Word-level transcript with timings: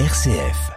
RCF. 0.00 0.72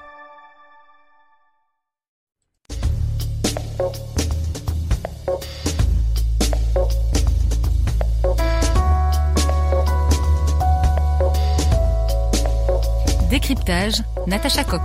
Décryptage, 13.31 14.03
Natacha 14.27 14.63
Coq. 14.63 14.81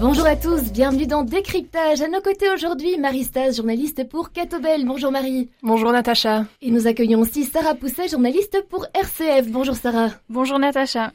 Bonjour 0.00 0.26
à 0.26 0.36
tous, 0.36 0.70
bienvenue 0.70 1.08
dans 1.08 1.24
Décryptage. 1.24 2.02
À 2.02 2.08
nos 2.08 2.20
côtés 2.20 2.48
aujourd'hui, 2.54 2.98
Marie 2.98 3.24
Stas, 3.24 3.56
journaliste 3.56 4.08
pour 4.08 4.30
Catobel. 4.30 4.84
Bonjour 4.86 5.10
Marie. 5.10 5.50
Bonjour 5.60 5.90
Natacha. 5.90 6.44
Et 6.62 6.70
nous 6.70 6.86
accueillons 6.86 7.18
aussi 7.18 7.42
Sarah 7.44 7.74
Pousset, 7.74 8.06
journaliste 8.06 8.64
pour 8.70 8.86
RCF. 8.94 9.48
Bonjour 9.48 9.74
Sarah. 9.74 10.10
Bonjour 10.28 10.60
Natacha. 10.60 11.10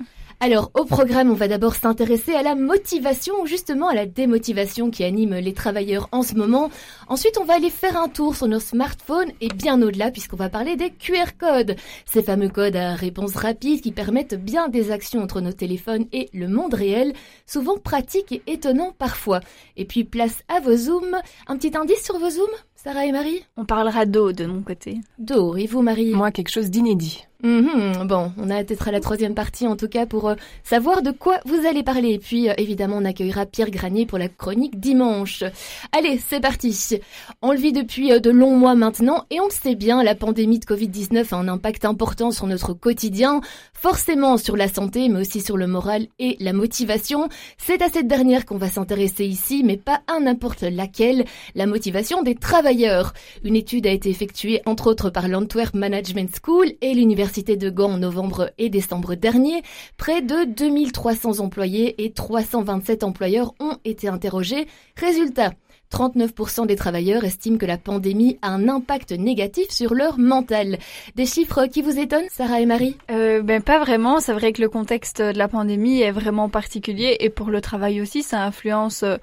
Alors, 0.45 0.71
au 0.73 0.83
programme, 0.83 1.31
on 1.31 1.35
va 1.35 1.47
d'abord 1.47 1.73
s'intéresser 1.73 2.33
à 2.33 2.43
la 2.43 2.53
motivation 2.53 3.33
ou 3.41 3.45
justement 3.45 3.87
à 3.87 3.93
la 3.93 4.05
démotivation 4.05 4.91
qui 4.91 5.05
anime 5.05 5.35
les 5.35 5.53
travailleurs 5.53 6.09
en 6.11 6.21
ce 6.21 6.35
moment. 6.35 6.69
Ensuite, 7.07 7.37
on 7.39 7.45
va 7.45 7.53
aller 7.53 7.69
faire 7.69 7.95
un 7.95 8.09
tour 8.09 8.35
sur 8.35 8.49
nos 8.49 8.59
smartphones 8.59 9.31
et 9.39 9.47
bien 9.47 9.81
au-delà 9.81 10.11
puisqu'on 10.11 10.35
va 10.35 10.49
parler 10.49 10.75
des 10.75 10.89
QR 10.89 11.37
codes. 11.39 11.77
Ces 12.05 12.23
fameux 12.23 12.49
codes 12.49 12.75
à 12.75 12.93
réponse 12.93 13.37
rapide 13.37 13.79
qui 13.79 13.93
permettent 13.93 14.35
bien 14.35 14.67
des 14.67 14.91
actions 14.91 15.23
entre 15.23 15.39
nos 15.39 15.53
téléphones 15.53 16.07
et 16.11 16.29
le 16.33 16.49
monde 16.49 16.73
réel, 16.73 17.13
souvent 17.45 17.77
pratiques 17.77 18.33
et 18.33 18.43
étonnants 18.47 18.93
parfois. 18.99 19.39
Et 19.77 19.85
puis, 19.85 20.03
place 20.03 20.43
à 20.49 20.59
vos 20.59 20.75
zooms. 20.75 21.21
Un 21.47 21.55
petit 21.55 21.77
indice 21.77 22.03
sur 22.03 22.19
vos 22.19 22.29
zooms? 22.29 22.57
Sarah 22.83 23.05
et 23.05 23.13
Marie 23.13 23.45
On 23.55 23.63
parlera 23.63 24.05
d'eau 24.05 24.33
de 24.33 24.45
mon 24.45 24.61
côté. 24.61 24.97
D'eau, 25.17 25.55
et 25.55 25.67
vous 25.67 25.81
Marie? 25.81 26.11
Moi, 26.11 26.31
quelque 26.31 26.49
chose 26.49 26.69
d'inédit. 26.69 27.25
Mhm, 27.45 28.07
bon, 28.07 28.31
on 28.37 28.49
a 28.49 28.63
peut-être 28.63 28.87
à 28.87 28.91
la 28.91 29.01
troisième 29.01 29.35
partie 29.35 29.67
en 29.67 29.75
tout 29.75 29.89
cas 29.89 30.05
pour 30.05 30.29
euh, 30.29 30.35
savoir 30.63 31.01
de 31.01 31.11
quoi 31.11 31.41
vous 31.43 31.67
allez 31.67 31.83
parler. 31.83 32.11
Et 32.11 32.17
puis 32.17 32.49
euh, 32.49 32.53
évidemment 32.57 32.95
on 32.99 33.03
accueillera 33.03 33.45
Pierre 33.45 33.69
Granier 33.69 34.05
pour 34.05 34.17
la 34.17 34.29
chronique 34.29 34.79
dimanche. 34.79 35.43
Allez, 35.91 36.21
c'est 36.25 36.39
parti. 36.39 37.01
On 37.41 37.51
le 37.51 37.57
vit 37.57 37.73
depuis 37.73 38.13
euh, 38.13 38.19
de 38.19 38.29
longs 38.29 38.55
mois 38.55 38.75
maintenant 38.75 39.25
et 39.29 39.41
on 39.41 39.47
le 39.47 39.51
sait 39.51 39.75
bien, 39.75 40.03
la 40.03 40.15
pandémie 40.15 40.59
de 40.59 40.63
Covid-19 40.63 41.33
a 41.33 41.37
un 41.37 41.49
impact 41.49 41.83
important 41.83 42.31
sur 42.31 42.47
notre 42.47 42.71
quotidien, 42.71 43.41
forcément 43.73 44.37
sur 44.37 44.55
la 44.55 44.69
santé 44.69 45.09
mais 45.09 45.19
aussi 45.19 45.41
sur 45.41 45.57
le 45.57 45.67
moral 45.67 46.07
et 46.19 46.37
la 46.39 46.53
motivation. 46.53 47.27
C'est 47.57 47.81
à 47.81 47.89
cette 47.89 48.07
dernière 48.07 48.45
qu'on 48.45 48.57
va 48.57 48.69
s'intéresser 48.69 49.25
ici 49.25 49.63
mais 49.65 49.75
pas 49.75 49.99
à 50.07 50.21
n'importe 50.21 50.61
laquelle, 50.61 51.25
la 51.55 51.65
motivation 51.65 52.21
des 52.21 52.35
travailleurs. 52.35 52.72
Une 53.43 53.55
étude 53.55 53.85
a 53.85 53.91
été 53.91 54.09
effectuée 54.09 54.61
entre 54.65 54.87
autres 54.87 55.11
par 55.11 55.27
l'Antwerp 55.27 55.75
Management 55.75 56.29
School 56.43 56.73
et 56.81 56.93
l'Université 56.93 57.55
de 57.55 57.69
Gand 57.69 57.93
en 57.93 57.97
novembre 57.97 58.49
et 58.57 58.69
décembre 58.69 59.13
dernier. 59.13 59.61
Près 59.97 60.21
de 60.21 60.45
2300 60.45 61.39
employés 61.39 62.03
et 62.03 62.11
327 62.11 63.03
employeurs 63.03 63.53
ont 63.59 63.77
été 63.85 64.07
interrogés. 64.07 64.65
Résultat, 64.97 65.51
39% 65.91 66.65
des 66.65 66.75
travailleurs 66.75 67.23
estiment 67.23 67.59
que 67.59 67.67
la 67.67 67.77
pandémie 67.77 68.39
a 68.41 68.49
un 68.49 68.67
impact 68.67 69.11
négatif 69.11 69.69
sur 69.69 69.93
leur 69.93 70.17
mental. 70.17 70.79
Des 71.15 71.27
chiffres 71.27 71.67
qui 71.67 71.83
vous 71.83 71.99
étonnent, 71.99 72.29
Sarah 72.31 72.59
et 72.59 72.65
Marie? 72.65 72.97
Euh, 73.11 73.43
Ben 73.43 73.61
pas 73.61 73.79
vraiment. 73.79 74.19
C'est 74.19 74.33
vrai 74.33 74.51
que 74.51 74.61
le 74.61 74.69
contexte 74.69 75.21
de 75.21 75.37
la 75.37 75.47
pandémie 75.47 76.01
est 76.01 76.11
vraiment 76.11 76.49
particulier 76.49 77.17
et 77.19 77.29
pour 77.29 77.51
le 77.51 77.61
travail 77.61 78.01
aussi, 78.01 78.23
ça 78.23 78.43
influence 78.43 79.03
euh, 79.03 79.17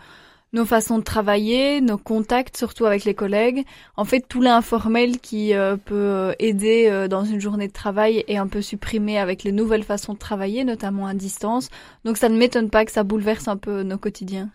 nos 0.53 0.65
façons 0.65 0.99
de 0.99 1.05
travailler, 1.05 1.81
nos 1.81 1.99
contacts, 1.99 2.57
surtout 2.57 2.87
avec 2.87 3.05
les 3.05 3.15
collègues. 3.15 3.65
En 3.97 4.05
fait, 4.05 4.25
tout 4.29 4.41
l'informel 4.41 5.19
qui 5.21 5.55
euh, 5.55 5.77
peut 5.77 6.35
aider 6.39 6.89
euh, 6.89 7.09
dans 7.09 7.25
une 7.25 7.41
journée 7.41 7.69
de 7.69 7.73
travail 7.73 8.25
est 8.27 8.37
un 8.37 8.49
peu 8.49 8.63
supprimé 8.63 9.19
avec 9.19 9.45
les 9.45 9.53
nouvelles 9.53 9.85
façons 9.85 10.15
de 10.15 10.19
travailler, 10.19 10.65
notamment 10.65 11.07
à 11.07 11.15
distance. 11.15 11.69
Donc 12.05 12.17
ça 12.17 12.29
ne 12.29 12.37
m'étonne 12.37 12.71
pas 12.71 12.85
que 12.85 12.93
ça 12.93 13.05
bouleverse 13.05 13.49
un 13.49 13.57
peu 13.57 13.83
nos 13.83 13.99
quotidiens. 13.99 14.51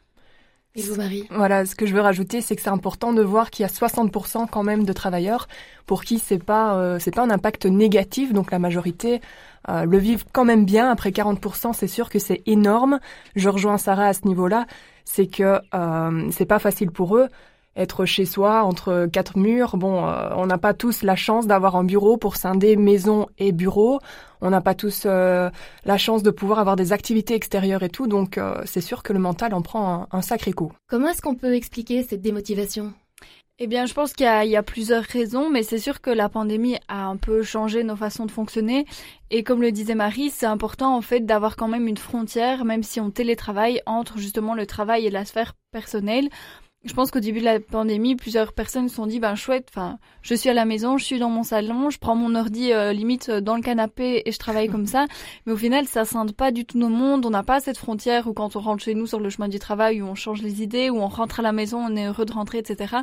Et 0.78 0.82
vous, 0.82 0.96
Marie? 0.96 1.26
Voilà, 1.32 1.66
ce 1.66 1.74
que 1.74 1.86
je 1.86 1.94
veux 1.94 2.02
rajouter, 2.02 2.42
c'est 2.42 2.56
que 2.56 2.62
c'est 2.62 2.70
important 2.70 3.14
de 3.14 3.22
voir 3.22 3.50
qu'il 3.50 3.64
y 3.64 3.66
a 3.66 3.72
60% 3.72 4.48
quand 4.52 4.64
même 4.64 4.84
de 4.84 4.92
travailleurs 4.92 5.48
pour 5.86 6.04
qui 6.04 6.20
c'est 6.20 6.44
pas 6.44 6.76
euh, 6.76 7.00
c'est 7.00 7.16
pas 7.16 7.24
un 7.24 7.30
impact 7.30 7.66
négatif, 7.66 8.34
donc 8.34 8.52
la 8.52 8.60
majorité 8.60 9.22
euh, 9.70 9.86
le 9.86 9.98
vivent 9.98 10.26
quand 10.34 10.44
même 10.44 10.66
bien. 10.66 10.92
Après 10.92 11.12
40%, 11.12 11.72
c'est 11.72 11.88
sûr 11.88 12.10
que 12.10 12.20
c'est 12.20 12.42
énorme. 12.46 13.00
Je 13.38 13.48
rejoins 13.48 13.78
Sarah 13.78 14.08
à 14.08 14.14
ce 14.14 14.28
niveau-là, 14.28 14.66
c'est 15.06 15.28
que 15.28 15.62
euh, 15.74 16.30
c'est 16.32 16.46
pas 16.46 16.60
facile 16.60 16.92
pour 16.92 17.16
eux 17.16 17.30
être 17.76 18.06
chez 18.06 18.26
soi 18.26 18.64
entre 18.64 19.08
quatre 19.12 19.38
murs. 19.38 19.78
Bon, 19.78 20.08
euh, 20.08 20.30
on 20.36 20.46
n'a 20.46 20.58
pas 20.58 20.74
tous 20.74 21.04
la 21.04 21.16
chance 21.16 21.46
d'avoir 21.46 21.76
un 21.76 21.84
bureau 21.84 22.18
pour 22.18 22.36
scinder 22.38 22.76
maison 22.76 23.28
et 23.38 23.52
bureau. 23.52 24.00
On 24.42 24.50
n'a 24.50 24.62
pas 24.62 24.76
tous 24.76 25.04
euh, 25.06 25.50
la 25.84 25.98
chance 25.98 26.24
de 26.24 26.32
pouvoir 26.32 26.60
avoir 26.60 26.76
des 26.76 26.94
activités 26.94 27.36
extérieures 27.36 27.84
et 27.84 27.90
tout. 27.90 28.08
Donc, 28.08 28.38
euh, 28.38 28.62
c'est 28.66 28.82
sûr 28.82 29.04
que 29.04 29.14
le 29.14 29.20
mental 29.20 29.54
en 29.54 29.62
prend 29.62 29.94
un, 29.94 30.08
un 30.18 30.22
sacré 30.22 30.54
coup. 30.54 30.72
Comment 30.88 31.10
est-ce 31.10 31.22
qu'on 31.22 31.36
peut 31.36 31.54
expliquer 31.54 32.04
cette 32.04 32.22
démotivation? 32.22 32.94
Eh 33.58 33.68
bien, 33.68 33.86
je 33.86 33.94
pense 33.94 34.12
qu'il 34.12 34.26
y, 34.26 34.56
a 34.58 34.64
plusieurs 34.64 35.04
raisons, 35.04 35.50
mais 35.50 35.64
c'est 35.64 35.80
sûr 35.80 36.02
que 36.02 36.10
la 36.10 36.28
pandémie 36.28 36.78
a 36.90 37.06
un 37.06 37.16
peu 37.16 37.42
changé 37.42 37.86
nos 37.86 37.96
façons 37.96 38.26
de 38.26 38.32
fonctionner. 38.32 38.86
Et 39.32 39.46
comme 39.46 39.62
le 39.62 39.72
disait 39.72 39.96
Marie, 39.96 40.30
c'est 40.30 40.46
important 40.46 40.94
en 40.94 41.02
fait 41.02 41.22
d'avoir 41.22 41.56
quand 41.56 41.70
même 41.70 41.88
une 41.88 41.96
frontière, 41.96 42.66
même 42.66 42.84
si 42.84 43.00
on 43.00 43.12
télétravaille, 43.12 43.82
entre 43.86 44.18
justement 44.18 44.56
le 44.56 44.66
travail 44.66 45.06
et 45.06 45.10
la 45.10 45.24
sphère 45.24 45.54
personnelle 45.72 46.30
je 46.86 46.94
pense 46.94 47.10
qu'au 47.10 47.20
début 47.20 47.40
de 47.40 47.46
la 47.46 47.60
pandémie, 47.60 48.16
plusieurs 48.16 48.54
personnes 48.54 48.90
se 48.90 48.96
sont 48.96 49.08
dit, 49.08 49.20
ben 49.20 49.34
chouette, 49.34 49.68
enfin, 49.72 49.98
je 50.22 50.36
suis 50.36 50.50
à 50.50 50.54
la 50.54 50.66
maison, 50.66 50.98
je 50.98 51.04
suis 51.04 51.18
dans 51.18 51.30
mon 51.30 51.42
salon, 51.42 51.90
je 51.90 51.98
prends 51.98 52.16
mon 52.16 52.36
ordi 52.36 52.72
euh, 52.72 52.94
limite 52.94 53.30
euh, 53.30 53.42
dans 53.42 53.56
le 53.56 53.64
canapé 53.64 54.22
et 54.24 54.32
je 54.32 54.38
travaille 54.38 54.70
comme 54.70 54.86
ça. 54.86 55.08
Mais 55.46 55.54
au 55.54 55.58
final, 55.58 55.88
ça 55.88 56.06
scinde 56.06 56.34
pas 56.34 56.52
du 56.52 56.64
tout 56.64 56.78
nos 56.78 56.90
mondes. 56.90 57.26
On 57.26 57.32
n'a 57.32 57.42
pas 57.42 57.60
cette 57.60 57.80
frontière 57.80 58.28
où 58.28 58.34
quand 58.34 58.56
on 58.56 58.60
rentre 58.60 58.84
chez 58.84 58.94
nous 58.94 59.08
sur 59.08 59.20
le 59.20 59.32
chemin 59.32 59.48
du 59.48 59.58
travail, 59.58 60.02
où 60.04 60.06
on 60.06 60.14
change 60.14 60.44
les 60.44 60.62
idées, 60.62 60.92
où 60.92 60.98
on 60.98 61.08
rentre 61.08 61.40
à 61.40 61.44
la 61.44 61.52
maison, 61.52 61.80
on 61.80 61.96
est 61.96 62.06
heureux 62.06 62.26
de 62.26 62.34
rentrer, 62.34 62.60
etc. 62.60 62.98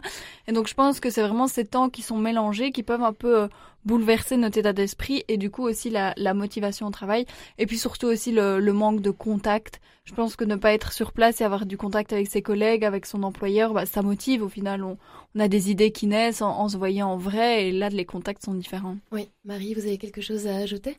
Et 0.47 0.53
donc 0.53 0.69
je 0.69 0.75
pense 0.75 1.01
que 1.01 1.11
c'est 1.11 1.23
vraiment 1.23 1.49
ces 1.49 1.65
temps 1.65 1.89
qui 1.89 2.03
sont 2.03 2.19
mélangés, 2.19 2.71
qui 2.71 2.85
peuvent 2.85 3.03
un 3.03 3.13
peu 3.13 3.41
euh, 3.41 3.49
bouleverser 3.85 4.37
notre 4.37 4.59
état 4.59 4.73
d'esprit 4.73 5.25
et 5.29 5.37
du 5.37 5.51
coup 5.51 5.63
aussi 5.63 5.91
la, 5.91 6.15
la, 6.17 6.35
motivation 6.35 6.87
au 6.87 6.91
travail 6.91 7.27
et 7.59 7.67
puis 7.67 7.79
surtout 7.79 8.07
aussi 8.07 8.33
le, 8.33 8.61
manque 8.73 9.01
de 9.01 9.11
contact. 9.11 9.81
Je 10.05 10.15
pense 10.15 10.35
que 10.37 10.45
ne 10.45 10.57
pas 10.57 10.73
être 10.73 10.93
sur 10.93 11.13
place 11.13 11.41
et 11.41 11.45
avoir 11.45 11.67
du 11.67 11.77
contact 11.77 12.13
avec 12.13 12.27
ses 12.27 12.43
collègues, 12.43 12.85
avec 12.85 13.07
son 13.07 13.23
employeur, 13.23 13.73
bah, 13.73 13.87
ça 13.87 14.03
motive 14.03 14.43
au 14.43 14.49
final. 14.49 14.83
On, 14.83 14.99
on 15.35 15.41
a 15.41 15.49
des 15.49 15.71
idées 15.71 15.93
qui 15.93 16.07
naissent 16.07 16.43
en, 16.43 16.59
en, 16.59 16.69
se 16.69 16.77
voyant 16.77 17.09
en 17.09 17.17
vrai 17.17 17.69
et 17.69 17.73
là 17.73 17.89
les 17.89 18.05
contacts 18.05 18.45
sont 18.45 18.55
différents. 18.55 18.97
Oui, 19.13 19.29
Marie, 19.45 19.75
vous 19.75 19.87
avez 19.87 19.99
quelque 19.99 20.21
chose 20.21 20.47
à 20.47 20.57
ajouter? 20.57 20.97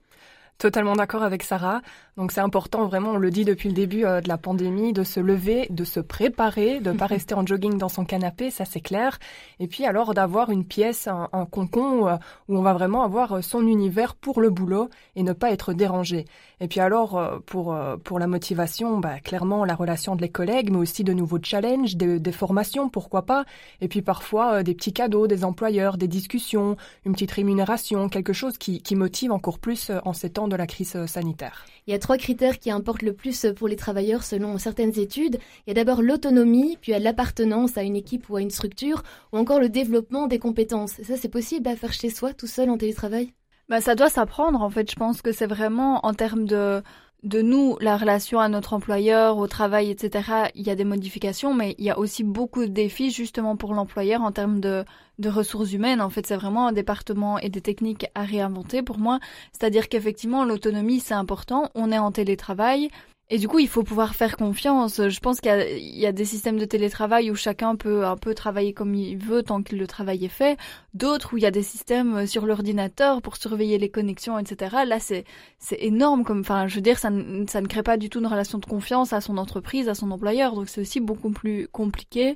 Totalement 0.58 0.96
d'accord 0.96 1.24
avec 1.24 1.44
Sarah. 1.44 1.82
Donc 2.16 2.32
c'est 2.32 2.42
important, 2.42 2.86
vraiment, 2.86 3.12
on 3.12 3.18
le 3.18 3.32
dit 3.32 3.44
depuis 3.44 3.70
le 3.70 3.76
début 3.76 4.06
euh, 4.06 4.22
de 4.22 4.28
la 4.28 4.38
pandémie, 4.38 4.94
de 4.94 5.04
se 5.04 5.20
lever, 5.20 5.68
de 5.72 5.84
se 5.84 6.00
préparer, 6.00 6.80
de 6.80 6.92
ne 6.92 6.98
pas 6.98 7.06
rester 7.08 7.34
en 7.34 7.46
jogging 7.46 7.78
dans 7.78 7.90
son 7.90 8.06
canapé, 8.06 8.52
ça 8.52 8.66
c'est 8.66 8.80
clair. 8.80 9.18
Et 9.60 9.68
puis 9.68 9.86
alors 9.86 10.14
d'avoir 10.14 10.52
une 10.52 10.64
pièce, 10.64 11.08
un, 11.08 11.28
un 11.34 11.46
concon 11.46 12.08
euh, 12.08 12.16
où 12.48 12.58
on 12.58 12.62
va 12.62 12.74
vraiment 12.74 13.04
avoir 13.04 13.34
euh, 13.34 13.42
son 13.42 13.66
univers 13.66 14.16
pour 14.16 14.42
le 14.42 14.52
boulot 14.52 14.90
et 15.16 15.24
ne 15.24 15.34
pas 15.34 15.52
être 15.52 15.74
dérangé. 15.74 16.26
Et 16.60 16.68
puis 16.68 16.80
alors 16.80 17.18
euh, 17.18 17.40
pour 17.46 17.76
pour 18.04 18.20
la 18.20 18.28
motivation, 18.28 19.00
bah, 19.00 19.20
clairement 19.20 19.66
la 19.66 19.76
relation 19.76 20.16
de 20.16 20.22
les 20.22 20.30
collègues, 20.30 20.70
mais 20.70 20.78
aussi 20.78 21.04
de 21.04 21.14
nouveaux 21.14 21.40
challenges, 21.42 21.96
des, 21.96 22.20
des 22.20 22.32
formations, 22.32 22.90
pourquoi 22.90 23.24
pas. 23.24 23.46
Et 23.82 23.88
puis 23.88 24.02
parfois 24.02 24.64
des 24.64 24.76
petits 24.76 24.94
cadeaux 24.94 25.28
des 25.28 25.44
employeurs, 25.44 25.98
des 25.98 26.08
discussions, 26.08 26.78
une 27.06 27.14
petite 27.14 27.32
rémunération, 27.32 28.08
quelque 28.08 28.34
chose 28.34 28.58
qui, 28.58 28.82
qui 28.82 28.96
motive 28.96 29.32
encore 29.32 29.60
plus 29.60 29.92
en 30.06 30.14
ces 30.14 30.30
temps 30.30 30.43
de 30.48 30.56
la 30.56 30.68
crise 30.68 31.06
sanitaire. 31.06 31.66
Il 31.88 31.92
y 31.92 31.94
a 31.94 32.00
trois 32.00 32.18
critères 32.18 32.60
qui 32.60 32.72
importent 32.72 33.02
le 33.02 33.14
plus 33.14 33.46
pour 33.56 33.68
les 33.68 33.76
travailleurs 33.76 34.24
selon 34.24 34.58
certaines 34.58 34.98
études. 35.00 35.40
Il 35.66 35.70
y 35.70 35.72
a 35.72 35.74
d'abord 35.74 36.02
l'autonomie, 36.02 36.78
puis 36.82 36.92
il 36.92 36.96
y 36.96 36.98
a 36.98 37.00
l'appartenance 37.00 37.78
à 37.78 37.84
une 37.84 37.96
équipe 37.96 38.30
ou 38.30 38.36
à 38.36 38.42
une 38.42 38.52
structure, 38.52 39.04
ou 39.32 39.38
encore 39.38 39.60
le 39.60 39.70
développement 39.70 40.28
des 40.28 40.40
compétences. 40.40 41.02
Ça, 41.04 41.18
c'est 41.18 41.30
possible 41.30 41.68
à 41.68 41.76
faire 41.76 41.94
chez 41.94 42.10
soi, 42.10 42.34
tout 42.34 42.48
seul 42.48 42.70
en 42.70 42.78
télétravail? 42.78 43.34
Bah, 43.70 43.82
ça 43.82 43.96
doit 43.96 44.10
s'apprendre 44.10 44.62
en 44.62 44.70
fait. 44.70 44.90
Je 44.92 44.96
pense 44.96 45.22
que 45.22 45.32
c'est 45.32 45.48
vraiment 45.48 46.06
en 46.06 46.14
termes 46.14 46.46
de 46.46 46.84
de 47.24 47.42
nous, 47.42 47.78
la 47.80 47.96
relation 47.96 48.40
à 48.40 48.50
notre 48.50 48.74
employeur, 48.74 49.38
au 49.38 49.48
travail, 49.48 49.90
etc., 49.90 50.50
il 50.56 50.68
y 50.68 50.70
a 50.70 50.76
des 50.76 50.84
modifications, 50.84 51.54
mais 51.54 51.74
il 51.78 51.86
y 51.86 51.90
a 51.90 51.98
aussi 51.98 52.24
beaucoup 52.24 52.66
de 52.66 52.72
défis 52.72 53.12
justement 53.12 53.56
pour 53.56 53.74
l'employeur 53.74 54.22
en 54.22 54.34
termes 54.34 54.60
de, 54.60 54.84
de 55.20 55.30
ressources 55.30 55.74
humaines. 55.74 56.02
En 56.02 56.10
fait, 56.10 56.26
c'est 56.26 56.36
vraiment 56.36 56.68
un 56.68 56.72
département 56.72 57.40
et 57.40 57.50
des 57.50 57.62
techniques 57.62 58.08
à 58.16 58.24
réinventer 58.24 58.82
pour 58.82 58.98
moi. 58.98 59.20
C'est-à-dire 59.52 59.90
qu'effectivement, 59.90 60.46
l'autonomie, 60.46 61.00
c'est 61.00 61.14
important. 61.14 61.70
On 61.76 61.92
est 61.92 61.98
en 61.98 62.12
télétravail. 62.12 62.90
Et 63.30 63.38
du 63.38 63.48
coup, 63.48 63.58
il 63.58 63.70
faut 63.70 63.84
pouvoir 63.84 64.16
faire 64.16 64.36
confiance. 64.38 65.10
Je 65.10 65.20
pense 65.20 65.40
qu'il 65.40 65.50
y, 65.80 66.06
a 66.06 66.12
des 66.12 66.26
systèmes 66.26 66.60
de 66.60 66.66
télétravail 66.66 67.32
où 67.32 67.36
chacun 67.36 67.76
peut 67.76 68.06
un 68.06 68.18
peu 68.18 68.36
travailler 68.36 68.74
comme 68.74 68.94
il 68.94 69.18
veut 69.18 69.42
tant 69.42 69.64
que 69.64 69.76
le 69.76 69.88
travail 69.88 70.26
est 70.26 70.30
fait. 70.30 70.58
D'autres 70.94 71.34
où 71.34 71.38
il 71.38 71.44
y 71.44 71.48
a 71.48 71.52
des 71.52 71.64
systèmes 71.64 72.28
sur 72.28 72.46
l'ordinateur 72.46 73.22
pour 73.22 73.38
surveiller 73.38 73.78
les 73.80 73.90
connexions, 73.90 74.38
etc. 74.38 74.76
Là, 74.86 75.00
c'est 75.00 75.24
c'est 75.58 75.82
énorme. 75.82 76.26
Comme, 76.26 76.42
enfin, 76.42 76.68
je 76.68 76.76
veux 76.76 76.82
dire, 76.82 77.00
ça 77.00 77.10
ne, 77.10 77.48
ça 77.48 77.62
ne 77.62 77.68
crée 77.68 77.82
pas 77.82 77.98
du 77.98 78.10
tout 78.10 78.20
une 78.20 78.28
relation 78.28 78.60
de 78.60 78.66
confiance 78.66 79.14
à 79.14 79.22
son 79.22 79.38
entreprise, 79.38 79.88
à 79.88 79.96
son 79.96 80.12
employeur. 80.12 80.54
Donc, 80.54 80.70
c'est 80.70 80.82
aussi 80.82 81.00
beaucoup 81.00 81.32
plus 81.32 81.68
compliqué. 81.72 82.36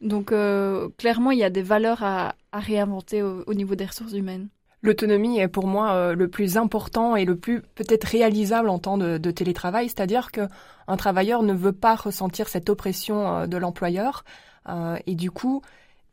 Donc, 0.00 0.32
euh, 0.32 0.88
clairement, 0.96 1.30
il 1.30 1.38
y 1.38 1.44
a 1.44 1.50
des 1.50 1.62
valeurs 1.62 2.02
à, 2.02 2.34
à 2.52 2.60
réinventer 2.60 3.22
au, 3.22 3.42
au 3.46 3.54
niveau 3.54 3.74
des 3.74 3.86
ressources 3.86 4.12
humaines. 4.12 4.48
L'autonomie 4.82 5.40
est 5.40 5.48
pour 5.48 5.66
moi 5.66 5.92
euh, 5.92 6.14
le 6.14 6.28
plus 6.28 6.56
important 6.56 7.16
et 7.16 7.24
le 7.24 7.36
plus 7.36 7.62
peut-être 7.74 8.04
réalisable 8.04 8.68
en 8.68 8.78
temps 8.78 8.96
de, 8.96 9.18
de 9.18 9.30
télétravail, 9.30 9.88
c'est-à-dire 9.88 10.30
que 10.30 10.42
un 10.86 10.96
travailleur 10.96 11.42
ne 11.42 11.52
veut 11.52 11.72
pas 11.72 11.96
ressentir 11.96 12.48
cette 12.48 12.70
oppression 12.70 13.26
euh, 13.26 13.46
de 13.46 13.56
l'employeur 13.56 14.24
euh, 14.68 14.96
et 15.06 15.16
du 15.16 15.32
coup, 15.32 15.62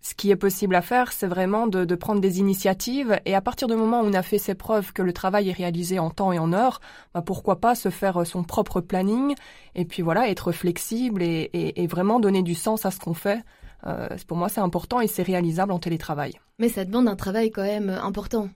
ce 0.02 0.16
qui 0.16 0.32
est 0.32 0.36
possible 0.36 0.76
à 0.76 0.82
faire, 0.82 1.12
c'est 1.12 1.28
vraiment 1.28 1.68
de, 1.68 1.86
de, 1.86 1.96
prendre 1.96 2.22
des 2.22 2.40
initiatives 2.40 3.20
et 3.26 3.36
à 3.36 3.42
partir 3.42 3.68
du 3.68 3.76
moment 3.76 4.02
où 4.02 4.06
on 4.06 4.14
a 4.14 4.24
fait 4.24 4.40
ses 4.40 4.56
preuves 4.56 4.94
que 4.94 5.04
le 5.04 5.14
travail 5.14 5.50
est 5.50 5.54
réalisé 5.54 6.00
en 6.00 6.10
temps 6.10 6.32
et 6.32 6.40
en 6.40 6.52
heure, 6.52 6.80
bah 7.14 7.22
pourquoi 7.22 7.60
pas 7.60 7.76
se 7.76 7.90
faire 7.90 8.26
son 8.26 8.44
propre 8.44 8.82
planning 8.82 9.36
et 9.76 9.86
puis 9.86 10.02
voilà, 10.02 10.30
être 10.30 10.52
flexible 10.52 11.22
et, 11.22 11.50
et 11.54 11.88
vraiment 11.88 12.20
donner 12.20 12.44
du 12.44 12.56
sens 12.56 12.86
à 12.86 12.92
ce 12.92 13.00
qu'on 13.00 13.16
fait. 13.16 13.44
Euh, 13.88 14.08
pour 14.28 14.38
moi, 14.38 14.50
c'est 14.50 14.62
important 14.62 15.02
et 15.02 15.08
c'est 15.08 15.24
réalisable 15.24 15.72
en 15.72 15.80
télétravail. 15.80 16.34
Mais 16.60 16.70
ça 16.70 16.86
demande 16.86 17.08
un 17.08 17.16
travail 17.16 17.52
quand 17.52 17.64
même 17.64 17.90
important. 17.90 18.50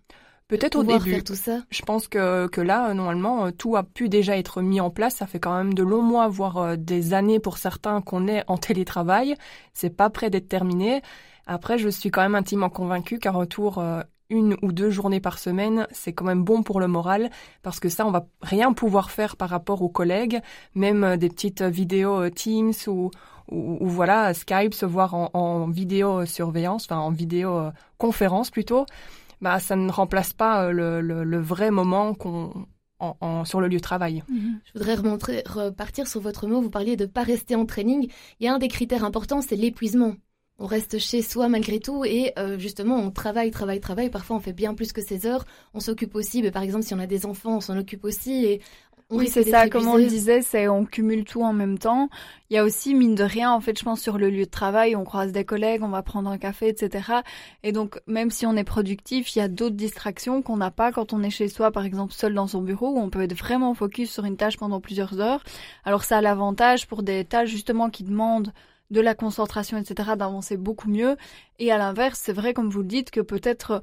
Peut-être 0.48 0.78
au 0.78 0.84
début. 0.84 1.12
Faire 1.12 1.24
tout 1.24 1.36
ça. 1.36 1.60
Je 1.70 1.84
pense 1.84 2.08
que, 2.08 2.48
que 2.48 2.62
là, 2.62 2.94
normalement, 2.96 3.46
euh, 3.46 3.52
tout 3.52 3.76
a 3.76 3.84
pu 3.84 4.10
déjà 4.10 4.36
être 4.36 4.64
mis 4.64 4.82
en 4.82 4.90
place. 4.90 5.16
Ça 5.18 5.28
fait 5.28 5.40
quand 5.40 5.56
même 5.56 5.76
de 5.76 5.84
longs 5.84 6.02
mois, 6.02 6.28
voire 6.28 6.58
euh, 6.58 6.76
des 6.76 7.14
années 7.14 7.40
pour 7.40 7.60
certains 7.60 8.02
qu'on 8.02 8.28
est 8.28 8.44
en 8.48 8.58
télétravail. 8.58 9.36
C'est 9.74 9.96
pas 9.96 10.10
prêt 10.10 10.32
d'être 10.32 10.50
terminé. 10.50 11.02
Après, 11.46 11.78
je 11.78 11.90
suis 11.90 12.10
quand 12.10 12.22
même 12.22 12.36
intimement 12.36 12.70
convaincue 12.70 13.20
qu'un 13.20 13.32
retour 13.32 13.84
une 14.30 14.56
ou 14.62 14.72
deux 14.72 14.92
journées 14.92 15.20
par 15.20 15.40
semaine, 15.40 15.88
c'est 15.92 16.14
quand 16.14 16.26
même 16.26 16.44
bon 16.44 16.62
pour 16.62 16.80
le 16.80 16.88
moral 16.88 17.32
parce 17.64 17.80
que 17.80 17.90
ça, 17.90 18.06
on 18.06 18.12
va 18.12 18.28
rien 18.44 18.74
pouvoir 18.74 19.10
faire 19.10 19.36
par 19.36 19.50
rapport 19.50 19.82
aux 19.82 19.90
collègues, 19.90 20.42
même 20.76 21.18
des 21.18 21.30
petites 21.30 21.64
vidéos 21.64 22.30
Teams 22.30 22.74
ou, 22.86 23.10
ou, 23.52 23.88
voilà 23.88 24.34
Skype, 24.34 24.74
se 24.74 24.86
voir 24.86 25.14
en, 25.14 25.30
en 25.34 25.68
vidéo 25.68 26.26
surveillance, 26.26 26.86
enfin 26.86 27.00
en 27.00 27.12
vidéo 27.12 27.58
euh, 27.58 27.72
conférence 27.98 28.50
plutôt, 28.52 28.86
bah 29.42 29.60
ça 29.60 29.76
ne 29.76 29.92
remplace 29.92 30.34
pas 30.34 30.66
euh, 30.66 31.02
le, 31.02 31.40
vrai 31.40 31.72
moment 31.72 32.14
qu'on 32.14 32.68
sur 33.46 33.62
le 33.62 33.70
lieu 33.70 33.78
de 33.78 33.82
travail. 33.82 34.24
Mhm. 34.28 34.60
Je 34.66 34.74
voudrais 34.74 34.96
repartir 35.46 36.06
sur 36.08 36.20
votre 36.20 36.48
mot. 36.48 36.62
Vous 36.62 36.70
parliez 36.70 36.98
de 36.98 37.06
pas 37.06 37.24
rester 37.24 37.56
en 37.56 37.66
training. 37.66 38.12
Il 38.40 38.46
y 38.46 38.50
a 38.50 38.54
un 38.54 38.60
des 38.60 38.68
critères 38.68 39.06
importants, 39.06 39.42
c'est 39.42 39.56
l'épuisement. 39.56 40.16
On 40.62 40.66
reste 40.66 41.00
chez 41.00 41.22
soi 41.22 41.48
malgré 41.48 41.80
tout 41.80 42.04
et 42.04 42.34
euh, 42.38 42.60
justement 42.60 42.98
on 42.98 43.12
travaille, 43.12 43.50
travaille, 43.50 43.80
travaille. 43.80 44.10
Parfois 44.10 44.36
on 44.36 44.42
fait 44.42 44.52
bien 44.52 44.74
plus 44.74 44.92
que 44.92 45.02
ses 45.02 45.26
heures. 45.26 45.46
On 45.74 45.80
s'occupe 45.80 46.16
aussi, 46.16 46.42
mais 46.42 46.52
par 46.52 46.64
exemple 46.64 46.84
si 46.84 46.94
on 46.94 47.00
a 47.00 47.08
des 47.08 47.26
enfants, 47.26 47.56
on 47.56 47.62
s'en 47.62 47.78
occupe 47.78 48.04
aussi 48.04 48.60
oui, 49.10 49.28
c'est 49.28 49.44
ça. 49.44 49.68
Comme 49.70 49.88
on 49.88 49.98
le 49.98 50.06
disait, 50.06 50.42
c'est 50.42 50.68
on 50.68 50.86
cumule 50.86 51.26
tout 51.26 51.42
en 51.42 51.54
même 51.54 51.80
temps. 51.80 52.10
Il 52.50 52.56
y 52.56 52.58
a 52.58 52.64
aussi 52.64 52.94
mine 52.94 53.16
de 53.16 53.24
rien, 53.24 53.52
en 53.52 53.60
fait, 53.60 53.78
je 53.78 53.84
pense 53.84 54.02
sur 54.02 54.18
le 54.18 54.30
lieu 54.30 54.46
de 54.46 54.50
travail, 54.50 54.96
on 54.96 55.04
croise 55.04 55.32
des 55.32 55.46
collègues, 55.46 55.82
on 55.84 55.90
va 55.90 56.04
prendre 56.04 56.30
un 56.30 56.38
café, 56.38 56.68
etc. 56.68 57.12
Et 57.64 57.72
donc, 57.72 58.00
même 58.08 58.30
si 58.30 58.46
on 58.46 58.56
est 58.56 58.64
productif, 58.64 59.36
il 59.36 59.40
y 59.40 59.42
a 59.42 59.48
d'autres 59.48 59.76
distractions 59.76 60.42
qu'on 60.42 60.58
n'a 60.58 60.72
pas 60.72 60.92
quand 60.92 61.14
on 61.14 61.24
est 61.24 61.30
chez 61.30 61.48
soi, 61.48 61.72
par 61.72 61.86
exemple 61.86 62.14
seul 62.14 62.34
dans 62.34 62.48
son 62.48 62.62
bureau, 62.62 62.90
où 62.90 63.00
on 63.00 63.10
peut 63.10 63.22
être 63.22 63.38
vraiment 63.38 63.74
focus 63.74 64.12
sur 64.12 64.26
une 64.26 64.38
tâche 64.38 64.58
pendant 64.58 64.80
plusieurs 64.80 65.20
heures. 65.20 65.44
Alors 65.86 66.04
ça 66.04 66.18
a 66.18 66.22
l'avantage 66.22 66.88
pour 66.88 67.02
des 67.02 67.26
tâches 67.26 67.50
justement 67.50 67.90
qui 67.90 68.04
demandent 68.04 68.54
de 68.92 69.02
la 69.02 69.16
concentration, 69.16 69.78
etc., 69.78 70.12
d'avancer 70.18 70.58
beaucoup 70.58 70.90
mieux. 70.90 71.16
Et 71.60 71.72
à 71.72 71.78
l'inverse, 71.78 72.20
c'est 72.24 72.34
vrai, 72.34 72.54
comme 72.54 72.70
vous 72.70 72.82
le 72.82 72.88
dites, 72.88 73.12
que 73.12 73.22
peut-être 73.22 73.82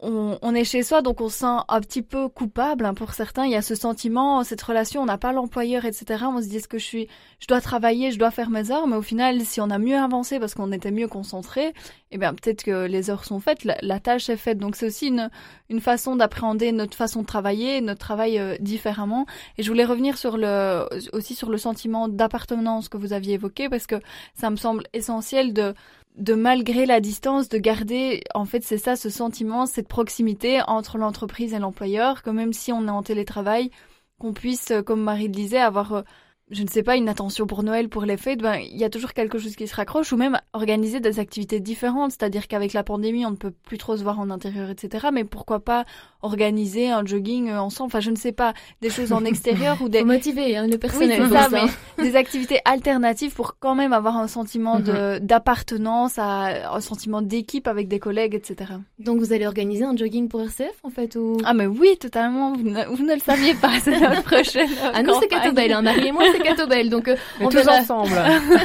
on, 0.00 0.38
on, 0.40 0.54
est 0.54 0.64
chez 0.64 0.82
soi, 0.82 1.02
donc 1.02 1.20
on 1.20 1.28
se 1.28 1.38
sent 1.38 1.56
un 1.68 1.80
petit 1.80 2.02
peu 2.02 2.28
coupable. 2.28 2.86
Hein, 2.86 2.94
pour 2.94 3.12
certains, 3.12 3.44
il 3.44 3.52
y 3.52 3.56
a 3.56 3.62
ce 3.62 3.74
sentiment, 3.74 4.42
cette 4.42 4.62
relation, 4.62 5.02
on 5.02 5.04
n'a 5.04 5.18
pas 5.18 5.32
l'employeur, 5.32 5.84
etc. 5.84 6.24
On 6.26 6.40
se 6.40 6.48
dit, 6.48 6.56
est-ce 6.56 6.68
que 6.68 6.78
je 6.78 6.84
suis, 6.84 7.08
je 7.38 7.46
dois 7.46 7.60
travailler, 7.60 8.10
je 8.10 8.18
dois 8.18 8.30
faire 8.30 8.50
mes 8.50 8.70
heures, 8.70 8.86
mais 8.86 8.96
au 8.96 9.02
final, 9.02 9.40
si 9.42 9.60
on 9.60 9.70
a 9.70 9.78
mieux 9.78 9.96
avancé 9.96 10.40
parce 10.40 10.54
qu'on 10.54 10.72
était 10.72 10.90
mieux 10.90 11.08
concentré, 11.08 11.74
eh 12.10 12.18
bien 12.18 12.32
peut-être 12.32 12.62
que 12.62 12.86
les 12.86 13.10
heures 13.10 13.24
sont 13.24 13.40
faites, 13.40 13.64
la, 13.64 14.00
tâche 14.00 14.30
est 14.30 14.36
faite. 14.36 14.58
Donc 14.58 14.76
c'est 14.76 14.86
aussi 14.86 15.08
une, 15.08 15.30
une 15.68 15.80
façon 15.80 16.16
d'appréhender 16.16 16.72
notre 16.72 16.96
façon 16.96 17.22
de 17.22 17.26
travailler, 17.26 17.80
notre 17.80 18.00
travail 18.00 18.38
euh, 18.38 18.56
différemment. 18.60 19.26
Et 19.58 19.62
je 19.62 19.68
voulais 19.68 19.84
revenir 19.84 20.16
sur 20.16 20.36
le, 20.36 20.86
aussi 21.12 21.34
sur 21.34 21.50
le 21.50 21.58
sentiment 21.58 22.08
d'appartenance 22.08 22.88
que 22.88 22.96
vous 22.96 23.12
aviez 23.12 23.34
évoqué 23.34 23.68
parce 23.68 23.86
que 23.86 23.96
ça 24.34 24.50
me 24.50 24.56
semble 24.56 24.84
essentiel 24.92 25.52
de 25.52 25.74
de 26.14 26.34
malgré 26.34 26.86
la 26.86 27.00
distance, 27.00 27.48
de 27.48 27.58
garder, 27.58 28.22
en 28.34 28.44
fait, 28.44 28.62
c'est 28.62 28.78
ça, 28.78 28.96
ce 28.96 29.10
sentiment, 29.10 29.66
cette 29.66 29.88
proximité 29.88 30.60
entre 30.66 30.98
l'entreprise 30.98 31.54
et 31.54 31.58
l'employeur, 31.58 32.22
que 32.22 32.30
même 32.30 32.52
si 32.52 32.72
on 32.72 32.86
est 32.86 32.90
en 32.90 33.02
télétravail, 33.02 33.70
qu'on 34.18 34.32
puisse, 34.32 34.72
comme 34.86 35.02
Marie 35.02 35.26
le 35.26 35.32
disait, 35.32 35.58
avoir 35.58 35.92
euh, 35.92 36.02
je 36.50 36.62
ne 36.62 36.68
sais 36.68 36.82
pas, 36.82 36.96
une 36.96 37.08
attention 37.08 37.46
pour 37.46 37.62
Noël, 37.62 37.88
pour 37.88 38.04
les 38.04 38.18
fêtes, 38.18 38.42
ben, 38.42 38.56
il 38.56 38.76
y 38.76 38.84
a 38.84 38.90
toujours 38.90 39.14
quelque 39.14 39.38
chose 39.38 39.56
qui 39.56 39.66
se 39.66 39.74
raccroche, 39.74 40.12
ou 40.12 40.16
même 40.18 40.38
organiser 40.52 41.00
des 41.00 41.18
activités 41.18 41.58
différentes, 41.58 42.12
c'est-à-dire 42.12 42.48
qu'avec 42.48 42.74
la 42.74 42.84
pandémie, 42.84 43.24
on 43.24 43.30
ne 43.30 43.36
peut 43.36 43.50
plus 43.50 43.78
trop 43.78 43.96
se 43.96 44.02
voir 44.02 44.20
en 44.20 44.28
intérieur, 44.28 44.68
etc. 44.68 45.06
Mais 45.10 45.24
pourquoi 45.24 45.60
pas 45.60 45.84
organiser 46.20 46.90
un 46.90 47.04
jogging 47.04 47.50
euh, 47.50 47.60
ensemble, 47.60 47.86
enfin 47.86 48.00
je 48.00 48.10
ne 48.10 48.16
sais 48.16 48.32
pas, 48.32 48.52
des 48.82 48.90
choses 48.90 49.12
en 49.12 49.24
extérieur 49.24 49.80
ou 49.80 49.88
des... 49.88 50.00
Faut 50.00 50.06
motiver 50.06 50.56
hein, 50.56 50.66
le 50.66 50.76
personnel. 50.76 51.22
Oui, 51.22 51.30
ça, 51.30 51.48
mais 51.50 51.62
des 52.02 52.14
activités 52.14 52.60
alternatives 52.66 53.32
pour 53.32 53.56
quand 53.58 53.74
même 53.74 53.94
avoir 53.94 54.18
un 54.18 54.28
sentiment 54.28 54.80
de 54.80 55.18
mhm. 55.18 55.26
d'appartenance, 55.26 56.18
un 56.18 56.80
sentiment 56.80 57.22
d'équipe 57.22 57.68
avec 57.68 57.88
des 57.88 57.98
collègues, 57.98 58.34
etc. 58.34 58.72
Donc 58.98 59.18
vous 59.18 59.32
allez 59.32 59.46
organiser 59.46 59.84
un 59.84 59.96
jogging 59.96 60.28
pour 60.28 60.42
RCF 60.42 60.74
en 60.82 60.90
fait 60.90 61.16
ou... 61.16 61.38
Ah 61.44 61.54
mais 61.54 61.66
oui, 61.66 61.96
totalement, 61.98 62.52
vous 62.52 62.62
ne, 62.62 62.84
vous 62.84 63.04
ne 63.04 63.14
le 63.14 63.20
saviez 63.20 63.54
pas, 63.54 63.80
c'est 63.80 63.98
notre 63.98 64.22
prochaine 64.24 64.68
Ah 64.92 65.02
non, 65.02 65.18
c'est 65.20 65.28
Catobel, 65.28 65.72
hein, 65.72 65.82
Marie 65.82 66.08
et 66.08 66.12
moi 66.12 66.24
c'est 66.34 66.42
Catobel, 66.42 66.90
donc 66.90 67.08
euh, 67.08 67.16
on 67.40 67.48
tous 67.48 67.66
ensemble. 67.68 68.10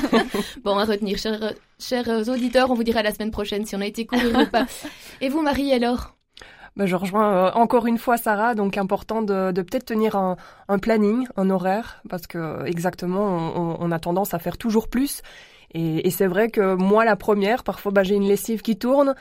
bon, 0.64 0.78
à 0.78 0.86
retenir, 0.86 1.18
chers, 1.18 1.54
chers 1.80 2.28
auditeurs, 2.28 2.72
on 2.72 2.74
vous 2.74 2.84
dira 2.84 3.04
la 3.04 3.14
semaine 3.14 3.32
prochaine 3.32 3.66
si 3.66 3.76
on 3.76 3.82
a 3.82 3.86
été 3.86 4.06
courir 4.06 4.38
ou 4.40 4.46
pas. 4.46 4.66
Et 5.22 5.30
vous 5.30 5.42
Marie 5.42 5.74
alors? 5.74 6.16
Bah, 6.76 6.86
je 6.86 6.96
rejoins 6.96 7.34
euh, 7.34 7.52
encore 7.54 7.88
une 7.88 7.98
fois 7.98 8.18
Sarah, 8.18 8.56
donc 8.56 8.78
important 8.78 9.22
de, 9.22 9.52
de 9.52 9.62
peut-être 9.62 9.86
tenir 9.86 10.16
un, 10.16 10.38
un, 10.68 10.80
planning, 10.80 11.28
un 11.36 11.50
horaire, 11.50 12.02
parce 12.10 12.28
que 12.28 12.66
exactement, 12.66 13.54
on, 13.56 13.78
on, 13.80 13.92
a 13.92 14.00
tendance 14.00 14.34
à 14.34 14.40
faire 14.40 14.58
toujours 14.58 14.88
plus. 14.88 15.22
Et, 15.74 16.08
et 16.08 16.12
c'est 16.12 16.28
vrai 16.28 16.50
que 16.50 16.76
moi, 16.76 17.06
la 17.06 17.16
première, 17.16 17.64
parfois, 17.64 17.92
bah, 17.92 18.04
j'ai 18.04 18.16
une 18.16 18.28
lessive 18.28 18.62
qui 18.62 18.78
tourne, 18.78 19.16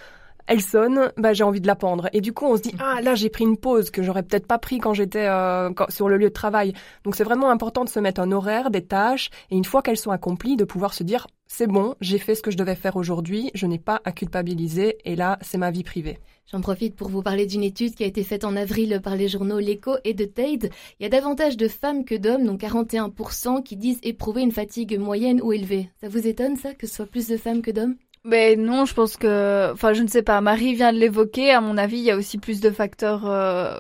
elle 0.49 0.62
sonne, 0.62 1.12
bah 1.19 1.35
j'ai 1.35 1.45
envie 1.45 1.61
de 1.61 1.67
la 1.67 1.77
pendre. 1.77 2.09
Et 2.12 2.21
du 2.21 2.33
coup, 2.33 2.47
on 2.47 2.56
se 2.56 2.62
dit 2.62 2.75
ah 2.81 3.00
là 3.03 3.15
j'ai 3.15 3.29
pris 3.29 3.45
une 3.45 3.56
pause 3.56 3.91
que 3.91 4.03
j'aurais 4.03 4.23
peut-être 4.23 4.47
pas 4.47 4.59
pris 4.59 4.79
quand 4.79 4.95
j'étais 4.95 5.27
euh, 5.27 5.71
sur 5.91 6.09
le 6.09 6.17
lieu 6.17 6.29
de 6.29 6.35
travail. 6.35 6.73
Donc 7.05 7.15
c'est 7.15 7.25
vraiment 7.25 7.50
important 7.50 7.85
de 7.85 7.89
se 7.89 8.00
mettre 8.00 8.21
un 8.21 8.33
horaire, 8.33 8.71
des 8.71 8.85
tâches, 8.85 9.31
et 9.50 9.56
une 9.56 9.65
fois 9.65 9.83
qu'elles 9.83 9.99
sont 9.99 10.11
accomplies, 10.11 10.56
de 10.56 10.65
pouvoir 10.65 10.95
se 10.95 11.05
dire 11.05 11.27
c'est 11.47 11.67
bon, 11.67 11.95
j'ai 12.00 12.19
fait 12.19 12.35
ce 12.35 12.43
que 12.43 12.50
je 12.50 12.56
devais 12.56 12.75
faire 12.75 12.97
aujourd'hui, 12.97 13.50
je 13.55 13.67
n'ai 13.67 13.79
pas 13.79 14.00
à 14.05 14.12
culpabiliser, 14.12 14.99
et 15.05 15.17
là 15.17 15.39
c'est 15.43 15.59
ma 15.59 15.71
vie 15.71 15.85
privée. 15.85 16.19
J'en 16.51 16.62
profite 16.62 16.97
pour 16.97 17.11
vous 17.11 17.23
parler 17.23 17.44
d'une 17.44 17.62
étude 17.62 17.94
qui 17.94 18.05
a 18.05 18.06
été 18.06 18.25
faite 18.25 18.44
en 18.44 18.56
avril 18.56 19.01
par 19.05 19.17
les 19.17 19.29
journaux 19.29 19.59
L'Echo 19.59 19.97
et 20.05 20.15
The 20.15 20.33
Tade. 20.33 20.71
Il 20.99 21.03
y 21.03 21.06
a 21.06 21.11
davantage 21.11 21.59
de 21.59 21.69
femmes 21.69 22.06
que 22.06 22.15
d'hommes, 22.15 22.46
donc 22.46 22.63
41%, 22.63 23.63
qui 23.63 23.77
disent 23.77 23.99
éprouver 24.03 24.41
une 24.41 24.53
fatigue 24.53 24.99
moyenne 24.99 25.43
ou 25.43 25.53
élevée. 25.53 25.91
Ça 26.01 26.08
vous 26.08 26.27
étonne 26.27 26.56
ça, 26.56 26.72
que 26.72 26.87
ce 26.87 26.94
soit 26.94 27.06
plus 27.06 27.29
de 27.29 27.37
femmes 27.37 27.61
que 27.61 27.70
d'hommes? 27.70 27.96
Mais 28.25 28.56
non, 28.56 28.84
je 28.84 28.94
pense 28.94 29.17
que, 29.17 29.72
enfin, 29.72 29.93
je 29.93 30.03
ne 30.03 30.08
sais 30.08 30.22
pas. 30.22 30.41
Marie 30.41 30.75
vient 30.75 30.93
de 30.93 30.98
l'évoquer. 30.98 31.51
À 31.53 31.60
mon 31.60 31.77
avis, 31.77 31.98
il 31.98 32.05
y 32.05 32.10
a 32.10 32.17
aussi 32.17 32.39
plus 32.39 32.60
de 32.60 32.70
facteurs, 32.70 33.27
euh, 33.27 33.79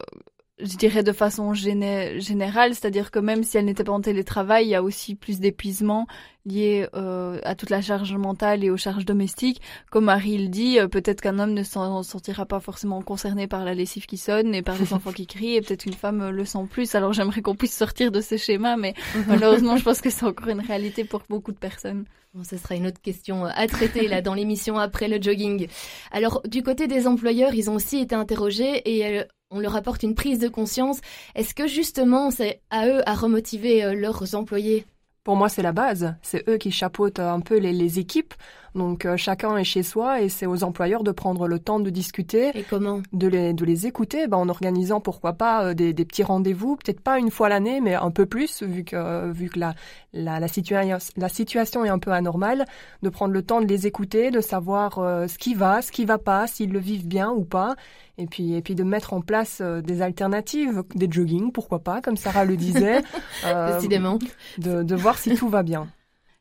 je 0.60 0.76
dirais 0.76 1.02
de 1.02 1.12
façon 1.12 1.54
générale, 1.54 2.74
c'est-à-dire 2.74 3.10
que 3.10 3.18
même 3.18 3.44
si 3.44 3.56
elle 3.56 3.64
n'était 3.64 3.84
pas 3.84 3.92
en 3.92 4.00
télétravail, 4.00 4.66
il 4.66 4.70
y 4.70 4.74
a 4.74 4.82
aussi 4.82 5.14
plus 5.14 5.38
d'épuisement 5.38 6.06
lié 6.44 6.88
euh, 6.94 7.38
à 7.44 7.54
toute 7.54 7.70
la 7.70 7.80
charge 7.80 8.14
mentale 8.14 8.64
et 8.64 8.70
aux 8.70 8.76
charges 8.76 9.04
domestiques. 9.04 9.60
Comme 9.90 10.06
Marie 10.06 10.38
le 10.38 10.48
dit, 10.48 10.78
euh, 10.78 10.88
peut-être 10.88 11.20
qu'un 11.20 11.38
homme 11.38 11.52
ne 11.52 11.62
s'en 11.62 12.02
sortira 12.02 12.46
pas 12.46 12.58
forcément 12.58 13.02
concerné 13.02 13.46
par 13.46 13.64
la 13.64 13.74
lessive 13.74 14.06
qui 14.06 14.16
sonne 14.16 14.54
et 14.54 14.62
par 14.62 14.78
les 14.78 14.92
enfants 14.94 15.12
qui 15.12 15.26
crient, 15.26 15.56
et 15.56 15.60
peut-être 15.60 15.86
une 15.86 15.94
femme 15.94 16.22
euh, 16.22 16.30
le 16.30 16.44
sent 16.44 16.66
plus. 16.70 16.94
Alors 16.94 17.12
j'aimerais 17.12 17.42
qu'on 17.42 17.54
puisse 17.54 17.76
sortir 17.76 18.10
de 18.10 18.20
ce 18.20 18.36
schéma, 18.36 18.76
mais 18.76 18.94
malheureusement, 19.28 19.76
je 19.76 19.84
pense 19.84 20.00
que 20.00 20.10
c'est 20.10 20.24
encore 20.24 20.48
une 20.48 20.60
réalité 20.60 21.04
pour 21.04 21.22
beaucoup 21.28 21.52
de 21.52 21.58
personnes. 21.58 22.04
Bon, 22.34 22.44
ce 22.44 22.56
sera 22.56 22.74
une 22.74 22.86
autre 22.86 23.00
question 23.00 23.44
à 23.46 23.66
traiter 23.68 24.06
là 24.06 24.20
dans 24.20 24.34
l'émission 24.34 24.78
après 24.78 25.08
le 25.08 25.20
jogging. 25.20 25.66
Alors 26.10 26.42
du 26.46 26.62
côté 26.62 26.86
des 26.86 27.06
employeurs, 27.06 27.54
ils 27.54 27.70
ont 27.70 27.74
aussi 27.74 27.98
été 28.00 28.14
interrogés 28.14 28.82
et 28.84 29.22
on 29.50 29.60
leur 29.60 29.76
apporte 29.76 30.02
une 30.02 30.14
prise 30.14 30.38
de 30.38 30.48
conscience. 30.48 31.00
Est-ce 31.34 31.54
que 31.54 31.66
justement 31.66 32.30
c'est 32.30 32.60
à 32.70 32.86
eux 32.86 33.02
à 33.08 33.14
remotiver 33.14 33.94
leurs 33.94 34.34
employés? 34.34 34.84
Pour 35.24 35.36
moi, 35.36 35.50
c'est 35.50 35.62
la 35.62 35.72
base. 35.72 36.14
C'est 36.22 36.48
eux 36.48 36.56
qui 36.56 36.70
chapeautent 36.70 37.18
un 37.18 37.40
peu 37.40 37.58
les, 37.58 37.72
les 37.72 37.98
équipes. 37.98 38.32
Donc 38.74 39.04
euh, 39.04 39.16
chacun 39.16 39.56
est 39.56 39.64
chez 39.64 39.82
soi 39.82 40.20
et 40.20 40.28
c'est 40.28 40.46
aux 40.46 40.64
employeurs 40.64 41.04
de 41.04 41.12
prendre 41.12 41.48
le 41.48 41.58
temps 41.58 41.80
de 41.80 41.90
discuter. 41.90 42.50
Et 42.54 42.62
comment? 42.62 43.02
De 43.12 43.26
les, 43.26 43.52
de 43.52 43.64
les 43.64 43.86
écouter 43.86 44.26
ben, 44.26 44.36
en 44.36 44.48
organisant 44.48 45.00
pourquoi 45.00 45.32
pas 45.34 45.64
euh, 45.64 45.74
des, 45.74 45.92
des 45.92 46.04
petits 46.04 46.22
rendez-vous, 46.22 46.76
peut-être 46.76 47.00
pas 47.00 47.18
une 47.18 47.30
fois 47.30 47.48
l'année, 47.48 47.80
mais 47.80 47.94
un 47.94 48.10
peu 48.10 48.26
plus 48.26 48.62
vu 48.62 48.84
que, 48.84 49.30
vu 49.30 49.48
que 49.48 49.58
la, 49.58 49.74
la, 50.12 50.40
la, 50.40 50.48
situation, 50.48 50.98
la 51.16 51.28
situation 51.28 51.84
est 51.84 51.88
un 51.88 51.98
peu 51.98 52.12
anormale, 52.12 52.64
de 53.02 53.08
prendre 53.08 53.32
le 53.32 53.42
temps 53.42 53.60
de 53.60 53.66
les 53.66 53.86
écouter, 53.86 54.30
de 54.30 54.40
savoir 54.40 54.98
euh, 54.98 55.26
ce 55.26 55.38
qui 55.38 55.54
va, 55.54 55.82
ce 55.82 55.92
qui 55.92 56.04
va 56.04 56.18
pas, 56.18 56.46
s'ils 56.46 56.72
le 56.72 56.78
vivent 56.78 57.06
bien 57.06 57.30
ou 57.30 57.44
pas. 57.44 57.74
Et 58.20 58.26
puis, 58.26 58.54
et 58.54 58.62
puis 58.62 58.74
de 58.74 58.82
mettre 58.82 59.12
en 59.12 59.20
place 59.20 59.62
des 59.62 60.02
alternatives, 60.02 60.82
des 60.96 61.08
jogging, 61.08 61.52
pourquoi 61.52 61.78
pas, 61.78 62.00
comme 62.00 62.16
Sarah 62.16 62.44
le 62.44 62.56
disait. 62.56 63.02
Décidément. 63.74 64.18
De, 64.58 64.82
de 64.82 64.96
voir 64.96 65.18
si 65.18 65.36
tout 65.36 65.48
va 65.48 65.62
bien. 65.62 65.86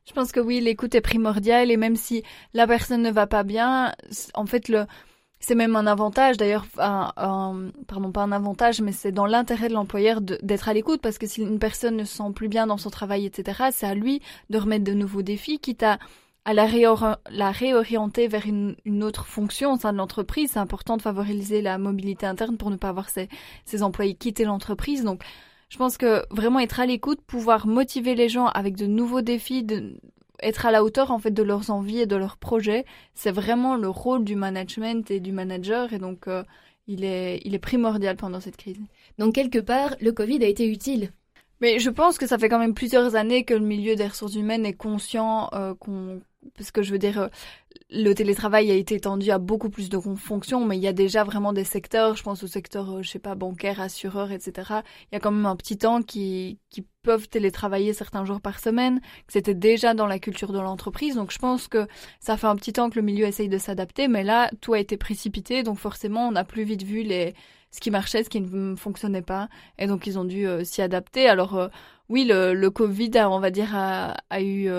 Je 0.08 0.14
pense 0.14 0.32
que 0.32 0.40
oui, 0.40 0.60
l'écoute 0.60 0.94
est 0.94 1.02
primordiale 1.02 1.70
et 1.70 1.76
même 1.76 1.94
si 1.94 2.22
la 2.54 2.66
personne 2.66 3.02
ne 3.02 3.10
va 3.10 3.26
pas 3.26 3.42
bien, 3.42 3.92
en 4.32 4.46
fait, 4.46 4.68
le, 4.68 4.86
c'est 5.38 5.54
même 5.54 5.76
un 5.76 5.86
avantage 5.86 6.38
d'ailleurs, 6.38 6.64
un, 6.78 7.70
pardon 7.86 8.10
pas 8.10 8.22
un 8.22 8.32
avantage, 8.32 8.80
mais 8.80 8.92
c'est 8.92 9.12
dans 9.12 9.26
l'intérêt 9.26 9.68
de 9.68 9.74
l'employeur 9.74 10.22
d'être 10.22 10.70
à 10.70 10.72
l'écoute 10.72 11.02
parce 11.02 11.18
que 11.18 11.26
si 11.26 11.42
une 11.42 11.58
personne 11.58 11.96
ne 11.96 12.04
se 12.04 12.16
sent 12.16 12.32
plus 12.34 12.48
bien 12.48 12.66
dans 12.66 12.78
son 12.78 12.88
travail, 12.88 13.26
etc., 13.26 13.64
c'est 13.70 13.86
à 13.86 13.94
lui 13.94 14.22
de 14.48 14.56
remettre 14.56 14.84
de 14.84 14.94
nouveaux 14.94 15.20
défis, 15.20 15.58
quitte 15.58 15.82
à, 15.82 15.98
la 16.46 16.64
réorienter 17.50 18.26
vers 18.26 18.46
une, 18.46 18.76
une, 18.86 19.04
autre 19.04 19.26
fonction 19.26 19.74
au 19.74 19.76
sein 19.76 19.92
de 19.92 19.98
l'entreprise. 19.98 20.52
C'est 20.52 20.58
important 20.58 20.96
de 20.96 21.02
favoriser 21.02 21.60
la 21.60 21.76
mobilité 21.76 22.24
interne 22.24 22.56
pour 22.56 22.70
ne 22.70 22.76
pas 22.76 22.88
avoir 22.88 23.10
ses, 23.10 23.28
ses 23.66 23.82
employés 23.82 24.14
quitter 24.14 24.44
l'entreprise. 24.44 25.04
Donc, 25.04 25.22
je 25.68 25.76
pense 25.76 25.98
que 25.98 26.24
vraiment 26.30 26.60
être 26.60 26.80
à 26.80 26.86
l'écoute, 26.86 27.20
pouvoir 27.20 27.66
motiver 27.66 28.14
les 28.14 28.28
gens 28.28 28.46
avec 28.46 28.76
de 28.76 28.86
nouveaux 28.86 29.20
défis, 29.20 29.62
de, 29.62 30.00
être 30.40 30.66
à 30.66 30.70
la 30.70 30.82
hauteur 30.84 31.10
en 31.10 31.18
fait 31.18 31.30
de 31.30 31.42
leurs 31.42 31.70
envies 31.70 32.00
et 32.00 32.06
de 32.06 32.16
leurs 32.16 32.36
projets, 32.36 32.84
c'est 33.14 33.30
vraiment 33.30 33.76
le 33.76 33.88
rôle 33.88 34.24
du 34.24 34.36
management 34.36 35.10
et 35.10 35.20
du 35.20 35.32
manager 35.32 35.92
et 35.92 35.98
donc 35.98 36.28
euh, 36.28 36.42
il 36.86 37.04
est 37.04 37.40
il 37.44 37.54
est 37.54 37.58
primordial 37.58 38.16
pendant 38.16 38.40
cette 38.40 38.56
crise. 38.56 38.80
Donc 39.18 39.34
quelque 39.34 39.58
part, 39.58 39.94
le 40.00 40.12
Covid 40.12 40.42
a 40.44 40.48
été 40.48 40.66
utile. 40.68 41.12
Mais 41.60 41.80
je 41.80 41.90
pense 41.90 42.18
que 42.18 42.26
ça 42.26 42.38
fait 42.38 42.48
quand 42.48 42.60
même 42.60 42.74
plusieurs 42.74 43.16
années 43.16 43.44
que 43.44 43.54
le 43.54 43.64
milieu 43.64 43.96
des 43.96 44.06
ressources 44.06 44.36
humaines 44.36 44.64
est 44.64 44.74
conscient 44.74 45.50
euh, 45.54 45.74
qu'on 45.74 46.20
parce 46.56 46.70
que 46.70 46.82
je 46.82 46.92
veux 46.92 46.98
dire, 46.98 47.20
euh, 47.20 47.28
le 47.90 48.12
télétravail 48.12 48.70
a 48.70 48.74
été 48.74 48.94
étendu 48.94 49.30
à 49.30 49.38
beaucoup 49.38 49.70
plus 49.70 49.88
de 49.88 49.98
fonctions, 49.98 50.64
mais 50.64 50.76
il 50.76 50.82
y 50.82 50.88
a 50.88 50.92
déjà 50.92 51.24
vraiment 51.24 51.52
des 51.52 51.64
secteurs, 51.64 52.16
je 52.16 52.22
pense 52.22 52.42
au 52.42 52.46
secteur, 52.46 52.96
euh, 52.96 53.02
je 53.02 53.08
sais 53.10 53.18
pas, 53.18 53.34
bancaire, 53.34 53.80
assureur, 53.80 54.30
etc. 54.30 54.52
Il 55.10 55.14
y 55.14 55.16
a 55.16 55.20
quand 55.20 55.30
même 55.30 55.46
un 55.46 55.56
petit 55.56 55.78
temps 55.78 56.02
qui, 56.02 56.58
qui 56.70 56.86
peuvent 57.02 57.28
télétravailler 57.28 57.92
certains 57.92 58.24
jours 58.24 58.40
par 58.40 58.60
semaine, 58.60 59.00
que 59.26 59.32
c'était 59.32 59.54
déjà 59.54 59.94
dans 59.94 60.06
la 60.06 60.18
culture 60.18 60.52
de 60.52 60.60
l'entreprise. 60.60 61.14
Donc 61.14 61.32
je 61.32 61.38
pense 61.38 61.68
que 61.68 61.86
ça 62.20 62.36
fait 62.36 62.46
un 62.46 62.56
petit 62.56 62.72
temps 62.72 62.90
que 62.90 62.96
le 62.96 63.02
milieu 63.02 63.26
essaye 63.26 63.48
de 63.48 63.58
s'adapter, 63.58 64.08
mais 64.08 64.22
là, 64.22 64.50
tout 64.60 64.74
a 64.74 64.80
été 64.80 64.96
précipité, 64.96 65.62
donc 65.62 65.78
forcément, 65.78 66.28
on 66.28 66.36
a 66.36 66.44
plus 66.44 66.64
vite 66.64 66.82
vu 66.82 67.02
les 67.02 67.34
ce 67.70 67.80
qui 67.80 67.90
marchait, 67.90 68.24
ce 68.24 68.30
qui 68.30 68.40
ne 68.40 68.76
fonctionnait 68.76 69.20
pas, 69.20 69.50
et 69.78 69.86
donc 69.86 70.06
ils 70.06 70.18
ont 70.18 70.24
dû 70.24 70.46
euh, 70.46 70.64
s'y 70.64 70.80
adapter. 70.80 71.28
Alors 71.28 71.68
oui, 72.08 72.24
le, 72.24 72.54
le 72.54 72.70
Covid, 72.70 73.10
on 73.26 73.40
va 73.40 73.50
dire, 73.50 73.76
a, 73.76 74.16
a 74.30 74.40
eu 74.40 74.70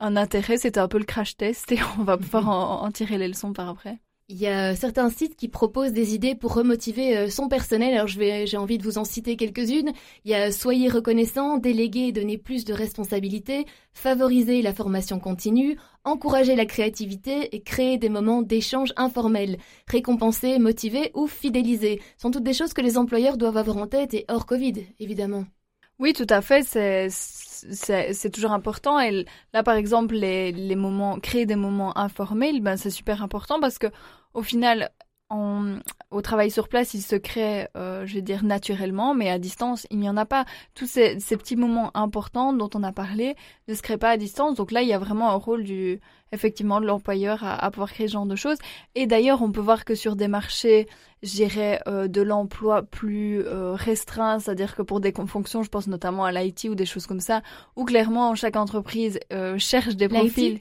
un 0.00 0.16
intérêt, 0.16 0.56
c'était 0.56 0.80
un 0.80 0.88
peu 0.88 0.98
le 0.98 1.04
crash 1.04 1.36
test 1.36 1.70
et 1.72 1.78
on 1.98 2.04
va 2.04 2.16
pouvoir 2.16 2.48
en, 2.48 2.90
tirer 2.90 3.18
les 3.18 3.28
leçons 3.28 3.52
par 3.52 3.68
après. 3.68 3.98
Il 4.32 4.36
y 4.36 4.46
a 4.46 4.76
certains 4.76 5.10
sites 5.10 5.34
qui 5.34 5.48
proposent 5.48 5.92
des 5.92 6.14
idées 6.14 6.36
pour 6.36 6.54
remotiver 6.54 7.18
euh, 7.18 7.28
son 7.28 7.48
personnel. 7.48 7.94
Alors 7.94 8.06
j'ai 8.06 8.56
envie 8.56 8.78
de 8.78 8.84
vous 8.84 8.96
en 8.96 9.04
citer 9.04 9.36
quelques-unes. 9.36 9.90
Il 10.24 10.30
y 10.30 10.34
a 10.34 10.52
Soyez 10.52 10.88
reconnaissant, 10.88 11.58
déléguer 11.58 12.06
et 12.06 12.12
donner 12.12 12.38
plus 12.38 12.64
de 12.64 12.72
responsabilités, 12.72 13.66
favoriser 13.92 14.62
la 14.62 14.72
formation 14.72 15.18
continue, 15.18 15.76
encourager 16.04 16.54
la 16.54 16.64
créativité 16.64 17.56
et 17.56 17.62
créer 17.62 17.98
des 17.98 18.08
moments 18.08 18.42
d'échange 18.42 18.92
informels, 18.96 19.58
récompenser, 19.88 20.60
motiver 20.60 21.10
ou 21.14 21.26
fidéliser. 21.26 22.00
Ce 22.16 22.22
sont 22.22 22.30
toutes 22.30 22.44
des 22.44 22.54
choses 22.54 22.72
que 22.72 22.82
les 22.82 22.98
employeurs 22.98 23.36
doivent 23.36 23.56
avoir 23.56 23.78
en 23.78 23.88
tête 23.88 24.14
et 24.14 24.26
hors 24.28 24.46
Covid, 24.46 24.74
évidemment. 25.00 25.44
Oui, 26.00 26.14
tout 26.14 26.26
à 26.30 26.40
fait. 26.40 26.62
C'est 26.64 28.30
toujours 28.32 28.52
important. 28.52 28.98
Et 29.00 29.26
là, 29.52 29.62
par 29.62 29.74
exemple, 29.76 30.14
les, 30.14 30.50
les 30.50 30.76
moments, 30.76 31.20
créer 31.20 31.44
des 31.46 31.56
moments 31.56 31.96
informels, 31.98 32.60
ben, 32.62 32.76
c'est 32.78 32.90
super 32.90 33.22
important 33.22 33.60
parce 33.60 33.78
que, 33.78 33.86
au 34.34 34.42
final, 34.42 34.90
au 35.30 36.22
travail 36.22 36.50
sur 36.50 36.68
place, 36.68 36.94
il 36.94 37.02
se 37.02 37.14
crée, 37.16 37.68
euh, 37.76 38.04
je 38.06 38.14
vais 38.14 38.22
dire, 38.22 38.44
naturellement, 38.44 39.14
mais 39.14 39.30
à 39.30 39.38
distance, 39.38 39.86
il 39.90 39.98
n'y 39.98 40.08
en 40.08 40.16
a 40.16 40.26
pas. 40.26 40.44
Tous 40.74 40.86
ces, 40.86 41.20
ces, 41.20 41.36
petits 41.36 41.56
moments 41.56 41.90
importants 41.96 42.52
dont 42.52 42.70
on 42.74 42.82
a 42.82 42.92
parlé 42.92 43.36
ne 43.68 43.74
se 43.74 43.82
créent 43.82 43.96
pas 43.96 44.10
à 44.10 44.16
distance. 44.16 44.56
Donc 44.56 44.72
là, 44.72 44.82
il 44.82 44.88
y 44.88 44.92
a 44.92 44.98
vraiment 44.98 45.30
un 45.30 45.36
rôle 45.36 45.62
du, 45.62 46.00
effectivement, 46.32 46.80
de 46.80 46.86
l'employeur 46.86 47.44
à, 47.44 47.64
à, 47.64 47.70
pouvoir 47.70 47.92
créer 47.92 48.08
ce 48.08 48.14
genre 48.14 48.26
de 48.26 48.36
choses. 48.36 48.58
Et 48.94 49.06
d'ailleurs, 49.06 49.42
on 49.42 49.52
peut 49.52 49.60
voir 49.60 49.84
que 49.84 49.94
sur 49.94 50.16
des 50.16 50.28
marchés, 50.28 50.88
j'irais, 51.22 51.80
euh, 51.86 52.08
de 52.08 52.22
l'emploi 52.22 52.82
plus 52.82 53.42
euh, 53.44 53.74
restreint, 53.74 54.38
c'est-à-dire 54.38 54.74
que 54.74 54.82
pour 54.82 55.00
des 55.00 55.12
fonctions, 55.12 55.62
je 55.62 55.68
pense 55.68 55.86
notamment 55.86 56.24
à 56.24 56.32
l'IT 56.32 56.64
ou 56.70 56.74
des 56.74 56.86
choses 56.86 57.06
comme 57.06 57.20
ça, 57.20 57.42
où 57.76 57.84
clairement, 57.84 58.34
chaque 58.34 58.56
entreprise 58.56 59.18
euh, 59.32 59.58
cherche 59.58 59.96
des 59.96 60.08
profils 60.08 60.60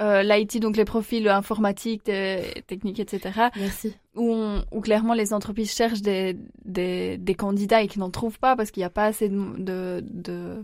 euh, 0.00 0.22
l'IT, 0.22 0.60
donc 0.60 0.76
les 0.76 0.84
profils 0.84 1.28
informatiques, 1.28 2.04
techniques, 2.04 3.00
etc. 3.00 3.48
Merci. 3.56 3.94
Où, 4.16 4.36
où 4.72 4.80
clairement 4.80 5.14
les 5.14 5.32
entreprises 5.32 5.72
cherchent 5.72 6.02
des, 6.02 6.36
des, 6.64 7.16
des 7.18 7.34
candidats 7.34 7.82
et 7.82 7.88
qui 7.88 7.98
n'en 7.98 8.10
trouvent 8.10 8.38
pas 8.38 8.56
parce 8.56 8.70
qu'il 8.70 8.80
n'y 8.80 8.86
a 8.86 8.90
pas 8.90 9.04
assez 9.04 9.28
de, 9.28 9.40
de 9.58 10.02
de 10.02 10.62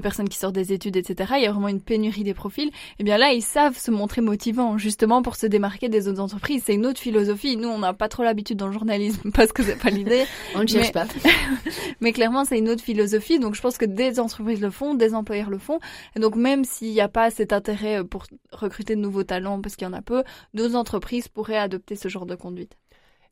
personnes 0.00 0.28
qui 0.28 0.38
sortent 0.38 0.54
des 0.54 0.72
études, 0.72 0.96
etc. 0.96 1.34
Il 1.36 1.42
y 1.42 1.46
a 1.46 1.52
vraiment 1.52 1.68
une 1.68 1.80
pénurie 1.80 2.24
des 2.24 2.34
profils. 2.34 2.68
Et 2.68 2.72
eh 3.00 3.04
bien 3.04 3.18
là, 3.18 3.32
ils 3.32 3.42
savent 3.42 3.78
se 3.78 3.90
montrer 3.90 4.20
motivants, 4.20 4.78
justement 4.78 5.22
pour 5.22 5.36
se 5.36 5.46
démarquer 5.46 5.88
des 5.88 6.08
autres 6.08 6.20
entreprises. 6.20 6.62
C'est 6.66 6.74
une 6.74 6.86
autre 6.86 7.00
philosophie. 7.00 7.56
Nous, 7.56 7.68
on 7.68 7.78
n'a 7.78 7.92
pas 7.92 8.08
trop 8.08 8.22
l'habitude 8.22 8.56
dans 8.58 8.66
le 8.66 8.72
journalisme 8.72 9.30
parce 9.34 9.52
que 9.52 9.62
c'est 9.62 9.78
pas 9.78 9.90
l'idée. 9.90 10.24
on 10.54 10.62
ne 10.62 10.66
cherche 10.66 10.92
pas. 10.92 11.06
mais 12.00 12.12
clairement, 12.12 12.44
c'est 12.44 12.58
une 12.58 12.68
autre 12.68 12.82
philosophie. 12.82 13.38
Donc, 13.38 13.54
je 13.54 13.60
pense 13.60 13.78
que 13.78 13.84
des 13.84 14.20
entreprises 14.20 14.60
le 14.60 14.70
font, 14.70 14.94
des 14.94 15.14
employeurs 15.14 15.50
le 15.50 15.58
font. 15.58 15.78
Et 16.16 16.20
donc, 16.20 16.36
même 16.36 16.64
s'il 16.64 16.92
n'y 16.92 17.00
a 17.00 17.08
pas 17.08 17.30
cet 17.30 17.52
intérêt 17.52 18.04
pour 18.04 18.24
recruter 18.52 18.96
de 18.96 19.00
nouveaux 19.00 19.24
talents 19.24 19.60
parce 19.60 19.76
qu'il 19.76 19.86
y 19.86 19.90
en 19.90 19.94
a 19.94 20.02
peu, 20.02 20.22
d'autres 20.54 20.76
entreprises 20.76 21.28
pourraient 21.28 21.58
adopter 21.58 21.96
ce 21.96 22.08
genre 22.08 22.26
de 22.26 22.34
conduite. 22.34 22.76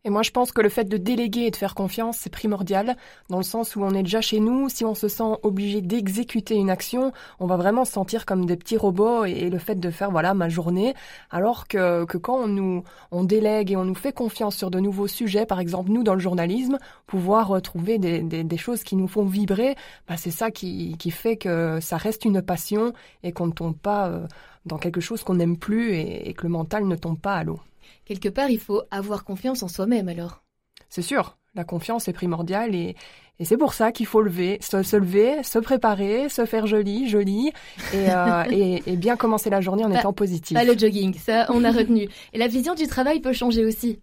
Et 0.05 0.11
moi, 0.11 0.23
je 0.23 0.31
pense 0.31 0.53
que 0.53 0.61
le 0.61 0.69
fait 0.69 0.85
de 0.85 0.97
déléguer 0.97 1.47
et 1.47 1.51
de 1.51 1.57
faire 1.57 1.75
confiance, 1.75 2.19
c'est 2.19 2.31
primordial, 2.31 2.97
dans 3.29 3.39
le 3.39 3.43
sens 3.43 3.75
où 3.75 3.83
on 3.83 3.91
est 3.91 4.05
déjà 4.05 4.21
chez 4.21 4.39
nous. 4.39 4.69
Si 4.69 4.85
on 4.85 4.95
se 4.95 5.09
sent 5.09 5.35
obligé 5.43 5.81
d'exécuter 5.81 6.55
une 6.55 6.71
action, 6.71 7.13
on 7.41 7.47
va 7.47 7.57
vraiment 7.57 7.85
se 7.85 7.93
sentir 7.93 8.25
comme 8.25 8.47
des 8.47 8.57
petits 8.57 8.77
robots 8.77 9.25
et, 9.25 9.51
le 9.51 9.59
fait 9.59 9.75
de 9.75 9.91
faire, 9.91 10.13
voilà, 10.13 10.33
ma 10.33 10.49
journée. 10.49 10.95
Alors 11.31 11.67
que, 11.67 12.05
que 12.05 12.19
quand 12.19 12.37
on 12.37 12.47
nous, 12.47 12.85
on 13.11 13.25
délègue 13.25 13.73
et 13.73 13.77
on 13.77 13.85
nous 13.85 13.97
fait 13.97 14.13
confiance 14.13 14.55
sur 14.55 14.71
de 14.71 14.79
nouveaux 14.79 15.09
sujets, 15.09 15.45
par 15.45 15.59
exemple, 15.59 15.91
nous, 15.91 16.05
dans 16.05 16.15
le 16.15 16.21
journalisme, 16.21 16.79
pouvoir 17.09 17.61
trouver 17.61 17.99
des, 17.99 18.21
des, 18.21 18.45
des 18.45 18.57
choses 18.57 18.85
qui 18.85 18.95
nous 18.95 19.09
font 19.09 19.25
vibrer, 19.25 19.75
bah, 20.09 20.17
c'est 20.17 20.31
ça 20.31 20.53
qui, 20.53 20.97
qui 20.99 21.11
fait 21.11 21.37
que 21.37 21.81
ça 21.81 21.97
reste 21.97 22.25
une 22.25 22.43
passion 22.43 22.93
et 23.25 23.33
qu'on 23.33 23.49
ne 23.49 23.53
tombe 23.53 23.77
pas 23.77 24.09
euh, 24.09 24.27
dans 24.67 24.79
quelque 24.79 25.01
chose 25.01 25.25
qu'on 25.25 25.35
n'aime 25.35 25.57
plus 25.57 25.95
et 25.95 26.33
que 26.35 26.45
le 26.45 26.51
mental 26.51 26.87
ne 26.87 26.97
tombe 26.97 27.19
pas 27.19 27.35
à 27.35 27.45
l'eau 27.45 27.61
quelque 28.07 28.31
part, 28.31 28.49
il 28.49 28.59
faut 28.59 28.83
avoir 28.91 29.25
confiance 29.25 29.63
en 29.63 29.69
soi-même 29.69 30.09
alors. 30.09 30.43
C'est 30.89 31.03
sûr, 31.03 31.37
la 31.55 31.65
confiance 31.65 32.09
est 32.09 32.13
primordiale 32.13 32.75
et, 32.75 32.97
et 33.39 33.45
c'est 33.45 33.59
pour 33.59 33.75
ça 33.75 33.93
qu'il 33.93 34.07
faut 34.07 34.23
lever, 34.23 34.59
se, 34.63 34.97
lever, 34.97 35.43
se 35.43 35.59
préparer, 35.59 36.29
se 36.29 36.47
faire 36.47 36.67
joli, 36.67 37.09
joli 37.09 37.53
et, 37.93 38.11
euh, 38.11 38.45
et, 38.87 38.97
bien 38.97 39.17
commencer 39.17 39.51
la 39.51 39.61
journée 39.61 39.85
en 39.85 39.93
étant 39.93 40.13
positif. 40.13 40.57
Pas 40.57 40.65
le 40.65 40.79
jogging, 40.79 41.15
ça 41.15 41.47
on 41.51 41.65
a 41.65 41.71
retenu. 41.71 42.09
Et 42.33 42.39
la 42.39 42.49
vision 42.49 42.75
du 42.75 42.87
travail 42.87 43.21
peut 43.21 43.33
changer 43.33 43.65
aussi. 43.65 44.01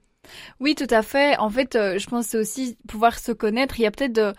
Oui, 0.60 0.76
tout 0.76 0.88
à 0.90 1.02
fait. 1.02 1.38
En 1.38 1.50
fait, 1.50 1.76
euh, 1.76 1.98
je 1.98 2.08
pense 2.08 2.28
c'est 2.28 2.38
aussi 2.38 2.78
pouvoir 2.88 3.18
se 3.18 3.32
connaître. 3.32 3.80
Il 3.80 3.84
y 3.84 3.86
a 3.86 3.92
peut-être 3.92 4.36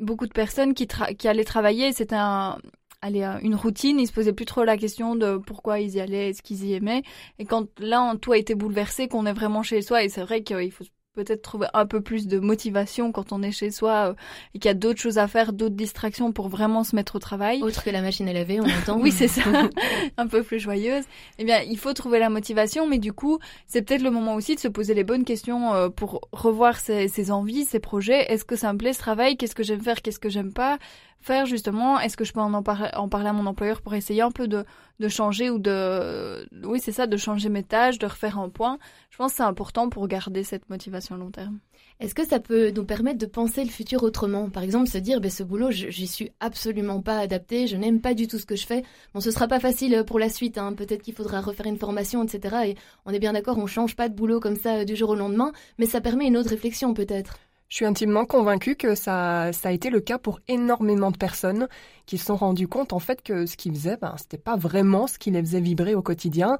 beaucoup 0.00 0.26
de 0.26 0.32
personnes 0.32 0.74
qui, 0.74 0.86
qui 1.18 1.28
allaient 1.28 1.44
travailler. 1.44 1.92
C'était 1.92 2.16
un, 2.16 2.58
allez, 3.06 3.24
une 3.42 3.54
routine, 3.54 3.98
ils 3.98 4.06
se 4.06 4.12
posaient 4.12 4.32
plus 4.32 4.46
trop 4.46 4.64
la 4.64 4.76
question 4.76 5.16
de 5.16 5.38
pourquoi 5.38 5.80
ils 5.80 5.94
y 5.94 6.00
allaient, 6.00 6.30
est-ce 6.30 6.42
qu'ils 6.42 6.64
y 6.64 6.74
aimaient. 6.74 7.02
Et 7.38 7.44
quand 7.44 7.66
là, 7.80 8.14
tout 8.20 8.32
a 8.32 8.38
été 8.38 8.54
bouleversé, 8.54 9.08
qu'on 9.08 9.26
est 9.26 9.32
vraiment 9.32 9.62
chez 9.62 9.82
soi, 9.82 10.02
et 10.04 10.08
c'est 10.08 10.22
vrai 10.22 10.42
qu'il 10.42 10.72
faut 10.72 10.84
peut-être 11.16 11.42
trouver 11.42 11.66
un 11.74 11.86
peu 11.86 12.00
plus 12.00 12.28
de 12.28 12.38
motivation 12.38 13.10
quand 13.10 13.32
on 13.32 13.42
est 13.42 13.50
chez 13.50 13.70
soi 13.70 14.10
euh, 14.10 14.14
et 14.54 14.58
qu'il 14.58 14.68
y 14.68 14.70
a 14.70 14.74
d'autres 14.74 15.00
choses 15.00 15.18
à 15.18 15.26
faire, 15.26 15.52
d'autres 15.52 15.74
distractions 15.74 16.30
pour 16.30 16.48
vraiment 16.48 16.84
se 16.84 16.94
mettre 16.94 17.16
au 17.16 17.18
travail. 17.18 17.62
Autre 17.62 17.82
que 17.82 17.90
la 17.90 18.02
machine 18.02 18.28
à 18.28 18.32
laver, 18.32 18.60
on 18.60 18.64
entend. 18.64 19.00
oui, 19.00 19.10
c'est 19.10 19.26
ça. 19.26 19.42
un 20.18 20.26
peu 20.28 20.42
plus 20.42 20.60
joyeuse. 20.60 21.04
Eh 21.38 21.44
bien, 21.44 21.60
il 21.62 21.78
faut 21.78 21.92
trouver 21.94 22.18
la 22.18 22.28
motivation, 22.28 22.86
mais 22.86 22.98
du 22.98 23.12
coup, 23.12 23.38
c'est 23.66 23.82
peut-être 23.82 24.02
le 24.02 24.10
moment 24.10 24.34
aussi 24.34 24.54
de 24.54 24.60
se 24.60 24.68
poser 24.68 24.94
les 24.94 25.04
bonnes 25.04 25.24
questions 25.24 25.74
euh, 25.74 25.88
pour 25.88 26.28
revoir 26.32 26.78
ses, 26.78 27.08
ses 27.08 27.30
envies, 27.30 27.64
ses 27.64 27.80
projets. 27.80 28.30
Est-ce 28.30 28.44
que 28.44 28.56
ça 28.56 28.72
me 28.72 28.78
plaît 28.78 28.92
ce 28.92 28.98
travail? 28.98 29.36
Qu'est-ce 29.36 29.54
que 29.54 29.62
j'aime 29.62 29.80
faire? 29.80 30.02
Qu'est-ce 30.02 30.20
que 30.20 30.28
j'aime 30.28 30.52
pas? 30.52 30.78
Faire 31.20 31.46
justement 31.46 31.98
Est-ce 31.98 32.16
que 32.16 32.24
je 32.24 32.32
peux 32.32 32.40
en, 32.40 32.52
en, 32.54 32.62
parler 32.62 33.28
à 33.28 33.32
mon 33.32 33.46
employeur 33.46 33.82
pour 33.82 33.94
essayer 33.94 34.22
un 34.22 34.30
peu 34.30 34.48
de, 34.48 34.64
changer 35.08 35.50
ou 35.50 35.58
de... 35.58 36.48
Oui, 36.64 36.80
c'est 36.82 36.92
ça, 36.92 37.06
de 37.06 37.16
changer 37.16 37.48
mes 37.48 37.62
tâches, 37.62 37.98
de 37.98 38.06
refaire 38.06 38.38
un 38.38 38.48
point? 38.48 38.78
Je 39.10 39.16
pense 39.16 39.32
que 39.32 39.36
c'est 39.38 39.42
important 39.42 39.88
pour 39.88 40.06
garder 40.08 40.44
cette 40.44 40.68
motivation 40.70 41.16
à 41.16 41.18
long 41.18 41.30
terme. 41.30 41.58
Est-ce 41.98 42.14
que 42.14 42.26
ça 42.26 42.40
peut 42.40 42.70
nous 42.70 42.84
permettre 42.84 43.18
de 43.18 43.26
penser 43.26 43.64
le 43.64 43.70
futur 43.70 44.02
autrement? 44.02 44.50
Par 44.50 44.62
exemple, 44.62 44.88
se 44.88 44.98
dire, 44.98 45.20
ben, 45.20 45.30
ce 45.30 45.42
boulot, 45.42 45.70
j'y 45.70 46.06
suis 46.06 46.30
absolument 46.40 47.00
pas 47.00 47.18
adapté, 47.18 47.66
je 47.66 47.76
n'aime 47.76 48.02
pas 48.02 48.12
du 48.12 48.28
tout 48.28 48.38
ce 48.38 48.44
que 48.44 48.54
je 48.56 48.66
fais. 48.66 48.84
Bon, 49.14 49.20
ce 49.20 49.30
sera 49.30 49.48
pas 49.48 49.60
facile 49.60 50.04
pour 50.06 50.18
la 50.18 50.28
suite, 50.28 50.58
hein. 50.58 50.74
peut-être 50.74 51.02
qu'il 51.02 51.14
faudra 51.14 51.40
refaire 51.40 51.66
une 51.66 51.78
formation, 51.78 52.22
etc. 52.22 52.56
Et 52.66 52.74
on 53.06 53.12
est 53.12 53.18
bien 53.18 53.32
d'accord, 53.32 53.56
on 53.56 53.66
change 53.66 53.96
pas 53.96 54.10
de 54.10 54.14
boulot 54.14 54.40
comme 54.40 54.56
ça 54.56 54.80
euh, 54.80 54.84
du 54.84 54.94
jour 54.94 55.10
au 55.10 55.14
lendemain, 55.14 55.52
mais 55.78 55.86
ça 55.86 56.02
permet 56.02 56.26
une 56.26 56.36
autre 56.36 56.50
réflexion 56.50 56.92
peut-être. 56.92 57.38
Je 57.68 57.76
suis 57.76 57.84
intimement 57.84 58.24
convaincue 58.24 58.76
que 58.76 58.94
ça, 58.94 59.50
a 59.50 59.72
été 59.72 59.90
le 59.90 60.00
cas 60.00 60.18
pour 60.18 60.40
énormément 60.46 61.10
de 61.10 61.16
personnes 61.16 61.68
qui 62.06 62.16
se 62.16 62.26
sont 62.26 62.36
rendues 62.36 62.68
compte 62.68 62.92
en 62.92 63.00
fait 63.00 63.22
que 63.22 63.46
ce 63.46 63.56
qu'ils 63.56 63.74
faisaient, 63.74 63.96
ben, 63.96 64.14
c'était 64.18 64.38
pas 64.38 64.56
vraiment 64.56 65.08
ce 65.08 65.18
qui 65.18 65.32
les 65.32 65.40
faisait 65.40 65.60
vibrer 65.60 65.94
au 65.94 66.02
quotidien. 66.02 66.58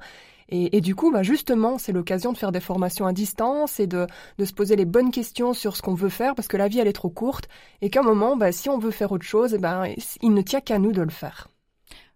Et, 0.49 0.79
du 0.79 0.95
coup, 0.95 1.11
ben, 1.11 1.23
justement, 1.23 1.77
c'est 1.77 1.91
l'occasion 1.91 2.31
de 2.31 2.37
faire 2.37 2.53
des 2.53 2.61
formations 2.61 3.05
à 3.05 3.11
distance 3.11 3.81
et 3.81 3.87
de, 3.87 4.07
de 4.37 4.45
se 4.45 4.53
poser 4.53 4.77
les 4.77 4.85
bonnes 4.85 5.11
questions 5.11 5.53
sur 5.53 5.75
ce 5.75 5.81
qu'on 5.81 5.93
veut 5.93 6.07
faire 6.07 6.35
parce 6.35 6.47
que 6.47 6.55
la 6.55 6.69
vie 6.69 6.79
elle 6.79 6.87
est 6.87 6.93
trop 6.93 7.09
courte 7.09 7.49
et 7.81 7.89
qu'à 7.89 7.99
un 7.99 8.03
moment, 8.03 8.37
ben, 8.37 8.51
si 8.53 8.69
on 8.69 8.77
veut 8.77 8.91
faire 8.91 9.11
autre 9.11 9.25
chose, 9.25 9.53
eh 9.53 9.57
ben, 9.57 9.93
il 10.21 10.33
ne 10.33 10.41
tient 10.41 10.61
qu'à 10.61 10.79
nous 10.79 10.93
de 10.93 11.01
le 11.01 11.09
faire. 11.09 11.49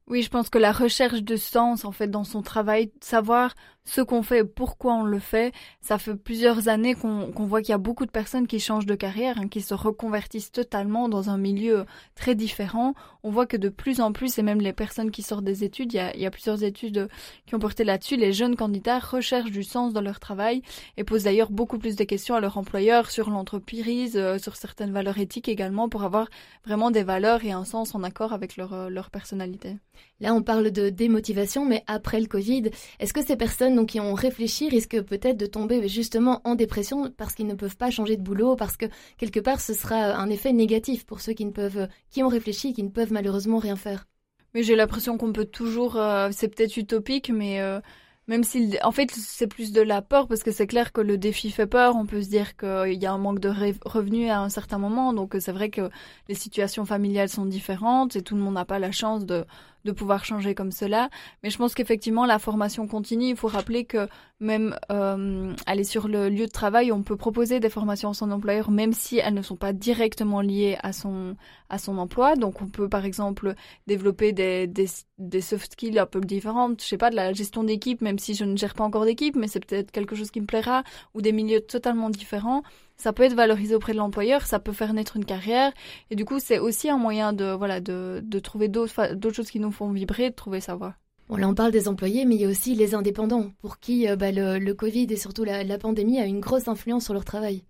Oui, 0.07 0.24
je 0.24 0.29
pense 0.29 0.50
que 0.50 0.57
la 0.57 0.74
recherche 0.74 1.24
de 1.24 1.38
sens, 1.38 1.86
en 1.86 1.91
fait, 1.91 2.10
dans 2.10 2.25
son 2.25 2.41
travail, 2.41 2.91
savoir 3.00 3.53
ce 3.84 4.02
qu'on 4.02 4.22
fait, 4.22 4.44
pourquoi 4.44 4.94
on 4.94 5.04
le 5.04 5.20
fait. 5.20 5.54
Ça 5.82 5.98
fait 5.98 6.16
plusieurs 6.16 6.68
années 6.68 6.94
qu'on 6.96 7.32
voit 7.46 7.62
qu'il 7.62 7.72
y 7.72 7.74
a 7.74 7.80
beaucoup 7.80 8.06
de 8.06 8.12
personnes 8.12 8.48
qui 8.48 8.60
changent 8.60 8.86
de 8.86 8.96
carrière, 8.96 9.38
hein, 9.40 9.48
qui 9.48 9.62
se 9.62 9.74
reconvertissent 9.74 10.52
totalement 10.52 11.10
dans 11.10 11.30
un 11.30 11.38
milieu 11.38 11.86
très 12.16 12.36
différent. 12.36 12.94
On 13.24 13.32
voit 13.32 13.46
que 13.46 13.58
de 13.58 13.70
plus 13.70 14.02
en 14.02 14.12
plus, 14.12 14.38
et 14.38 14.44
même 14.44 14.62
les 14.62 14.74
personnes 14.74 15.12
qui 15.12 15.24
sortent 15.24 15.44
des 15.44 15.64
études, 15.64 15.94
il 15.94 15.98
y 15.98 16.00
a, 16.00 16.16
il 16.16 16.22
y 16.22 16.26
a 16.26 16.32
plusieurs 16.32 16.64
études 16.64 17.10
qui 17.46 17.56
ont 17.56 17.60
porté 17.60 17.84
là-dessus, 17.84 18.18
les 18.18 18.34
jeunes 18.34 18.56
candidats 18.56 19.00
recherchent 19.00 19.52
du 19.52 19.64
sens 19.64 19.94
dans 19.94 20.02
leur 20.02 20.20
travail 20.20 20.62
et 20.98 21.04
posent 21.04 21.24
d'ailleurs 21.24 21.52
beaucoup 21.52 21.80
plus 21.80 21.96
de 21.96 22.04
questions 22.04 22.36
à 22.36 22.40
leur 22.40 22.58
employeur 22.58 23.10
sur 23.10 23.30
l'entreprise, 23.30 24.16
euh, 24.16 24.38
sur 24.38 24.56
certaines 24.56 24.92
valeurs 24.92 25.18
éthiques 25.18 25.50
également, 25.50 25.90
pour 25.90 26.04
avoir 26.04 26.30
vraiment 26.66 26.92
des 26.92 27.04
valeurs 27.04 27.44
et 27.44 27.52
un 27.52 27.66
sens 27.66 27.96
en 27.96 28.04
accord 28.04 28.34
avec 28.34 28.58
leur, 28.58 28.74
euh, 28.74 28.90
leur 28.90 29.10
personnalité. 29.10 29.78
Là, 30.22 30.36
on 30.36 30.44
parle 30.44 30.70
de 30.70 30.90
démotivation, 30.90 31.66
mais 31.66 31.84
après 31.88 32.20
le 32.20 32.28
Covid, 32.28 32.70
est-ce 33.00 33.12
que 33.12 33.25
ces 33.25 33.36
personnes 33.36 33.88
qui 33.88 34.00
ont 34.00 34.13
réfléchi 34.13 34.70
risquent 34.70 35.01
peut-être 35.01 35.38
de 35.38 35.48
tomber 35.48 35.88
justement 35.88 36.42
en 36.44 36.54
dépression 36.54 37.12
parce 37.18 37.34
qu'ils 37.34 37.48
ne 37.48 37.56
peuvent 37.56 37.75
pas 37.75 37.90
changer 37.90 38.18
de 38.18 38.22
boulot, 38.22 38.56
parce 38.56 38.78
que 38.78 38.86
quelque 39.18 39.40
part 39.40 39.60
ce 39.60 39.74
sera 39.74 40.16
un 40.16 40.30
effet 40.30 40.54
négatif 40.54 41.08
pour 41.08 41.22
ceux 41.22 41.34
qui 41.34 41.44
ne 41.44 41.51
peuvent, 41.51 41.88
qui 42.12 42.22
ont 42.22 42.28
réfléchi 42.28 42.74
qui 42.74 42.84
ne 42.84 42.90
peuvent 42.90 43.12
malheureusement 43.12 43.58
rien 43.58 43.75
faire? 43.75 44.08
Mais 44.54 44.62
j'ai 44.62 44.75
l'impression 44.75 45.18
qu'on 45.18 45.34
peut 45.34 45.46
toujours, 45.46 45.96
euh, 45.96 46.30
c'est 46.32 46.50
peut-être 46.50 46.78
utopique, 46.78 47.32
mais 47.32 47.60
euh, 47.60 47.80
même 48.28 48.44
si, 48.44 48.78
en 48.84 48.92
fait, 48.92 49.10
c'est 49.10 49.48
plus 49.48 49.72
de 49.72 49.82
la 49.82 50.04
peur 50.04 50.28
parce 50.28 50.44
que 50.44 50.51
c'est 50.51 50.68
clair 50.68 50.94
que 50.94 51.01
le 51.01 51.18
défi 51.18 51.50
fait 51.50 51.68
peur. 51.68 51.96
On 51.96 52.06
peut 52.06 52.22
se 52.22 52.30
dire 52.30 52.56
qu'il 52.56 53.01
y 53.01 53.06
a 53.06 53.12
un 53.12 53.18
manque 53.18 53.40
de 53.40 53.51
revenus 53.86 54.30
à 54.30 54.42
un 54.42 54.50
certain 54.50 54.78
moment. 54.78 55.13
Donc, 55.13 55.36
c'est 55.40 55.51
vrai 55.51 55.70
que 55.70 55.90
les 56.30 56.36
situations 56.36 56.86
familiales 56.86 57.30
sont 57.30 57.46
différentes 57.46 58.16
et 58.16 58.22
tout 58.22 58.36
le 58.36 58.42
monde 58.42 58.54
n'a 58.54 58.66
pas 58.66 58.80
la 58.80 58.92
chance 58.92 59.25
de, 59.25 59.46
de 59.86 59.92
pouvoir 59.92 60.26
changer 60.26 60.56
comme 60.56 60.72
cela. 60.72 61.10
Mais 61.44 61.50
je 61.50 61.58
pense 61.58 61.74
qu'effectivement, 61.74 62.26
la 62.26 62.40
formation 62.40 62.88
continue. 62.88 63.30
Il 63.30 63.36
faut 63.36 63.48
rappeler 63.48 63.86
que 63.86 64.08
même 64.40 64.76
euh, 64.92 65.54
aller 65.66 65.84
sur 65.84 66.08
le 66.08 66.30
lieu 66.30 66.46
de 66.46 66.52
travail, 66.52 66.92
on 66.92 67.04
peut 67.04 67.16
proposer 67.16 67.60
des 67.60 67.70
formations 67.70 68.10
à 68.10 68.14
son 68.14 68.32
employeur, 68.32 68.72
même 68.72 68.94
si 68.94 69.18
elles 69.18 69.34
ne 69.34 69.42
sont 69.42 69.56
pas 69.56 69.74
directement 69.74 70.42
liées 70.42 70.78
à 70.82 70.94
son 70.94 71.36
à 71.70 71.78
son 71.78 71.98
emploi. 71.98 72.36
Donc, 72.36 72.62
on 72.62 72.68
peut 72.68 72.90
par 72.90 73.06
exemple 73.06 73.54
développer 73.88 74.34
des, 74.34 74.68
des, 74.68 74.88
des 75.20 75.42
soft 75.42 75.74
skills 75.74 76.00
un 76.00 76.06
peu 76.06 76.20
différentes. 76.20 76.82
Je 76.82 76.88
sais 76.88 76.98
pas 76.98 77.10
de 77.10 77.16
la 77.16 77.34
gestion 77.34 77.64
d'équipe, 77.64 78.02
même 78.02 78.20
si 78.20 78.36
je 78.36 78.44
ne 78.44 78.58
gère 78.58 78.74
pas 78.74 78.84
encore 78.84 79.06
d'équipe, 79.06 79.36
mais 79.36 79.48
c'est 79.48 79.66
peut-être 79.66 79.92
quelque 79.92 80.16
chose 80.16 80.32
qui 80.32 80.42
me 80.42 80.46
plaira, 80.46 80.84
ou 81.14 81.22
des 81.22 81.32
milieux 81.32 81.62
totalement 81.62 82.10
différents 82.10 82.64
ça 83.01 83.13
peut 83.13 83.24
être 83.24 83.34
valorisé 83.34 83.75
auprès 83.75 83.93
de 83.93 83.98
l'employeur, 83.98 84.46
ça 84.46 84.60
peut 84.60 84.74
faire 84.74 84.93
naître 84.93 85.17
une 85.17 85.25
carrière, 85.25 85.72
et 86.10 86.15
du 86.15 86.24
coup 86.24 86.39
c'est 86.39 86.60
aussi 86.60 86.89
un 86.89 86.98
moyen 86.98 87.34
de 87.34 87.51
voilà 87.51 87.79
de, 87.81 88.22
de 88.24 88.39
trouver 88.39 88.67
d'autres 88.67 89.15
d'autres 89.15 89.36
choses 89.36 89.51
qui 89.51 89.60
nous 89.60 89.72
font 89.72 89.91
vibrer, 89.91 90.29
de 90.29 90.36
trouver 90.36 90.62
sa 90.62 90.75
voie. 90.75 90.96
Bon, 91.29 91.38
là, 91.38 91.48
on 91.48 91.55
parle 91.55 91.72
des 91.72 91.88
employés, 91.88 92.25
mais 92.25 92.36
il 92.36 92.41
y 92.41 92.46
a 92.46 92.50
aussi 92.50 92.75
les 92.75 92.93
indépendants, 92.93 93.51
pour 93.62 93.79
qui 93.79 94.08
euh, 94.08 94.17
bah, 94.17 94.34
le, 94.34 94.60
le, 94.60 94.74
Covid 94.74 95.08
et 95.10 95.15
surtout 95.15 95.46
la, 95.46 95.63
la, 95.63 95.77
pandémie 95.77 96.20
a 96.20 96.25
une 96.25 96.41
grosse 96.41 96.67
influence 96.67 97.05
sur 97.05 97.13
leur 97.13 97.24
travail. 97.24 97.63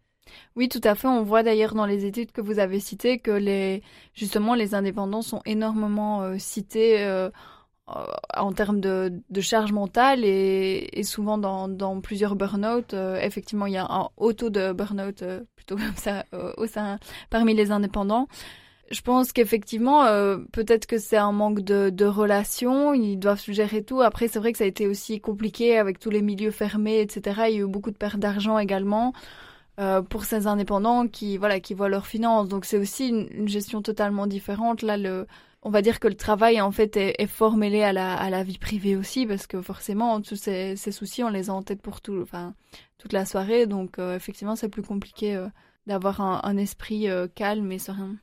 Oui, 0.56 0.70
tout 0.70 0.82
à 0.84 0.96
fait. 0.96 1.08
On 1.08 1.24
voit 1.24 1.44
d'ailleurs 1.44 1.76
dans 1.76 1.86
les 1.86 2.06
études 2.06 2.32
que 2.32 2.42
vous 2.42 2.60
avez 2.60 2.80
citées 2.80 3.20
que 3.20 3.32
les 3.32 3.84
justement 4.14 4.56
les 4.56 4.76
indépendants 4.76 5.22
sont 5.22 5.42
énormément 5.46 6.22
euh, 6.24 6.38
cités 6.38 7.04
euh, 7.04 7.30
euh, 7.30 7.32
en 8.36 8.52
termes 8.54 8.80
de, 8.80 9.12
charge 9.42 9.72
mentale 9.72 10.24
et, 10.24 11.04
souvent 11.04 11.38
dans, 11.38 12.02
plusieurs 12.02 12.36
burn-out. 12.36 12.94
Euh, 12.94 13.20
effectivement, 13.22 13.66
il 13.66 13.74
y 13.74 13.78
a 13.78 13.86
un 13.90 14.10
haut 14.18 14.34
taux 14.34 14.50
de 14.50 14.74
burn-out 14.74 15.22
euh, 15.22 15.42
plutôt 15.56 15.76
comme 15.76 15.96
ça 15.96 16.26
au 16.58 16.68
sein 16.68 17.00
parmi 17.30 17.54
les 17.54 17.72
indépendants. 17.72 18.28
Je 18.90 19.02
pense 19.02 19.32
qu'effectivement, 19.32 20.04
peut-être 20.52 20.86
que 20.86 20.98
c'est 20.98 21.16
un 21.16 21.32
manque 21.32 21.62
de, 21.62 22.06
relations, 22.06 22.94
ils 22.94 23.16
doivent 23.16 23.42
gérer 23.48 23.84
tout. 23.84 24.02
Après, 24.02 24.28
c'est 24.28 24.38
vrai 24.38 24.52
que 24.52 24.58
ça 24.58 24.66
a 24.66 24.68
été 24.68 24.86
aussi 24.86 25.22
compliqué 25.22 25.78
avec 25.78 25.98
tous 25.98 26.10
les 26.10 26.22
milieux 26.22 26.52
fermés, 26.52 27.00
etc. 27.00 27.44
Il 27.48 27.56
y 27.56 27.58
a 27.60 27.62
eu 27.62 27.68
beaucoup 27.68 27.92
de 27.92 27.96
pertes 27.96 28.20
d'argent 28.20 28.60
également. 28.60 29.14
Euh, 29.80 30.02
pour 30.02 30.26
ces 30.26 30.48
indépendants 30.48 31.08
qui 31.08 31.38
voilà 31.38 31.62
qui 31.62 31.74
voient 31.74 31.88
leurs 31.88 32.06
finances 32.06 32.50
donc 32.50 32.66
c'est 32.66 32.78
aussi 32.78 33.08
une, 33.08 33.30
une, 33.32 33.48
gestion 33.48 33.82
totalement 33.82 34.28
différente 34.28 34.82
là 34.82 34.98
le 34.98 35.28
on 35.64 35.70
va 35.70 35.82
dire 35.82 36.00
que 36.00 36.08
le 36.08 36.16
travail 36.16 36.60
en 36.60 36.72
fait 36.72 36.98
est, 36.98 37.16
est 37.20 37.28
fort 37.28 37.56
mêlé 37.56 37.84
à 37.84 37.94
la, 37.94 38.16
à 38.16 38.30
la 38.30 38.44
vie 38.44 38.58
privée 38.58 38.96
aussi 38.96 39.26
parce 39.26 39.48
que 39.48 39.62
forcément 39.62 40.20
tous 40.22 40.36
ces, 40.36 40.76
ces 40.76 40.92
soucis 40.92 41.24
on 41.24 41.30
les 41.30 41.50
a 41.50 41.54
en 41.54 41.62
tête 41.62 41.82
pour 41.82 42.02
tout, 42.02 42.20
enfin 42.22 42.54
toute 42.98 43.14
la 43.14 43.26
soirée 43.26 43.68
donc 43.68 44.00
euh, 44.00 44.16
effectivement 44.16 44.56
c'est 44.56 44.70
plus 44.70 44.82
compliqué 44.82 45.36
euh, 45.36 45.48
d'avoir 45.88 46.22
un, 46.22 46.42
un, 46.44 46.58
esprit 46.58 47.10
euh, 47.10 47.28
calme 47.34 47.72
et 47.72 47.80
serein. 47.80 48.16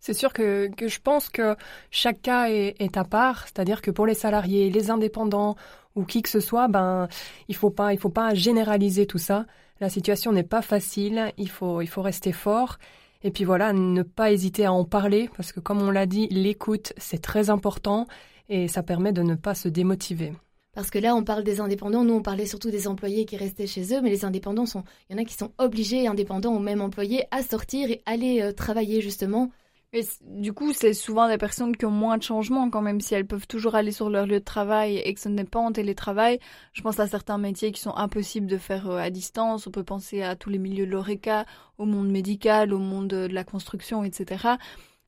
C'est 0.00 0.14
sûr 0.14 0.32
que, 0.32 0.68
que 0.74 0.88
je 0.88 1.00
pense 1.00 1.28
que 1.28 1.54
chaque 1.90 2.22
cas 2.22 2.48
est, 2.48 2.74
est 2.80 2.96
à 2.96 3.04
part, 3.04 3.44
c'est-à-dire 3.44 3.80
que 3.82 3.90
pour 3.90 4.04
les 4.04 4.14
salariés, 4.14 4.68
les 4.68 4.90
indépendants 4.90 5.54
ou 5.94 6.04
qui 6.04 6.22
que 6.22 6.28
ce 6.28 6.40
soit, 6.40 6.66
ben 6.68 7.06
il 7.48 7.54
faut 7.54 7.70
pas 7.70 7.92
il 7.92 7.98
faut 7.98 8.10
pas 8.10 8.34
généraliser 8.34 9.06
tout 9.06 9.18
ça. 9.18 9.46
La 9.80 9.88
situation 9.88 10.32
n'est 10.32 10.42
pas 10.42 10.62
facile, 10.62 11.32
il 11.38 11.48
faut 11.48 11.80
il 11.82 11.86
faut 11.86 12.02
rester 12.02 12.32
fort 12.32 12.78
et 13.24 13.30
puis 13.30 13.44
voilà, 13.44 13.72
ne 13.72 14.02
pas 14.02 14.32
hésiter 14.32 14.64
à 14.64 14.72
en 14.72 14.84
parler 14.84 15.30
parce 15.36 15.52
que 15.52 15.60
comme 15.60 15.80
on 15.80 15.90
l'a 15.90 16.06
dit, 16.06 16.28
l'écoute, 16.30 16.92
c'est 16.96 17.22
très 17.22 17.50
important 17.50 18.06
et 18.48 18.68
ça 18.68 18.82
permet 18.82 19.12
de 19.12 19.22
ne 19.22 19.34
pas 19.34 19.54
se 19.54 19.68
démotiver. 19.68 20.32
Parce 20.74 20.90
que 20.90 20.98
là, 20.98 21.14
on 21.14 21.22
parle 21.22 21.44
des 21.44 21.60
indépendants, 21.60 22.02
nous 22.02 22.14
on 22.14 22.22
parlait 22.22 22.46
surtout 22.46 22.70
des 22.70 22.88
employés 22.88 23.26
qui 23.26 23.36
restaient 23.36 23.66
chez 23.66 23.94
eux, 23.94 24.00
mais 24.00 24.08
les 24.08 24.24
indépendants 24.24 24.64
sont, 24.64 24.84
il 25.08 25.16
y 25.16 25.18
en 25.18 25.22
a 25.22 25.26
qui 25.26 25.34
sont 25.34 25.52
obligés, 25.58 26.06
indépendants 26.06 26.54
ou 26.54 26.60
même 26.60 26.80
employés, 26.80 27.24
à 27.30 27.42
sortir 27.42 27.90
et 27.90 28.02
aller 28.06 28.40
euh, 28.40 28.52
travailler 28.52 29.02
justement 29.02 29.50
mais 29.92 30.02
du 30.22 30.54
coup, 30.54 30.72
c'est 30.72 30.94
souvent 30.94 31.28
des 31.28 31.36
personnes 31.36 31.76
qui 31.76 31.84
ont 31.84 31.90
moins 31.90 32.16
de 32.16 32.22
changements 32.22 32.70
quand 32.70 32.80
même, 32.80 33.00
si 33.00 33.14
elles 33.14 33.26
peuvent 33.26 33.46
toujours 33.46 33.74
aller 33.74 33.92
sur 33.92 34.08
leur 34.08 34.26
lieu 34.26 34.38
de 34.40 34.44
travail 34.44 34.96
et 34.96 35.12
que 35.12 35.20
ce 35.20 35.28
n'est 35.28 35.44
pas 35.44 35.58
en 35.60 35.70
télétravail. 35.70 36.38
Je 36.72 36.80
pense 36.80 36.98
à 36.98 37.06
certains 37.06 37.36
métiers 37.36 37.72
qui 37.72 37.80
sont 37.80 37.94
impossibles 37.94 38.46
de 38.46 38.56
faire 38.56 38.88
euh, 38.88 38.96
à 38.96 39.10
distance. 39.10 39.66
On 39.66 39.70
peut 39.70 39.84
penser 39.84 40.22
à 40.22 40.34
tous 40.34 40.48
les 40.48 40.58
milieux 40.58 40.86
de 40.86 40.90
l'ORECA, 40.90 41.44
au 41.76 41.84
monde 41.84 42.10
médical, 42.10 42.72
au 42.72 42.78
monde 42.78 43.08
de 43.08 43.26
la 43.26 43.44
construction, 43.44 44.02
etc. 44.02 44.56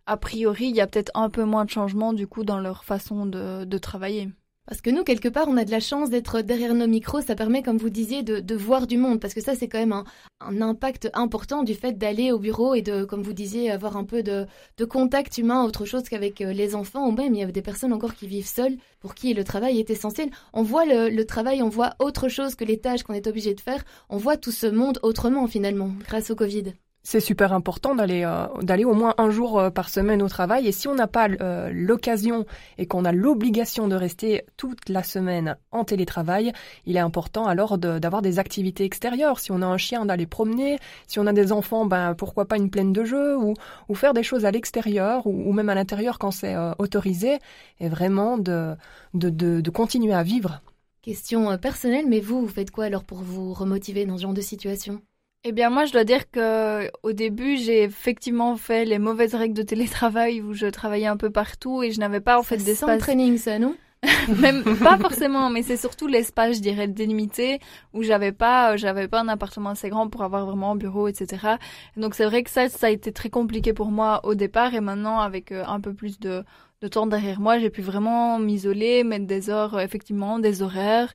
A 0.07 0.17
priori, 0.19 0.67
il 0.67 0.77
y 0.77 0.83
a 0.83 0.87
peut-être 0.87 1.13
un 1.15 1.31
peu 1.31 1.45
moins 1.45 1.65
de 1.65 1.71
changements 1.71 2.13
du 2.13 2.27
coup 2.27 2.45
dans 2.45 2.61
leur 2.61 2.85
façon 2.85 3.25
de, 3.25 3.65
de 3.65 3.79
travailler. 3.79 4.29
Parce 4.67 4.81
que 4.81 4.89
nous, 4.89 5.05
quelque 5.05 5.29
part, 5.29 5.47
on 5.49 5.59
a 5.59 5.67
de 5.67 5.71
la 5.71 5.81
chance 5.81 6.09
d'être 6.09 6.41
derrière 6.41 6.75
nos 6.75 6.87
micros. 6.87 7.21
Ça 7.21 7.35
permet, 7.35 7.63
comme 7.63 7.77
vous 7.77 7.91
disiez, 7.91 8.23
de, 8.23 8.55
voir 8.55 8.87
du 8.87 8.97
monde. 8.97 9.21
Parce 9.21 9.35
que 9.35 9.43
ça, 9.43 9.55
c'est 9.55 9.69
quand 9.69 9.79
même 9.79 9.93
un, 10.41 10.61
impact 10.63 11.11
important 11.13 11.63
du 11.65 11.75
fait 11.75 11.99
d'aller 11.99 12.33
au 12.33 12.39
bureau 12.39 12.75
et 12.75 12.81
de, 12.81 13.05
comme 13.05 13.23
vous 13.23 13.35
disiez, 13.35 13.71
avoir 13.71 13.99
un 13.99 14.05
peu 14.05 14.23
de, 14.23 14.47
de 14.79 14.85
contact 14.87 15.37
humain, 15.37 15.65
autre 15.65 15.85
chose 15.85 16.09
qu'avec 16.09 16.41
euh, 16.41 16.53
les 16.55 16.75
enfants. 16.75 17.07
Ou 17.07 17.13
même, 17.13 17.35
il 17.35 17.41
y 17.41 17.43
a 17.43 17.47
des 17.47 17.61
personnes 17.61 17.93
encore 17.93 18.15
qui 18.15 18.27
vivent 18.27 18.47
seules, 18.47 18.79
pour 19.01 19.15
qui 19.15 19.35
le 19.35 19.45
travail 19.45 19.79
est 19.81 19.91
essentiel. 19.91 20.31
On 20.55 20.63
voit 20.63 20.87
le, 20.87 21.11
le 21.11 21.27
travail, 21.27 21.63
on 21.63 21.69
voit 21.69 21.95
autre 21.99 22.29
chose 22.29 22.55
que 22.55 22.65
les 22.65 22.79
tâches 22.79 23.03
qu'on 23.03 23.15
est 23.15 23.27
obligé 23.27 23.53
de 23.53 23.61
faire. 23.61 23.85
On 24.09 24.17
voit 24.17 24.39
tout 24.39 24.53
ce 24.53 24.67
monde 24.67 24.99
autrement, 25.03 25.47
finalement, 25.47 25.91
grâce 26.07 26.31
au 26.31 26.37
Covid 26.37 26.73
c'est 27.05 27.21
super 27.21 27.53
important 27.53 27.95
d'aller 27.95 28.25
euh, 28.25 28.47
d'aller 28.63 28.85
au 28.85 28.95
moins 28.95 29.15
un 29.19 29.29
jour 29.31 29.59
euh, 29.59 29.71
par 29.71 29.91
semaine 29.91 30.23
au 30.23 30.29
travail 30.29 30.67
et 30.67 30.73
si 30.73 30.89
on 30.89 30.95
n'a 30.95 31.07
pas 31.07 31.29
euh, 31.29 31.71
l'occasion 31.73 32.47
et 32.79 32.87
qu'on 32.87 33.05
a 33.05 33.13
l'obligation 33.13 33.87
de 33.89 33.95
rester 33.95 34.43
toute 34.57 34.89
la 34.89 35.03
semaine 35.03 35.57
en 35.71 35.85
télétravail, 35.85 36.53
il 36.87 36.97
est 36.97 37.01
important 37.01 37.47
alors 37.47 37.77
d'avoir 37.77 38.23
des 38.23 38.39
activités 38.39 38.85
extérieures. 38.85 39.39
Si 39.39 39.53
on 39.53 39.61
a 39.61 39.67
un 39.67 39.77
chien, 39.77 40.07
d'aller 40.07 40.27
promener. 40.27 40.79
Si 41.07 41.19
on 41.19 41.27
a 41.27 41.35
des 41.35 41.53
enfants, 41.53 41.85
ben 41.85 42.15
pourquoi 42.15 42.47
pas 42.47 42.57
une 42.57 42.71
plaine 42.71 42.93
de 42.93 43.05
jeu 43.05 43.37
ou, 43.37 43.55
faire 43.95 44.15
des 44.15 44.23
choses 44.23 44.47
à 44.47 44.51
l'extérieur 44.51 45.27
ou, 45.27 45.53
même 45.53 45.69
à 45.69 45.75
l'intérieur 45.75 46.19
quand 46.19 46.31
c'est 46.31 46.57
autorisé 46.79 47.39
et 47.81 47.89
vraiment 47.89 48.39
de, 48.39 48.75
de, 49.13 49.29
de, 49.29 49.61
de 49.61 49.71
continuer 49.71 50.15
à 50.15 50.23
vivre. 50.23 50.63
Question 51.03 51.57
personnelle, 51.59 52.07
mais 52.09 52.21
vous, 52.21 52.41
vous 52.41 52.49
faites 52.49 52.71
quoi 52.71 52.85
alors 52.85 53.05
pour 53.05 53.19
vous 53.19 53.53
remotiver 53.53 54.07
dans 54.07 54.17
ce 54.17 54.23
genre 54.23 54.35
de 54.35 54.41
situation? 54.41 55.03
Eh 55.47 55.53
bien, 55.53 55.69
moi, 55.69 55.85
je 55.85 55.93
dois 55.93 56.05
dire 56.05 56.31
que 56.31 56.91
au 57.03 57.13
début, 57.13 57.59
j'ai 57.59 57.83
effectivement 57.83 58.57
fait 58.57 58.87
les 58.87 58.99
mauvaises 58.99 59.35
règles 59.35 59.55
de 59.55 59.63
télétravail 59.63 60.41
où 60.41 60.55
je 60.55 60.67
travaillais 60.67 61.07
un 61.07 61.19
peu 61.19 61.29
partout 61.31 61.83
et 61.83 61.93
je 61.93 62.01
n'avais 62.01 62.21
pas 62.21 62.39
en 62.39 62.43
fait 62.43 62.57
d'espace. 62.57 62.99
training, 62.99 63.37
ça, 63.37 63.59
non? 63.59 63.75
Même 64.41 64.63
pas 64.79 64.99
forcément, 64.99 65.51
mais 65.51 65.63
c'est 65.63 65.77
surtout 65.77 66.07
l'espace, 66.07 66.57
je 66.57 66.61
dirais, 66.61 66.89
délimité 66.89 67.59
où 67.93 68.03
j'avais 68.03 68.33
pas, 68.33 68.77
j'avais 68.77 69.09
pas 69.09 69.21
un 69.21 69.29
appartement 69.29 69.71
assez 69.71 69.89
grand 69.89 70.09
pour 70.09 70.23
avoir 70.23 70.47
vraiment 70.47 70.73
un 70.73 70.77
bureau, 70.77 71.09
etc. 71.09 71.57
Donc 71.97 72.15
c'est 72.15 72.25
vrai 72.25 72.43
que 72.43 72.51
ça, 72.51 72.69
ça 72.69 72.89
a 72.89 72.91
été 72.91 73.13
très 73.13 73.31
compliqué 73.31 73.73
pour 73.73 73.91
moi 73.91 74.21
au 74.25 74.35
départ 74.35 74.75
et 74.75 74.81
maintenant 74.81 75.21
avec 75.21 75.53
euh, 75.53 75.65
un 75.67 75.81
peu 75.81 75.95
plus 75.95 76.21
de, 76.21 76.45
de 76.83 76.89
temps 76.89 77.07
derrière 77.07 77.41
moi, 77.41 77.59
j'ai 77.59 77.71
pu 77.71 77.81
vraiment 77.81 78.39
m'isoler, 78.39 79.05
mettre 79.05 79.27
des 79.27 79.49
heures, 79.49 79.81
effectivement, 79.81 80.39
des 80.39 80.61
horaires 80.63 81.15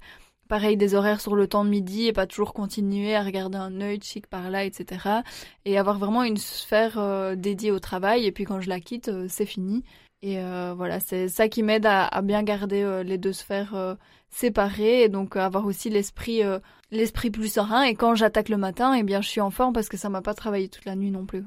pareil 0.49 0.75
des 0.75 0.95
horaires 0.95 1.21
sur 1.21 1.35
le 1.35 1.47
temps 1.47 1.63
de 1.63 1.69
midi 1.69 2.07
et 2.07 2.13
pas 2.13 2.27
toujours 2.27 2.53
continuer 2.53 3.15
à 3.15 3.23
regarder 3.23 3.57
un 3.57 3.79
œil 3.79 3.99
chic 4.01 4.27
par 4.27 4.49
là, 4.49 4.65
etc. 4.65 5.21
Et 5.63 5.77
avoir 5.77 5.97
vraiment 5.99 6.23
une 6.23 6.37
sphère 6.37 6.97
euh, 6.97 7.35
dédiée 7.35 7.71
au 7.71 7.79
travail. 7.79 8.25
Et 8.25 8.33
puis 8.33 8.43
quand 8.43 8.59
je 8.59 8.67
la 8.67 8.81
quitte, 8.81 9.07
euh, 9.07 9.27
c'est 9.29 9.45
fini. 9.45 9.85
Et 10.21 10.39
euh, 10.39 10.73
voilà, 10.75 10.99
c'est 10.99 11.29
ça 11.29 11.47
qui 11.47 11.63
m'aide 11.63 11.85
à, 11.85 12.21
bien 12.21 12.43
garder 12.43 13.03
les 13.05 13.17
deux 13.17 13.31
sphères 13.31 13.95
séparées 14.29 15.03
et 15.03 15.07
donc 15.07 15.37
avoir 15.37 15.65
aussi 15.65 15.89
l'esprit 15.89 16.41
l'esprit 16.91 17.29
plus 17.29 17.53
serein. 17.53 17.83
Et 17.83 17.95
quand 17.95 18.15
j'attaque 18.15 18.49
le 18.49 18.57
matin, 18.57 18.93
eh 18.95 19.03
bien 19.03 19.21
je 19.21 19.29
suis 19.29 19.39
en 19.39 19.49
forme 19.49 19.71
parce 19.71 19.87
que 19.87 19.95
ça 19.95 20.09
m'a 20.09 20.21
pas 20.21 20.33
travaillé 20.33 20.67
toute 20.67 20.83
la 20.83 20.97
nuit 20.97 21.11
non 21.11 21.25
plus. 21.25 21.45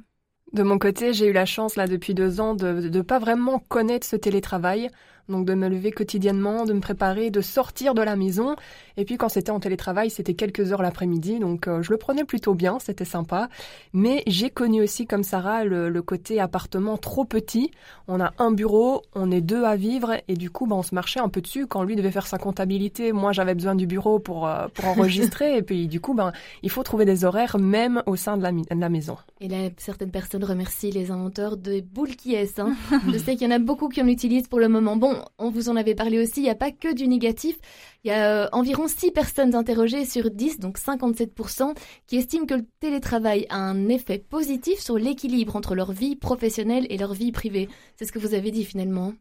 De 0.54 0.62
mon 0.62 0.78
côté, 0.78 1.12
j'ai 1.12 1.26
eu 1.26 1.32
la 1.32 1.44
chance 1.44 1.76
là 1.76 1.86
depuis 1.86 2.14
deux 2.14 2.40
ans 2.40 2.54
de 2.54 2.88
ne 2.88 3.02
pas 3.02 3.18
vraiment 3.18 3.58
connaître 3.58 4.06
ce 4.06 4.16
télétravail. 4.16 4.88
Donc 5.28 5.46
de 5.46 5.54
me 5.54 5.68
lever 5.68 5.92
quotidiennement, 5.92 6.64
de 6.64 6.72
me 6.72 6.80
préparer, 6.80 7.30
de 7.30 7.40
sortir 7.40 7.94
de 7.94 8.02
la 8.02 8.16
maison. 8.16 8.56
Et 8.96 9.04
puis 9.04 9.16
quand 9.16 9.28
c'était 9.28 9.50
en 9.50 9.60
télétravail, 9.60 10.10
c'était 10.10 10.34
quelques 10.34 10.72
heures 10.72 10.82
l'après-midi, 10.82 11.38
donc 11.38 11.66
euh, 11.68 11.82
je 11.82 11.90
le 11.90 11.96
prenais 11.96 12.24
plutôt 12.24 12.54
bien, 12.54 12.78
c'était 12.78 13.04
sympa. 13.04 13.48
Mais 13.92 14.22
j'ai 14.26 14.50
connu 14.50 14.82
aussi, 14.82 15.06
comme 15.06 15.22
Sarah, 15.22 15.64
le, 15.64 16.02
côté 16.02 16.40
appartement 16.40 16.96
trop 16.96 17.24
petit. 17.24 17.70
On 18.08 18.20
a 18.20 18.32
un 18.38 18.50
bureau, 18.50 19.02
on 19.14 19.30
est 19.30 19.40
deux 19.40 19.64
à 19.64 19.76
vivre, 19.76 20.16
et 20.26 20.34
du 20.34 20.50
coup, 20.50 20.66
bah, 20.66 20.74
on 20.76 20.82
se 20.82 20.94
marchait 20.94 21.20
un 21.20 21.28
peu 21.28 21.40
dessus. 21.40 21.66
Quand 21.68 21.84
lui 21.84 21.94
devait 21.94 22.10
faire 22.10 22.26
sa 22.26 22.38
comptabilité, 22.38 23.12
moi 23.12 23.30
j'avais 23.30 23.54
besoin 23.54 23.76
du 23.76 23.86
bureau 23.86 24.18
pour, 24.18 24.48
euh, 24.48 24.66
pour 24.74 24.86
enregistrer, 24.86 25.56
et 25.58 25.62
puis 25.62 25.86
du 25.86 26.00
coup, 26.00 26.14
ben, 26.14 26.32
il 26.62 26.70
faut 26.70 26.82
trouver 26.82 27.04
des 27.04 27.24
horaires 27.24 27.58
même 27.58 28.02
au 28.06 28.16
sein 28.16 28.36
de 28.36 28.42
la, 28.42 28.50
de 28.50 28.80
la 28.80 28.88
maison. 28.88 29.16
Et 29.40 29.48
là, 29.48 29.56
certaines 29.76 30.10
personnes 30.10 30.44
remercient 30.44 30.90
les 30.90 31.10
inventeurs 31.10 31.56
de 31.56 31.80
boules 31.80 32.16
qui 32.16 32.34
est. 32.34 32.58
Hein. 32.58 32.74
je 33.12 33.18
sais 33.18 33.36
qu'il 33.36 33.48
y 33.48 33.52
en 33.52 33.54
a 33.54 33.58
beaucoup 33.58 33.88
qui 33.88 34.02
en 34.02 34.08
utilisent 34.08 34.48
pour 34.48 34.58
le 34.58 34.68
moment. 34.68 34.96
Bon, 34.96 35.11
on 35.38 35.50
vous 35.50 35.68
en 35.68 35.76
avait 35.76 35.94
parlé 35.94 36.18
aussi, 36.22 36.40
il 36.40 36.44
n'y 36.44 36.50
a 36.50 36.54
pas 36.54 36.70
que 36.70 36.92
du 36.92 37.08
négatif. 37.08 37.58
Il 38.04 38.08
y 38.08 38.10
a 38.10 38.44
euh, 38.44 38.48
environ 38.52 38.88
6 38.88 39.12
personnes 39.12 39.54
interrogées 39.54 40.04
sur 40.04 40.30
10, 40.30 40.58
donc 40.58 40.78
57%, 40.78 41.74
qui 42.06 42.16
estiment 42.16 42.46
que 42.46 42.54
le 42.54 42.66
télétravail 42.80 43.46
a 43.48 43.56
un 43.56 43.88
effet 43.88 44.18
positif 44.18 44.80
sur 44.80 44.98
l'équilibre 44.98 45.56
entre 45.56 45.74
leur 45.74 45.92
vie 45.92 46.16
professionnelle 46.16 46.86
et 46.90 46.98
leur 46.98 47.14
vie 47.14 47.32
privée. 47.32 47.68
C'est 47.96 48.04
ce 48.04 48.12
que 48.12 48.18
vous 48.18 48.34
avez 48.34 48.50
dit 48.50 48.64
finalement. 48.64 49.14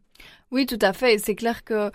Oui, 0.50 0.66
tout 0.66 0.78
à 0.80 0.92
fait. 0.92 1.18
C'est 1.18 1.34
clair 1.34 1.64
que 1.64 1.90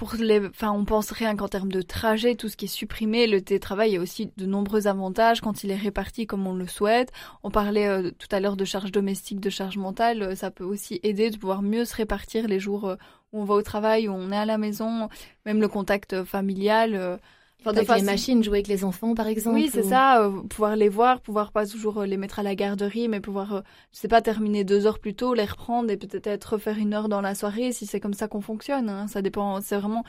pour 0.00 0.14
les, 0.14 0.46
enfin, 0.46 0.72
on 0.72 0.86
pense 0.86 1.10
rien 1.10 1.36
qu'en 1.36 1.48
termes 1.48 1.70
de 1.70 1.82
trajet, 1.82 2.34
tout 2.34 2.48
ce 2.48 2.56
qui 2.56 2.64
est 2.64 2.68
supprimé, 2.68 3.26
le 3.26 3.42
télétravail 3.42 3.98
a 3.98 4.00
aussi 4.00 4.32
de 4.34 4.46
nombreux 4.46 4.86
avantages 4.86 5.42
quand 5.42 5.62
il 5.62 5.70
est 5.70 5.76
réparti 5.76 6.26
comme 6.26 6.46
on 6.46 6.54
le 6.54 6.66
souhaite. 6.66 7.12
On 7.42 7.50
parlait 7.50 7.86
euh, 7.86 8.10
tout 8.10 8.28
à 8.30 8.40
l'heure 8.40 8.56
de 8.56 8.64
charge 8.64 8.92
domestique, 8.92 9.40
de 9.40 9.50
charge 9.50 9.76
mentale, 9.76 10.22
euh, 10.22 10.34
ça 10.34 10.50
peut 10.50 10.64
aussi 10.64 11.00
aider 11.02 11.28
de 11.28 11.36
pouvoir 11.36 11.60
mieux 11.60 11.84
se 11.84 11.94
répartir 11.94 12.48
les 12.48 12.58
jours 12.58 12.96
où 13.32 13.40
on 13.40 13.44
va 13.44 13.54
au 13.54 13.62
travail, 13.62 14.08
où 14.08 14.12
on 14.12 14.30
est 14.30 14.36
à 14.36 14.46
la 14.46 14.58
maison, 14.58 15.08
même 15.46 15.60
le 15.60 15.68
contact 15.68 16.24
familial. 16.24 17.18
Enfin, 17.60 17.76
avec 17.76 17.88
les 17.88 18.02
machines, 18.02 18.42
jouer 18.42 18.58
avec 18.58 18.68
les 18.68 18.84
enfants, 18.84 19.14
par 19.14 19.26
exemple. 19.26 19.56
Oui, 19.56 19.68
c'est 19.70 19.82
ça. 19.82 20.22
Euh, 20.22 20.42
pouvoir 20.42 20.76
les 20.76 20.88
voir, 20.88 21.20
pouvoir 21.20 21.52
pas 21.52 21.66
toujours 21.66 22.00
euh, 22.00 22.06
les 22.06 22.16
mettre 22.16 22.38
à 22.38 22.42
la 22.42 22.54
garderie, 22.54 23.08
mais 23.08 23.20
pouvoir, 23.20 23.54
euh, 23.54 23.60
je 23.92 23.98
sais 23.98 24.08
pas, 24.08 24.22
terminer 24.22 24.64
deux 24.64 24.86
heures 24.86 24.98
plus 24.98 25.14
tôt, 25.14 25.34
les 25.34 25.44
reprendre 25.44 25.90
et 25.90 25.96
peut-être 25.96 26.54
refaire 26.54 26.78
une 26.78 26.94
heure 26.94 27.08
dans 27.08 27.20
la 27.20 27.34
soirée, 27.34 27.72
si 27.72 27.86
c'est 27.86 28.00
comme 28.00 28.14
ça 28.14 28.28
qu'on 28.28 28.40
fonctionne. 28.40 28.88
Hein. 28.88 29.08
Ça 29.08 29.20
dépend. 29.20 29.60
C'est 29.60 29.76
vraiment 29.76 30.04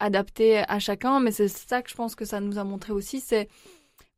adapté 0.00 0.58
à 0.68 0.78
chacun, 0.78 1.20
mais 1.20 1.30
c'est 1.30 1.48
ça 1.48 1.82
que 1.82 1.90
je 1.90 1.94
pense 1.94 2.16
que 2.16 2.24
ça 2.24 2.40
nous 2.40 2.58
a 2.58 2.64
montré 2.64 2.92
aussi, 2.92 3.20
c'est 3.20 3.48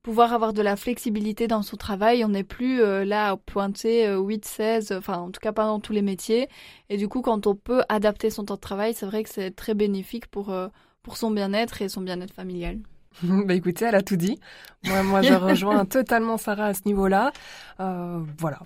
pouvoir 0.08 0.32
avoir 0.32 0.54
de 0.54 0.62
la 0.62 0.76
flexibilité 0.76 1.48
dans 1.48 1.60
son 1.60 1.76
travail. 1.76 2.24
On 2.24 2.28
n'est 2.28 2.42
plus 2.42 2.78
là 3.04 3.36
pointé 3.36 4.10
8, 4.10 4.44
16, 4.44 4.92
enfin 4.92 5.18
en 5.18 5.30
tout 5.30 5.40
cas 5.40 5.52
pas 5.52 5.64
dans 5.64 5.80
tous 5.80 5.92
les 5.92 6.00
métiers. 6.00 6.48
Et 6.88 6.96
du 6.96 7.08
coup, 7.08 7.20
quand 7.20 7.46
on 7.46 7.54
peut 7.54 7.82
adapter 7.90 8.30
son 8.30 8.46
temps 8.46 8.54
de 8.54 8.60
travail, 8.60 8.94
c'est 8.94 9.04
vrai 9.04 9.22
que 9.22 9.28
c'est 9.28 9.50
très 9.50 9.74
bénéfique 9.74 10.26
pour 10.26 10.54
pour 11.02 11.16
son 11.18 11.30
bien-être 11.30 11.82
et 11.82 11.90
son 11.90 12.00
bien-être 12.00 12.32
familial. 12.32 12.78
bah 13.22 13.54
écoutez, 13.54 13.84
elle 13.84 13.94
a 13.94 14.02
tout 14.02 14.16
dit. 14.16 14.38
Moi, 14.84 15.02
moi 15.02 15.22
je 15.22 15.34
rejoins 15.50 15.84
totalement 15.84 16.36
Sarah 16.36 16.66
à 16.66 16.74
ce 16.74 16.82
niveau-là. 16.86 17.32
Euh, 17.80 18.20
voilà. 18.38 18.60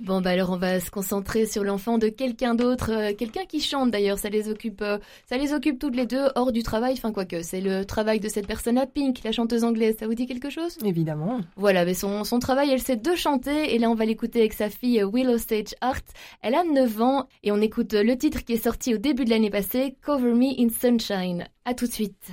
Bon, 0.00 0.22
bah 0.22 0.30
alors 0.30 0.48
on 0.48 0.56
va 0.56 0.80
se 0.80 0.90
concentrer 0.90 1.44
sur 1.44 1.62
l'enfant 1.62 1.98
de 1.98 2.08
quelqu'un 2.08 2.54
d'autre, 2.54 2.90
euh, 2.90 3.12
quelqu'un 3.14 3.44
qui 3.44 3.60
chante 3.60 3.90
d'ailleurs, 3.90 4.18
ça 4.18 4.30
les 4.30 4.48
occupe, 4.48 4.80
euh, 4.80 4.98
ça 5.28 5.36
les 5.36 5.52
occupe 5.52 5.78
toutes 5.78 5.94
les 5.94 6.06
deux 6.06 6.28
hors 6.36 6.52
du 6.52 6.62
travail, 6.62 6.94
enfin 6.94 7.12
quoique, 7.12 7.42
c'est 7.42 7.60
le 7.60 7.84
travail 7.84 8.18
de 8.18 8.28
cette 8.28 8.46
personne-là, 8.46 8.86
Pink, 8.86 9.20
la 9.24 9.32
chanteuse 9.32 9.62
anglaise, 9.62 9.96
ça 9.98 10.06
vous 10.06 10.14
dit 10.14 10.26
quelque 10.26 10.48
chose? 10.48 10.78
Évidemment. 10.82 11.40
Voilà, 11.56 11.84
mais 11.84 11.92
son, 11.92 12.24
son 12.24 12.38
travail, 12.38 12.70
elle 12.70 12.80
sait 12.80 12.96
de 12.96 13.14
chanter, 13.14 13.74
et 13.74 13.78
là 13.78 13.90
on 13.90 13.94
va 13.94 14.06
l'écouter 14.06 14.40
avec 14.40 14.54
sa 14.54 14.70
fille 14.70 15.04
Willow 15.04 15.36
Stage 15.36 15.74
Art, 15.82 16.00
elle 16.40 16.54
a 16.54 16.64
9 16.64 17.02
ans, 17.02 17.28
et 17.42 17.52
on 17.52 17.60
écoute 17.60 17.92
le 17.92 18.16
titre 18.16 18.42
qui 18.42 18.54
est 18.54 18.64
sorti 18.64 18.94
au 18.94 18.98
début 18.98 19.26
de 19.26 19.30
l'année 19.30 19.50
passée, 19.50 19.96
Cover 20.00 20.32
Me 20.32 20.58
in 20.58 20.70
Sunshine. 20.70 21.46
À 21.66 21.74
tout 21.74 21.86
de 21.86 21.92
suite. 21.92 22.30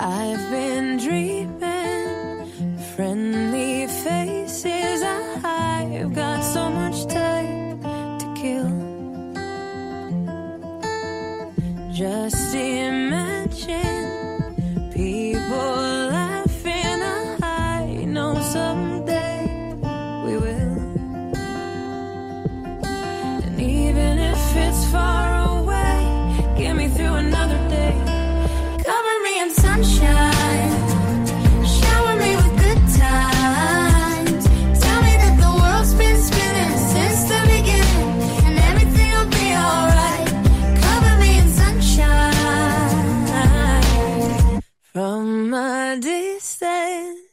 I've 0.00 0.48
been 0.50 0.96
dreaming 0.98 2.46
friendly 2.94 3.88
faces. 3.88 5.02
I've 5.02 6.14
got 6.14 6.40
so 6.42 6.70
much 6.70 7.06
time 7.06 7.80
to 8.20 8.34
kill. 8.40 8.70
Just 11.92 12.54
imagine 12.54 12.87
J'ai 46.60 47.27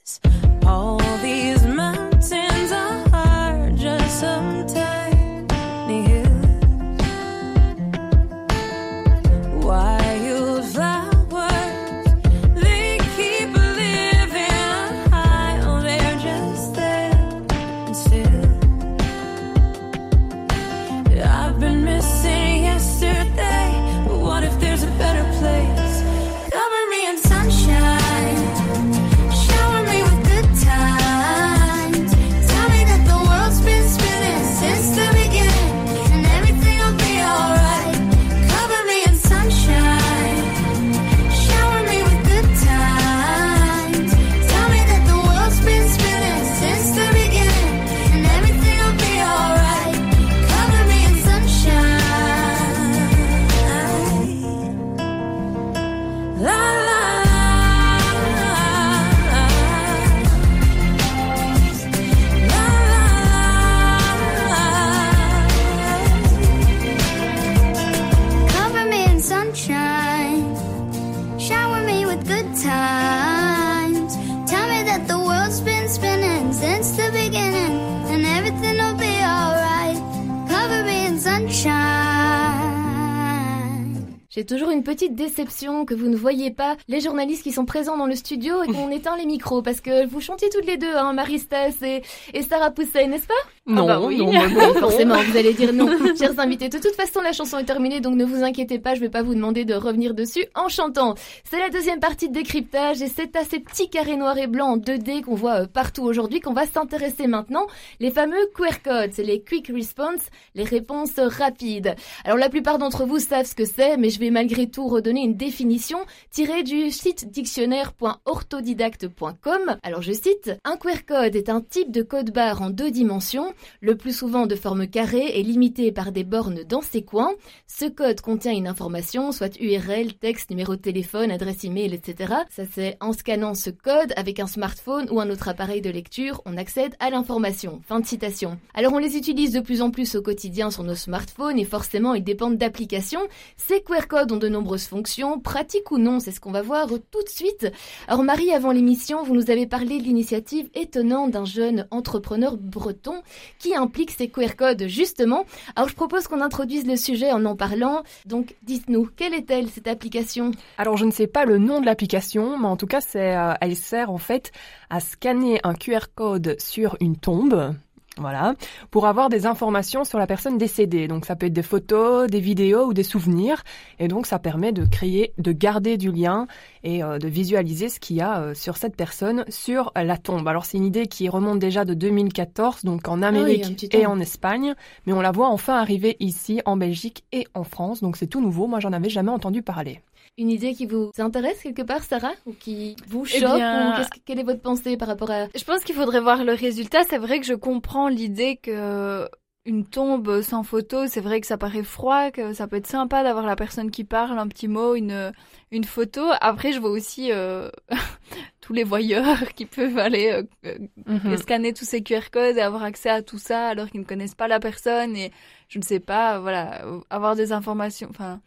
toujours 84.95 85.03
une 85.03 85.04
petite 85.04 85.04
déception 85.25 85.85
que 85.85 85.93
vous 85.93 86.07
ne 86.07 86.15
voyez 86.15 86.51
pas 86.51 86.75
les 86.87 86.99
journalistes 86.99 87.43
qui 87.43 87.51
sont 87.51 87.65
présents 87.65 87.97
dans 87.97 88.05
le 88.05 88.15
studio 88.15 88.61
et 88.63 88.67
qu'on 88.67 88.89
éteint 88.91 89.17
les 89.17 89.25
micros 89.25 89.61
parce 89.61 89.81
que 89.81 90.05
vous 90.05 90.21
chantiez 90.21 90.49
toutes 90.49 90.65
les 90.65 90.77
deux, 90.77 90.95
hein, 90.95 91.13
Marie 91.13 91.39
Stas 91.39 91.73
et, 91.81 92.03
Sarah 92.43 92.71
Poussin, 92.71 93.07
n'est-ce 93.07 93.27
pas? 93.27 93.33
Non, 93.65 93.87
bah 93.87 93.99
oui. 93.99 94.17
non, 94.19 94.31
non, 94.31 94.49
non. 94.49 94.73
Forcément, 94.75 95.15
vous 95.15 95.37
allez 95.37 95.53
dire 95.53 95.73
non. 95.73 95.89
Chers 96.19 96.39
invités, 96.39 96.69
de 96.69 96.77
toute 96.77 96.95
façon, 96.95 97.21
la 97.21 97.31
chanson 97.31 97.57
est 97.57 97.63
terminée, 97.63 98.01
donc 98.01 98.15
ne 98.15 98.25
vous 98.25 98.43
inquiétez 98.43 98.77
pas, 98.77 98.93
je 98.93 98.99
vais 98.99 99.09
pas 99.09 99.23
vous 99.23 99.33
demander 99.33 99.65
de 99.65 99.73
revenir 99.73 100.13
dessus 100.13 100.45
en 100.53 100.69
chantant. 100.69 101.15
C'est 101.49 101.59
la 101.59 101.69
deuxième 101.69 101.99
partie 101.99 102.29
de 102.29 102.33
décryptage 102.33 103.01
et 103.01 103.07
c'est 103.07 103.35
à 103.35 103.43
ces 103.43 103.59
petits 103.59 103.89
carrés 103.89 104.17
noirs 104.17 104.37
et 104.37 104.47
blancs 104.47 104.69
en 104.69 104.77
2D 104.77 105.23
qu'on 105.23 105.35
voit 105.35 105.61
euh, 105.61 105.67
partout 105.67 106.03
aujourd'hui 106.03 106.39
qu'on 106.39 106.53
va 106.53 106.67
s'intéresser 106.67 107.27
maintenant. 107.27 107.65
Les 107.99 108.11
fameux 108.11 108.49
QR 108.55 108.81
codes, 108.83 109.11
c'est 109.13 109.23
les 109.23 109.41
quick 109.41 109.69
response, 109.73 110.21
les 110.53 110.63
réponses 110.63 111.17
rapides. 111.17 111.95
Alors 112.23 112.37
la 112.37 112.49
plupart 112.49 112.77
d'entre 112.77 113.05
vous 113.05 113.19
savent 113.19 113.45
ce 113.45 113.55
que 113.55 113.65
c'est, 113.65 113.97
mais 113.97 114.09
je 114.09 114.19
vais 114.19 114.29
malgré 114.29 114.67
tout 114.67 114.87
redonner 114.87 115.14
une 115.23 115.37
définition 115.37 115.99
tirée 116.31 116.63
du 116.63 116.91
site 116.91 117.31
dictionnaire.orthodidacte.com. 117.31 119.77
Alors 119.83 120.01
je 120.01 120.11
cite, 120.11 120.51
un 120.63 120.77
QR 120.77 121.05
code 121.07 121.35
est 121.35 121.49
un 121.49 121.61
type 121.61 121.91
de 121.91 122.01
code 122.01 122.31
barre 122.31 122.61
en 122.61 122.69
deux 122.69 122.91
dimensions 122.91 123.53
le 123.81 123.97
plus 123.97 124.15
souvent 124.15 124.47
de 124.47 124.55
forme 124.55 124.87
carrée 124.87 125.39
et 125.39 125.43
limité 125.43 125.91
par 125.91 126.11
des 126.11 126.23
bornes 126.23 126.63
dans 126.63 126.81
ses 126.81 127.03
coins. 127.03 127.33
Ce 127.67 127.85
code 127.85 128.21
contient 128.21 128.53
une 128.53 128.67
information, 128.67 129.31
soit 129.31 129.59
URL, 129.59 130.15
texte, 130.15 130.49
numéro 130.49 130.75
de 130.75 130.81
téléphone, 130.81 131.31
adresse 131.31 131.63
email, 131.63 131.93
etc. 131.93 132.33
Ça 132.49 132.63
c'est 132.71 132.97
en 132.99 133.13
scannant 133.13 133.53
ce 133.53 133.69
code 133.69 134.13
avec 134.15 134.39
un 134.39 134.47
smartphone 134.47 135.07
ou 135.11 135.19
un 135.19 135.29
autre 135.29 135.47
appareil 135.47 135.81
de 135.81 135.89
lecture, 135.89 136.41
on 136.45 136.57
accède 136.57 136.95
à 136.99 137.09
l'information. 137.09 137.81
Fin 137.87 137.99
de 137.99 138.05
citation. 138.05 138.57
Alors 138.73 138.93
on 138.93 138.99
les 138.99 139.17
utilise 139.17 139.51
de 139.51 139.59
plus 139.59 139.81
en 139.81 139.91
plus 139.91 140.15
au 140.15 140.21
quotidien 140.21 140.71
sur 140.71 140.83
nos 140.83 140.95
smartphones 140.95 141.59
et 141.59 141.65
forcément 141.65 142.13
ils 142.13 142.23
dépendent 142.23 142.57
d'applications. 142.57 143.21
Ces 143.57 143.81
QR 143.81 144.07
codes 144.07 144.31
ont 144.31 144.37
de 144.37 144.49
nombreuses 144.49 144.85
fonctions, 144.85 145.04
pratiques 145.43 145.91
ou 145.91 145.97
non, 145.97 146.19
c'est 146.19 146.31
ce 146.31 146.39
qu'on 146.39 146.51
va 146.51 146.61
voir 146.61 146.87
tout 146.87 147.23
de 147.23 147.29
suite. 147.29 147.71
Alors 148.07 148.23
Marie, 148.23 148.51
avant 148.51 148.71
l'émission, 148.71 149.23
vous 149.23 149.33
nous 149.33 149.49
avez 149.49 149.67
parlé 149.67 149.99
de 149.99 150.03
l'initiative 150.03 150.69
étonnante 150.73 151.31
d'un 151.31 151.45
jeune 151.45 151.87
entrepreneur 151.91 152.57
breton 152.57 153.21
qui 153.59 153.75
implique 153.75 154.11
ces 154.11 154.27
QR 154.27 154.55
codes 154.57 154.87
justement. 154.87 155.45
Alors 155.75 155.89
je 155.89 155.95
propose 155.95 156.27
qu'on 156.27 156.41
introduise 156.41 156.85
le 156.85 156.95
sujet 156.95 157.31
en 157.31 157.45
en 157.45 157.55
parlant. 157.55 158.03
Donc 158.25 158.55
dites-nous, 158.63 159.09
quelle 159.15 159.33
est-elle 159.33 159.69
cette 159.69 159.87
application? 159.87 160.51
Alors 160.77 160.97
je 160.97 161.05
ne 161.05 161.11
sais 161.11 161.27
pas 161.27 161.45
le 161.45 161.57
nom 161.57 161.81
de 161.81 161.85
l'application, 161.85 162.57
mais 162.57 162.67
en 162.67 162.77
tout 162.77 162.87
cas, 162.87 163.01
euh, 163.15 163.53
elle 163.61 163.75
sert 163.75 164.11
en 164.11 164.17
fait 164.17 164.51
à 164.89 164.99
scanner 164.99 165.59
un 165.63 165.73
QR 165.73 166.07
code 166.13 166.55
sur 166.59 166.97
une 166.99 167.17
tombe. 167.17 167.75
Voilà, 168.17 168.55
pour 168.91 169.07
avoir 169.07 169.27
des 169.27 169.45
informations 169.45 170.05
sur 170.05 170.17
la 170.17 170.25
personne 170.25 170.57
décédée. 170.57 171.09
Donc 171.09 171.25
ça 171.25 171.35
peut 171.35 171.47
être 171.47 171.53
des 171.53 171.61
photos, 171.61 172.29
des 172.29 172.39
vidéos 172.39 172.85
ou 172.85 172.93
des 172.93 173.03
souvenirs. 173.03 173.63
Et 173.99 174.07
donc 174.07 174.25
ça 174.25 174.39
permet 174.39 174.71
de 174.71 174.85
créer, 174.85 175.33
de 175.37 175.51
garder 175.51 175.97
du 175.97 176.11
lien 176.11 176.47
et 176.83 177.03
euh, 177.03 177.17
de 177.17 177.27
visualiser 177.27 177.89
ce 177.89 177.99
qu'il 177.99 178.15
y 178.15 178.21
a 178.21 178.39
euh, 178.39 178.53
sur 178.53 178.77
cette 178.77 178.95
personne 178.95 179.43
sur 179.49 179.91
la 179.95 180.17
tombe. 180.17 180.47
Alors 180.47 180.63
c'est 180.63 180.77
une 180.77 180.85
idée 180.85 181.07
qui 181.07 181.27
remonte 181.27 181.59
déjà 181.59 181.83
de 181.83 181.93
2014, 181.93 182.85
donc 182.85 183.07
en 183.09 183.21
Amérique 183.21 183.65
un 183.65 183.73
petit 183.73 183.89
et 183.91 184.05
en 184.05 184.19
Espagne. 184.19 184.75
Mais 185.05 185.11
on 185.11 185.21
la 185.21 185.31
voit 185.31 185.49
enfin 185.49 185.75
arriver 185.75 186.15
ici 186.21 186.61
en 186.65 186.77
Belgique 186.77 187.25
et 187.33 187.45
en 187.53 187.65
France. 187.65 188.01
Donc 188.01 188.15
c'est 188.15 188.27
tout 188.27 188.41
nouveau. 188.41 188.67
Moi 188.67 188.79
j'en 188.79 188.93
avais 188.93 189.09
jamais 189.09 189.31
entendu 189.31 189.61
parler. 189.61 189.99
Une 190.37 190.49
idée 190.49 190.73
qui 190.73 190.85
vous 190.85 191.11
intéresse 191.17 191.61
quelque 191.61 191.81
part, 191.83 192.03
Sarah 192.03 192.33
Ou 192.45 192.53
qui 192.53 192.95
vous 193.07 193.25
Eh 193.33 193.39
choque 193.39 193.55
bien- 193.55 193.93
ou 193.93 193.97
qu'est-ce 193.97 194.09
que- 194.09 194.19
Quelle 194.25 194.39
est 194.39 194.43
votre 194.43 194.61
pensée 194.61 194.97
par 194.97 195.07
rapport 195.07 195.31
à... 195.31 195.45
Je 195.55 195.63
pense 195.63 195.83
qu'il 195.83 195.95
faudrait 195.95 196.19
voir 196.19 196.43
le 196.43 196.53
résultat. 196.53 197.03
C'est 197.09 197.17
vrai 197.17 197.39
que 197.39 197.45
je 197.45 197.53
comprends 197.53 198.09
l'idée 198.09 198.57
que 198.57 199.27
une 199.67 199.83
tombe 199.83 200.41
sans 200.43 200.61
photo, 200.61 201.07
c'est 201.07 201.21
vrai 201.21 201.41
que 201.41 201.47
ça 201.47 201.57
paraît 201.57 201.81
froid, 201.81 202.29
que 202.29 202.53
ça 202.53 202.67
peut 202.67 202.75
être 202.75 202.85
sympa 202.85 203.23
d'avoir 203.23 203.47
la 203.47 203.55
personne 203.55 203.89
qui 203.89 204.03
parle, 204.03 204.37
un 204.37 204.47
petit 204.47 204.67
mot, 204.67 204.93
une, 204.93 205.31
une 205.71 205.85
photo. 205.85 206.21
Après, 206.39 206.71
je 206.71 206.79
vois 206.79 206.91
aussi 206.91 207.31
euh, 207.31 207.71
tous 208.61 208.73
les 208.73 208.83
voyeurs 208.83 209.53
qui 209.55 209.65
peuvent 209.65 209.97
aller 209.97 210.43
euh, 210.65 210.77
euh, 211.07 211.37
scanner 211.37 211.73
tous 211.73 211.85
ces 211.85 212.03
QR 212.03 212.29
codes 212.31 212.57
et 212.57 212.61
avoir 212.61 212.83
accès 212.83 213.09
à 213.09 213.23
tout 213.23 213.39
ça 213.39 213.69
alors 213.69 213.89
qu'ils 213.89 214.01
ne 214.01 214.05
connaissent 214.05 214.35
pas 214.35 214.47
la 214.47 214.59
personne 214.59 215.15
et 215.15 215.31
je 215.67 215.79
ne 215.79 215.83
sais 215.83 215.99
pas, 215.99 216.39
voilà, 216.39 216.83
avoir 217.09 217.35
des 217.35 217.51
informations, 217.51 218.07
enfin, 218.11 218.41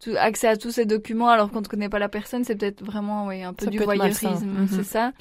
tout, 0.00 0.12
accès 0.18 0.48
à 0.48 0.56
tous 0.56 0.70
ces 0.70 0.84
documents 0.86 1.28
alors 1.28 1.50
qu'on 1.50 1.60
ne 1.60 1.66
connaît 1.66 1.88
pas 1.88 1.98
la 1.98 2.08
personne, 2.08 2.44
c'est 2.44 2.56
peut-être 2.56 2.84
vraiment, 2.84 3.26
oui, 3.26 3.42
un 3.42 3.52
peu 3.54 3.64
Ça 3.66 3.70
du 3.70 3.78
voyeurisme, 3.78 4.36
Mhm. 4.44 4.68
c'est 4.68 4.82
ça. 4.84 5.12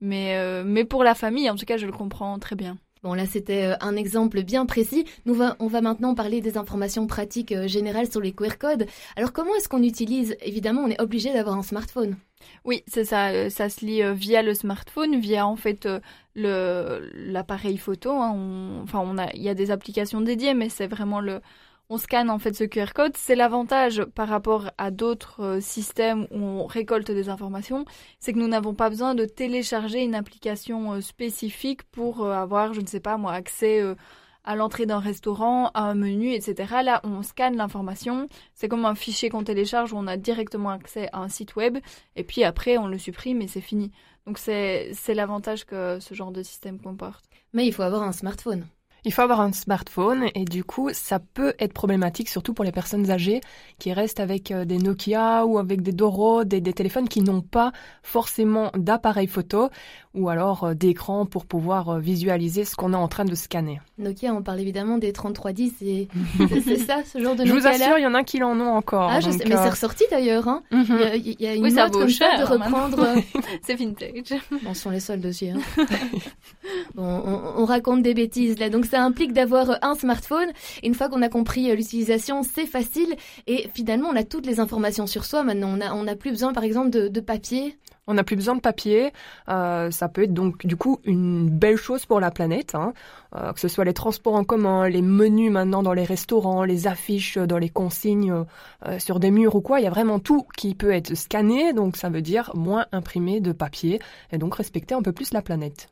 Mais, 0.00 0.36
euh, 0.36 0.62
mais 0.64 0.84
pour 0.84 1.04
la 1.04 1.14
famille, 1.14 1.50
en 1.50 1.56
tout 1.56 1.66
cas, 1.66 1.76
je 1.76 1.86
le 1.86 1.92
comprends 1.92 2.38
très 2.38 2.56
bien. 2.56 2.78
Bon, 3.02 3.14
là, 3.14 3.24
c'était 3.26 3.64
euh, 3.64 3.74
un 3.80 3.96
exemple 3.96 4.42
bien 4.42 4.66
précis. 4.66 5.06
Nous, 5.24 5.32
va, 5.34 5.56
on 5.58 5.68
va 5.68 5.80
maintenant 5.80 6.14
parler 6.14 6.42
des 6.42 6.58
informations 6.58 7.06
pratiques 7.06 7.52
euh, 7.52 7.66
générales 7.66 8.10
sur 8.10 8.20
les 8.20 8.32
QR 8.32 8.58
codes. 8.58 8.86
Alors, 9.16 9.32
comment 9.32 9.54
est-ce 9.56 9.70
qu'on 9.70 9.82
utilise? 9.82 10.36
Évidemment, 10.42 10.82
on 10.82 10.88
est 10.88 11.00
obligé 11.00 11.32
d'avoir 11.32 11.56
un 11.56 11.62
smartphone. 11.62 12.16
Oui, 12.66 12.82
c'est 12.86 13.04
ça. 13.06 13.28
euh, 13.30 13.48
Ça 13.48 13.70
se 13.70 13.84
lit 13.86 14.02
euh, 14.02 14.12
via 14.12 14.42
le 14.42 14.52
smartphone, 14.52 15.18
via 15.18 15.46
en 15.46 15.56
fait 15.56 15.86
euh, 15.86 15.98
le 16.34 17.10
l'appareil 17.14 17.78
photo. 17.78 18.10
hein. 18.12 18.32
On- 18.34 18.82
enfin, 18.82 19.00
on 19.02 19.16
a, 19.18 19.30
il 19.34 19.42
y 19.42 19.48
a 19.48 19.54
des 19.54 19.70
applications 19.70 20.20
dédiées, 20.20 20.52
mais 20.54 20.68
c'est 20.68 20.86
vraiment 20.86 21.20
le, 21.20 21.40
on 21.90 21.98
scanne 21.98 22.30
en 22.30 22.38
fait 22.38 22.54
ce 22.54 22.64
QR 22.64 22.92
code. 22.94 23.16
C'est 23.16 23.34
l'avantage 23.34 24.04
par 24.14 24.28
rapport 24.28 24.70
à 24.78 24.90
d'autres 24.92 25.42
euh, 25.42 25.60
systèmes 25.60 26.28
où 26.30 26.38
on 26.38 26.66
récolte 26.66 27.10
des 27.10 27.28
informations, 27.28 27.84
c'est 28.20 28.32
que 28.32 28.38
nous 28.38 28.48
n'avons 28.48 28.74
pas 28.74 28.88
besoin 28.88 29.14
de 29.16 29.24
télécharger 29.24 30.02
une 30.04 30.14
application 30.14 30.92
euh, 30.92 31.00
spécifique 31.00 31.82
pour 31.90 32.24
euh, 32.24 32.32
avoir, 32.32 32.72
je 32.74 32.80
ne 32.80 32.86
sais 32.86 33.00
pas 33.00 33.16
moi, 33.16 33.32
accès 33.32 33.82
à 34.44 34.54
l'entrée 34.54 34.86
d'un 34.86 35.00
restaurant, 35.00 35.70
à 35.74 35.82
un 35.82 35.94
menu, 35.94 36.32
etc. 36.32 36.76
Là, 36.84 37.00
on 37.02 37.22
scanne 37.22 37.56
l'information. 37.56 38.28
C'est 38.54 38.68
comme 38.68 38.84
un 38.84 38.94
fichier 38.94 39.28
qu'on 39.28 39.42
télécharge 39.42 39.92
où 39.92 39.96
on 39.96 40.06
a 40.06 40.16
directement 40.16 40.70
accès 40.70 41.08
à 41.12 41.18
un 41.18 41.28
site 41.28 41.56
web. 41.56 41.78
Et 42.14 42.22
puis 42.22 42.44
après, 42.44 42.78
on 42.78 42.86
le 42.86 42.98
supprime 42.98 43.42
et 43.42 43.48
c'est 43.48 43.60
fini. 43.60 43.90
Donc 44.26 44.38
c'est 44.38 44.94
l'avantage 45.08 45.64
que 45.64 45.98
ce 45.98 46.14
genre 46.14 46.30
de 46.30 46.42
système 46.42 46.80
comporte. 46.80 47.24
Mais 47.52 47.66
il 47.66 47.72
faut 47.72 47.82
avoir 47.82 48.04
un 48.04 48.12
smartphone. 48.12 48.66
Il 49.04 49.12
faut 49.12 49.22
avoir 49.22 49.40
un 49.40 49.52
smartphone 49.52 50.26
et 50.34 50.44
du 50.44 50.64
coup, 50.64 50.90
ça 50.92 51.18
peut 51.18 51.54
être 51.58 51.72
problématique, 51.72 52.28
surtout 52.28 52.54
pour 52.54 52.64
les 52.64 52.72
personnes 52.72 53.10
âgées 53.10 53.40
qui 53.78 53.92
restent 53.92 54.20
avec 54.20 54.50
euh, 54.50 54.64
des 54.64 54.78
Nokia 54.78 55.46
ou 55.46 55.58
avec 55.58 55.82
des 55.82 55.92
Doro, 55.92 56.44
des, 56.44 56.60
des 56.60 56.72
téléphones 56.72 57.08
qui 57.08 57.22
n'ont 57.22 57.42
pas 57.42 57.72
forcément 58.02 58.70
d'appareil 58.76 59.26
photo 59.26 59.70
ou 60.14 60.28
alors 60.28 60.64
euh, 60.64 60.74
d'écran 60.74 61.24
pour 61.24 61.46
pouvoir 61.46 61.88
euh, 61.90 61.98
visualiser 62.00 62.64
ce 62.64 62.74
qu'on 62.74 62.92
est 62.92 62.96
en 62.96 63.06
train 63.08 63.24
de 63.24 63.34
scanner. 63.34 63.80
Nokia, 63.98 64.34
on 64.34 64.42
parle 64.42 64.58
évidemment 64.60 64.98
des 64.98 65.12
3310. 65.12 65.74
et 65.82 66.08
c'est- 66.48 66.60
C'est 66.62 66.76
ça, 66.78 66.98
ce 67.04 67.20
genre 67.22 67.36
de 67.36 67.44
Je 67.44 67.52
vous 67.52 67.66
assure, 67.66 67.96
il 67.98 68.02
y 68.02 68.06
en 68.06 68.14
a 68.14 68.24
qui 68.24 68.42
en 68.42 68.58
ont 68.60 68.72
encore. 68.74 69.08
Ah, 69.10 69.20
je 69.20 69.30
donc, 69.30 69.38
sais, 69.40 69.44
mais 69.48 69.54
euh, 69.56 69.62
c'est 69.62 69.70
ressorti 69.70 70.04
d'ailleurs. 70.10 70.48
Hein. 70.48 70.62
mhm. 70.72 70.84
Il, 70.88 71.00
y 71.00 71.04
a, 71.04 71.14
il 71.16 71.36
y 71.40 71.46
a 71.46 71.54
une 71.54 71.62
Oui, 71.64 71.72
mode 71.72 71.90
comme 71.92 72.08
ça 72.10 72.30
cher, 72.30 72.40
de 72.40 72.52
reprendre. 72.52 73.00
euh, 73.00 73.20
C'est 73.62 73.74
vintage. 73.76 74.34
Bon, 74.62 74.74
ce 74.74 74.80
sont 74.82 74.90
les 74.90 75.00
soldes 75.00 75.24
aussi. 75.26 75.50
Hein. 75.50 75.58
bon, 76.94 77.04
on, 77.24 77.62
on 77.62 77.64
raconte 77.64 78.02
des 78.02 78.14
bêtises 78.14 78.58
là. 78.58 78.68
Donc 78.68 78.86
ça 78.86 79.02
implique 79.02 79.32
d'avoir 79.32 79.78
un 79.82 79.94
smartphone. 79.94 80.48
Et 80.82 80.86
une 80.88 80.94
fois 80.94 81.08
qu'on 81.08 81.22
a 81.22 81.28
compris 81.28 81.74
l'utilisation, 81.74 82.42
c'est 82.42 82.66
facile. 82.66 83.14
Et 83.46 83.68
finalement, 83.74 84.08
on 84.12 84.16
a 84.16 84.24
toutes 84.24 84.46
les 84.46 84.60
informations 84.60 85.06
sur 85.06 85.24
soi 85.24 85.42
maintenant. 85.42 85.70
On 85.76 85.80
a, 85.80 85.92
on 85.94 86.06
a 86.06 86.16
plus 86.16 86.30
besoin, 86.30 86.52
par 86.52 86.64
exemple, 86.64 86.90
de, 86.90 87.08
de 87.08 87.20
papier. 87.20 87.76
On 88.10 88.14
n'a 88.14 88.24
plus 88.24 88.36
besoin 88.36 88.56
de 88.56 88.60
papier. 88.60 89.12
Euh, 89.48 89.90
ça 89.92 90.08
peut 90.08 90.24
être 90.24 90.34
donc 90.34 90.66
du 90.66 90.76
coup 90.76 90.98
une 91.04 91.48
belle 91.48 91.76
chose 91.76 92.06
pour 92.06 92.18
la 92.18 92.32
planète, 92.32 92.74
hein. 92.74 92.92
Euh, 93.36 93.52
que 93.52 93.60
ce 93.60 93.68
soit 93.68 93.84
les 93.84 93.94
transports 93.94 94.34
en 94.34 94.42
commun, 94.42 94.88
les 94.88 95.02
menus 95.02 95.52
maintenant 95.52 95.84
dans 95.84 95.92
les 95.92 96.02
restaurants, 96.02 96.64
les 96.64 96.88
affiches 96.88 97.38
dans 97.38 97.58
les 97.58 97.68
consignes 97.68 98.44
euh, 98.86 98.98
sur 98.98 99.20
des 99.20 99.30
murs 99.30 99.54
ou 99.54 99.60
quoi. 99.60 99.78
Il 99.78 99.84
y 99.84 99.86
a 99.86 99.90
vraiment 99.90 100.18
tout 100.18 100.44
qui 100.56 100.74
peut 100.74 100.90
être 100.90 101.14
scanné, 101.14 101.72
donc 101.72 101.96
ça 101.96 102.08
veut 102.08 102.22
dire 102.22 102.50
moins 102.54 102.86
imprimé 102.90 103.40
de 103.40 103.52
papier 103.52 104.00
et 104.32 104.38
donc 104.38 104.56
respecter 104.56 104.94
un 104.96 105.02
peu 105.02 105.12
plus 105.12 105.32
la 105.32 105.42
planète. 105.42 105.88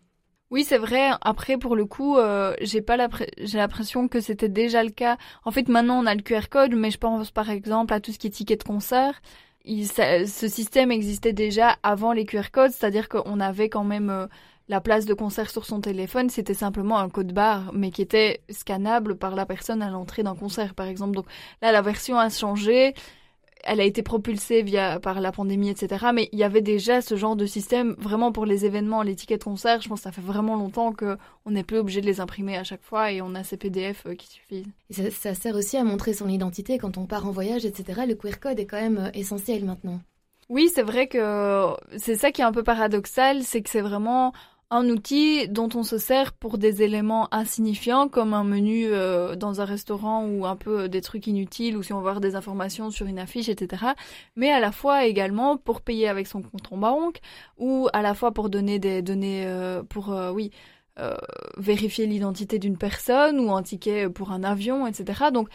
Oui, 0.51 0.65
c'est 0.65 0.79
vrai. 0.79 1.11
Après, 1.21 1.59
pour 1.59 1.77
le 1.77 1.85
coup, 1.85 2.17
euh, 2.17 2.55
j'ai 2.63 2.81
pas 2.81 2.97
j'ai 3.37 3.59
l'impression 3.59 4.09
que 4.09 4.21
c'était 4.21 4.49
déjà 4.49 4.83
le 4.83 4.91
cas. 4.91 5.19
En 5.45 5.51
fait, 5.51 5.69
maintenant, 5.69 6.03
on 6.03 6.07
a 6.07 6.15
le 6.15 6.23
QR 6.23 6.49
code, 6.51 6.75
mais 6.75 6.91
je 6.91 6.97
pense 6.99 7.31
par 7.31 7.51
exemple 7.51 7.93
à 7.93 8.01
tout 8.01 8.13
ce 8.13 8.19
qui 8.19 8.29
est 8.29 8.31
ticket 8.31 8.57
de 8.57 8.65
concert. 8.65 9.21
Ce 9.69 10.49
système 10.49 10.91
existait 10.91 11.33
déjà 11.33 11.77
avant 11.83 12.13
les 12.13 12.25
QR 12.25 12.51
codes, 12.51 12.71
c'est-à-dire 12.71 13.09
qu'on 13.09 13.39
avait 13.39 13.69
quand 13.69 13.85
même 13.85 14.09
euh, 14.09 14.27
la 14.69 14.81
place 14.81 15.05
de 15.05 15.15
concert 15.15 15.51
sur 15.51 15.67
son 15.67 15.81
téléphone. 15.81 16.31
C'était 16.31 16.55
simplement 16.55 16.99
un 16.99 17.11
code 17.11 17.33
barre, 17.33 17.73
mais 17.75 17.91
qui 17.91 18.03
était 18.03 18.41
scannable 18.49 19.17
par 19.17 19.35
la 19.35 19.45
personne 19.45 19.83
à 19.83 19.91
l'entrée 19.91 20.23
d'un 20.23 20.37
concert, 20.37 20.75
par 20.75 20.87
exemple. 20.87 21.15
Donc 21.15 21.27
là, 21.61 21.73
la 21.73 21.83
version 21.83 22.19
a 22.19 22.31
changé. 22.31 22.95
Elle 23.65 23.81
a 23.81 23.85
été 23.85 24.03
propulsée 24.03 24.63
via 24.63 25.01
par 25.01 25.21
la 25.21 25.33
pandémie, 25.33 25.71
etc. 25.71 26.07
Mais 26.15 26.29
il 26.33 26.39
y 26.39 26.45
avait 26.45 26.63
déjà 26.63 27.01
ce 27.01 27.17
genre 27.17 27.37
de 27.37 27.47
système 27.47 27.95
vraiment 27.99 28.33
pour 28.33 28.47
les 28.47 28.65
événements, 28.65 29.03
les 29.03 29.17
tickets 29.17 29.41
de 29.41 29.45
concert. 29.45 29.81
Je 29.81 29.89
pense 29.89 30.01
que 30.01 30.05
ça 30.05 30.13
fait 30.13 30.21
vraiment 30.21 30.57
longtemps 30.57 30.93
que 30.93 31.17
on 31.45 31.51
n'est 31.51 31.65
plus 31.65 31.79
obligé 31.79 32.01
de 32.01 32.07
les 32.07 32.21
imprimer 32.21 32.57
à 32.57 32.65
chaque 32.65 32.83
fois 32.83 33.13
et 33.13 33.21
on 33.21 33.35
a 33.35 33.45
ces 33.45 33.57
PDF 33.57 34.05
euh, 34.07 34.15
qui 34.15 34.29
suffisent. 34.29 34.67
Et 34.91 34.95
ça, 34.95 35.11
ça 35.11 35.35
sert 35.35 35.57
aussi 35.57 35.77
à 35.77 35.85
montrer 35.85 36.13
son 36.13 36.29
identité 36.29 36.79
quand 36.79 36.99
on 36.99 37.07
part 37.07 37.27
en 37.27 37.31
voyage, 37.31 37.65
etc. 37.65 38.03
Le 38.07 38.15
QR 38.15 38.39
code 38.41 38.61
est 38.61 38.67
quand 38.67 38.81
même 38.81 38.99
euh, 38.99 39.11
essentiel 39.15 39.65
maintenant. 39.65 40.01
Oui, 40.49 40.71
c'est 40.75 40.83
vrai 40.83 41.09
que 41.09 41.75
c'est 41.99 42.17
ça 42.17 42.33
qui 42.33 42.41
est 42.41 42.45
un 42.45 42.53
peu 42.53 42.63
paradoxal, 42.63 43.43
c'est 43.43 43.61
que 43.61 43.69
c'est 43.69 43.83
vraiment 43.83 44.33
un 44.71 44.89
outil 44.91 45.49
dont 45.49 45.69
on 45.75 45.83
se 45.83 45.99
sert 45.99 46.33
pour 46.35 46.59
des 46.59 46.83
éléments 46.83 47.33
insignifiants 47.33 48.09
comme 48.09 48.35
un 48.35 48.45
menu 48.45 48.87
euh, 48.87 49.35
dans 49.37 49.61
un 49.61 49.65
restaurant 49.65 50.27
ou 50.27 50.47
un 50.47 50.57
peu 50.57 50.81
euh, 50.83 50.89
des 50.89 51.01
trucs 51.01 51.27
inutiles 51.27 51.77
ou 51.77 51.83
si 51.83 51.93
on 51.93 52.01
veut 52.01 52.09
avoir 52.09 52.21
des 52.21 52.37
informations 52.37 52.91
sur 52.91 53.07
une 53.07 53.19
affiche, 53.19 53.49
etc. 53.49 53.87
Mais 54.37 54.51
à 54.51 54.61
la 54.61 54.73
fois 54.73 55.07
également 55.07 55.57
pour 55.57 55.81
payer 55.81 56.09
avec 56.09 56.27
son 56.27 56.43
compte 56.43 56.73
en 56.73 56.77
banque 56.77 57.21
ou 57.57 57.89
à 57.93 58.03
la 58.03 58.15
fois 58.15 58.33
pour 58.33 58.51
donner 58.51 58.79
des 58.79 59.03
données 59.03 59.47
euh, 59.47 59.83
pour 59.83 60.13
euh, 60.13 60.33
oui 60.33 60.51
vérifier 61.57 62.07
l'identité 62.07 62.59
d'une 62.59 62.77
personne 62.77 63.39
ou 63.39 63.53
un 63.53 63.63
ticket 63.63 64.09
pour 64.09 64.33
un 64.33 64.43
avion, 64.43 64.85
etc. 64.85 65.27
Donc 65.33 65.49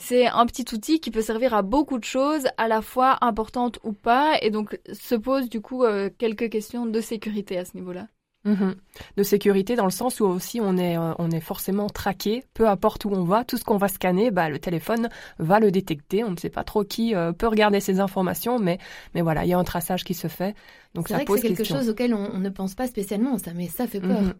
c'est 0.00 0.26
un 0.26 0.46
petit 0.46 0.64
outil 0.74 0.98
qui 0.98 1.10
peut 1.10 1.20
servir 1.20 1.54
à 1.54 1.62
beaucoup 1.62 1.98
de 1.98 2.04
choses, 2.04 2.46
à 2.56 2.68
la 2.68 2.80
fois 2.80 3.18
importantes 3.20 3.78
ou 3.84 3.92
pas, 3.92 4.38
et 4.40 4.50
donc 4.50 4.80
se 4.92 5.14
pose 5.14 5.48
du 5.50 5.60
coup 5.60 5.84
euh, 5.84 6.08
quelques 6.18 6.48
questions 6.48 6.86
de 6.86 7.00
sécurité 7.00 7.58
à 7.58 7.66
ce 7.66 7.76
niveau-là. 7.76 8.08
Mhm. 8.44 8.74
De 9.16 9.22
sécurité 9.22 9.76
dans 9.76 9.84
le 9.84 9.90
sens 9.90 10.20
où 10.20 10.24
aussi 10.24 10.60
on 10.62 10.78
est, 10.78 10.96
euh, 10.96 11.12
on 11.18 11.30
est 11.30 11.40
forcément 11.40 11.88
traqué, 11.88 12.44
peu 12.54 12.68
importe 12.68 13.04
où 13.04 13.10
on 13.10 13.24
va, 13.24 13.44
tout 13.44 13.58
ce 13.58 13.64
qu'on 13.64 13.76
va 13.76 13.88
scanner, 13.88 14.30
bah, 14.30 14.48
le 14.48 14.58
téléphone 14.58 15.10
va 15.38 15.60
le 15.60 15.70
détecter. 15.70 16.24
On 16.24 16.30
ne 16.30 16.36
sait 16.36 16.48
pas 16.48 16.64
trop 16.64 16.82
qui 16.82 17.14
euh, 17.14 17.32
peut 17.32 17.48
regarder 17.48 17.80
ces 17.80 18.00
informations, 18.00 18.58
mais, 18.58 18.78
mais 19.14 19.20
voilà, 19.20 19.44
il 19.44 19.48
y 19.48 19.52
a 19.52 19.58
un 19.58 19.64
traçage 19.64 20.04
qui 20.04 20.14
se 20.14 20.28
fait. 20.28 20.54
Donc 20.94 21.08
ça 21.08 21.16
vrai 21.16 21.24
pose 21.24 21.40
que 21.40 21.48
c'est 21.48 21.54
quelque 21.54 21.66
chose 21.66 21.90
auquel 21.90 22.14
on, 22.14 22.38
ne 22.38 22.48
pense 22.48 22.74
pas 22.74 22.86
spécialement, 22.86 23.36
ça, 23.36 23.52
mais 23.54 23.68
ça 23.68 23.86
fait 23.86 24.00
peur. 24.00 24.22
Mhm. 24.22 24.34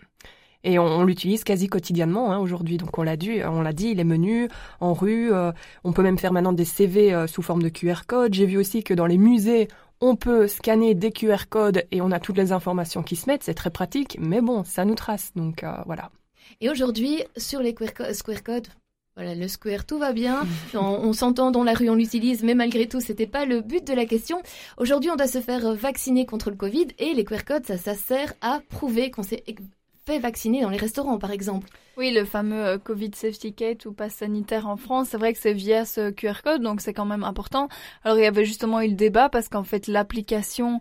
Et 0.62 0.78
on, 0.78 1.04
l'utilise 1.04 1.42
quasi 1.42 1.68
quotidiennement 1.68 2.32
hein, 2.32 2.38
aujourd'hui. 2.38 2.76
Donc 2.76 2.98
on 2.98 3.02
l'a 3.02 3.16
dit, 3.16 3.40
on 3.44 3.62
l'a 3.62 3.72
dit, 3.72 3.94
les 3.94 4.04
menus 4.04 4.48
en 4.80 4.92
rue. 4.92 5.32
Euh, 5.32 5.52
on 5.84 5.92
peut 5.92 6.02
même 6.02 6.18
faire 6.18 6.32
maintenant 6.32 6.52
des 6.52 6.64
CV 6.64 7.14
euh, 7.14 7.26
sous 7.26 7.42
forme 7.42 7.62
de 7.62 7.70
QR 7.70 8.02
code. 8.06 8.34
J'ai 8.34 8.46
vu 8.46 8.58
aussi 8.58 8.82
que 8.82 8.92
dans 8.92 9.06
les 9.06 9.16
musées, 9.16 9.68
on 10.00 10.16
peut 10.16 10.48
scanner 10.48 10.94
des 10.94 11.12
QR 11.12 11.48
codes 11.48 11.84
et 11.90 12.00
on 12.00 12.10
a 12.10 12.20
toutes 12.20 12.38
les 12.38 12.52
informations 12.52 13.02
qui 13.02 13.16
se 13.16 13.28
mettent. 13.28 13.44
C'est 13.44 13.54
très 13.54 13.70
pratique, 13.70 14.16
mais 14.20 14.40
bon, 14.40 14.64
ça 14.64 14.84
nous 14.84 14.94
trace. 14.94 15.32
Donc 15.34 15.62
euh, 15.62 15.72
voilà. 15.86 16.10
Et 16.60 16.70
aujourd'hui, 16.70 17.22
sur 17.36 17.60
les 17.60 17.74
QR, 17.74 17.92
codes, 18.44 18.68
voilà, 19.16 19.34
le 19.34 19.48
square, 19.48 19.84
tout 19.84 19.98
va 19.98 20.12
bien. 20.12 20.46
on, 20.74 21.12
s'entend 21.12 21.50
dans 21.50 21.64
la 21.64 21.74
rue, 21.74 21.90
on 21.90 21.94
l'utilise, 21.94 22.42
mais 22.42 22.54
malgré 22.54 22.88
tout, 22.88 23.00
c'était 23.00 23.26
pas 23.26 23.44
le 23.44 23.60
but 23.60 23.86
de 23.86 23.92
la 23.92 24.06
question. 24.06 24.42
Aujourd'hui, 24.78 25.10
on 25.10 25.16
doit 25.16 25.26
se 25.26 25.40
faire 25.40 25.74
vacciner 25.74 26.26
contre 26.26 26.50
le 26.50 26.56
Covid 26.56 26.88
et 26.98 27.14
les 27.14 27.24
QR 27.24 27.44
codes, 27.46 27.66
ça, 27.66 27.76
ça 27.76 27.94
sert 27.94 28.32
à 28.40 28.60
prouver 28.70 29.10
qu'on 29.10 29.22
s'est 29.22 29.44
fait 30.06 30.18
vacciner 30.18 30.62
dans 30.62 30.70
les 30.70 30.78
restaurants, 30.78 31.18
par 31.18 31.30
exemple. 31.30 31.68
Oui, 31.96 32.12
le 32.12 32.24
fameux 32.24 32.64
euh, 32.64 32.78
Covid 32.78 33.10
Safety 33.14 33.52
Kit 33.52 33.78
ou 33.84 33.92
passe 33.92 34.14
sanitaire 34.14 34.66
en 34.66 34.76
France, 34.76 35.08
c'est 35.10 35.18
vrai 35.18 35.32
que 35.32 35.38
c'est 35.38 35.52
via 35.52 35.84
ce 35.84 36.10
QR 36.10 36.42
code, 36.42 36.62
donc 36.62 36.80
c'est 36.80 36.94
quand 36.94 37.04
même 37.04 37.24
important. 37.24 37.68
Alors 38.04 38.18
il 38.18 38.22
y 38.22 38.26
avait 38.26 38.44
justement 38.44 38.80
eu 38.80 38.88
le 38.88 38.94
débat 38.94 39.28
parce 39.28 39.48
qu'en 39.48 39.64
fait 39.64 39.86
l'application 39.86 40.80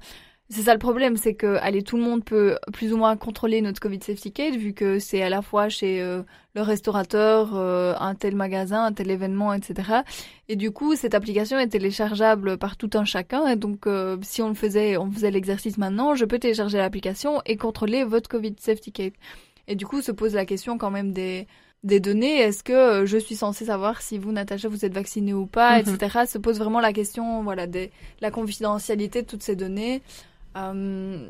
c'est 0.52 0.64
ça 0.64 0.74
le 0.74 0.80
problème, 0.80 1.16
c'est 1.16 1.36
que 1.36 1.58
allez, 1.62 1.84
tout 1.84 1.96
le 1.96 2.02
monde 2.02 2.24
peut 2.26 2.58
plus 2.74 2.92
ou 2.92 2.98
moins 2.98 3.16
contrôler 3.16 3.62
notre 3.62 3.80
Covid 3.80 4.00
Safety 4.02 4.32
Kit 4.32 4.58
vu 4.58 4.74
que 4.74 4.98
c'est 4.98 5.22
à 5.22 5.30
la 5.30 5.44
fois 5.44 5.70
chez 5.70 6.02
euh, 6.02 6.24
le 6.56 6.62
restaurateur, 6.64 7.52
euh, 7.54 7.94
un 8.00 8.16
tel 8.16 8.36
magasin, 8.36 8.86
un 8.86 8.92
tel 8.92 9.12
événement, 9.12 9.54
etc. 9.54 10.02
Et 10.48 10.56
du 10.56 10.72
coup, 10.72 10.96
cette 10.96 11.14
application 11.14 11.60
est 11.60 11.68
téléchargeable 11.68 12.58
par 12.58 12.78
tout 12.78 12.90
un 12.96 13.06
chacun. 13.06 13.48
Et 13.48 13.58
donc, 13.58 13.86
euh, 13.86 14.18
si 14.24 14.42
on 14.42 14.48
le 14.48 14.56
faisait, 14.56 14.98
on 14.98 15.12
faisait 15.12 15.30
l'exercice 15.30 15.78
maintenant, 15.78 16.16
je 16.16 16.26
peux 16.26 16.40
télécharger 16.40 16.80
l'application 16.80 17.44
et 17.46 17.56
contrôler 17.56 18.04
votre 18.04 18.28
Covid 18.28 18.56
Safety 18.60 18.92
Kit. 18.92 19.14
Et 19.68 19.76
du 19.76 19.86
coup, 19.86 20.02
se 20.02 20.12
pose 20.12 20.34
la 20.34 20.48
question 20.48 20.80
quand 20.80 20.90
même 20.90 21.14
des 21.14 21.46
des 21.84 22.00
données. 22.00 22.40
Est-ce 22.40 22.64
que 22.64 23.06
je 23.06 23.18
suis 23.18 23.36
censée 23.36 23.66
savoir 23.66 24.02
si 24.02 24.18
vous, 24.18 24.32
Natacha, 24.32 24.68
vous 24.68 24.84
êtes 24.84 24.94
vaccinée 24.94 25.34
ou 25.34 25.46
pas, 25.46 25.80
etc. 25.80 25.98
Mm-hmm. 25.98 26.28
Se 26.28 26.38
pose 26.38 26.58
vraiment 26.58 26.82
la 26.82 26.92
question, 26.92 27.42
voilà, 27.44 27.68
de 27.68 27.88
la 28.20 28.32
confidentialité 28.32 29.22
de 29.22 29.28
toutes 29.28 29.44
ces 29.44 29.56
données. 29.56 30.02
Euh, 30.60 31.30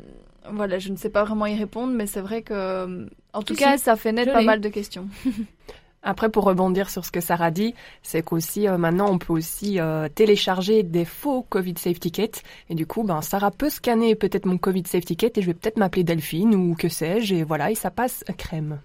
voilà, 0.50 0.78
je 0.78 0.90
ne 0.90 0.96
sais 0.96 1.10
pas 1.10 1.24
vraiment 1.24 1.46
y 1.46 1.56
répondre, 1.56 1.92
mais 1.92 2.06
c'est 2.06 2.20
vrai 2.20 2.42
que, 2.42 2.54
euh, 2.54 3.06
en 3.32 3.42
tout 3.42 3.54
cas, 3.54 3.76
ça 3.76 3.96
fait 3.96 4.12
naître 4.12 4.32
pas 4.32 4.42
mal 4.42 4.60
de 4.60 4.68
questions. 4.68 5.08
Après, 6.02 6.30
pour 6.30 6.44
rebondir 6.44 6.88
sur 6.88 7.04
ce 7.04 7.12
que 7.12 7.20
Sarah 7.20 7.50
dit, 7.50 7.74
c'est 8.02 8.22
qu'aussi 8.22 8.66
euh, 8.66 8.78
maintenant 8.78 9.12
on 9.12 9.18
peut 9.18 9.34
aussi 9.34 9.78
télécharger 10.14 10.82
des 10.82 11.04
faux 11.04 11.42
Covid 11.42 11.74
Safety 11.76 12.10
Kit 12.10 12.30
et 12.70 12.74
du 12.74 12.86
coup, 12.86 13.02
ben 13.02 13.20
Sarah 13.20 13.50
peut 13.50 13.68
scanner 13.68 14.14
peut-être 14.14 14.46
mon 14.46 14.56
Covid 14.56 14.84
Safety 14.86 15.14
Kit 15.14 15.32
et 15.36 15.42
je 15.42 15.46
vais 15.46 15.52
peut-être 15.52 15.76
m'appeler 15.76 16.02
Delphine 16.02 16.54
ou 16.54 16.74
que 16.74 16.88
sais-je 16.88 17.34
et 17.34 17.44
voilà 17.44 17.70
et 17.70 17.74
ça 17.74 17.90
passe 17.90 18.24
crème. 18.38 18.80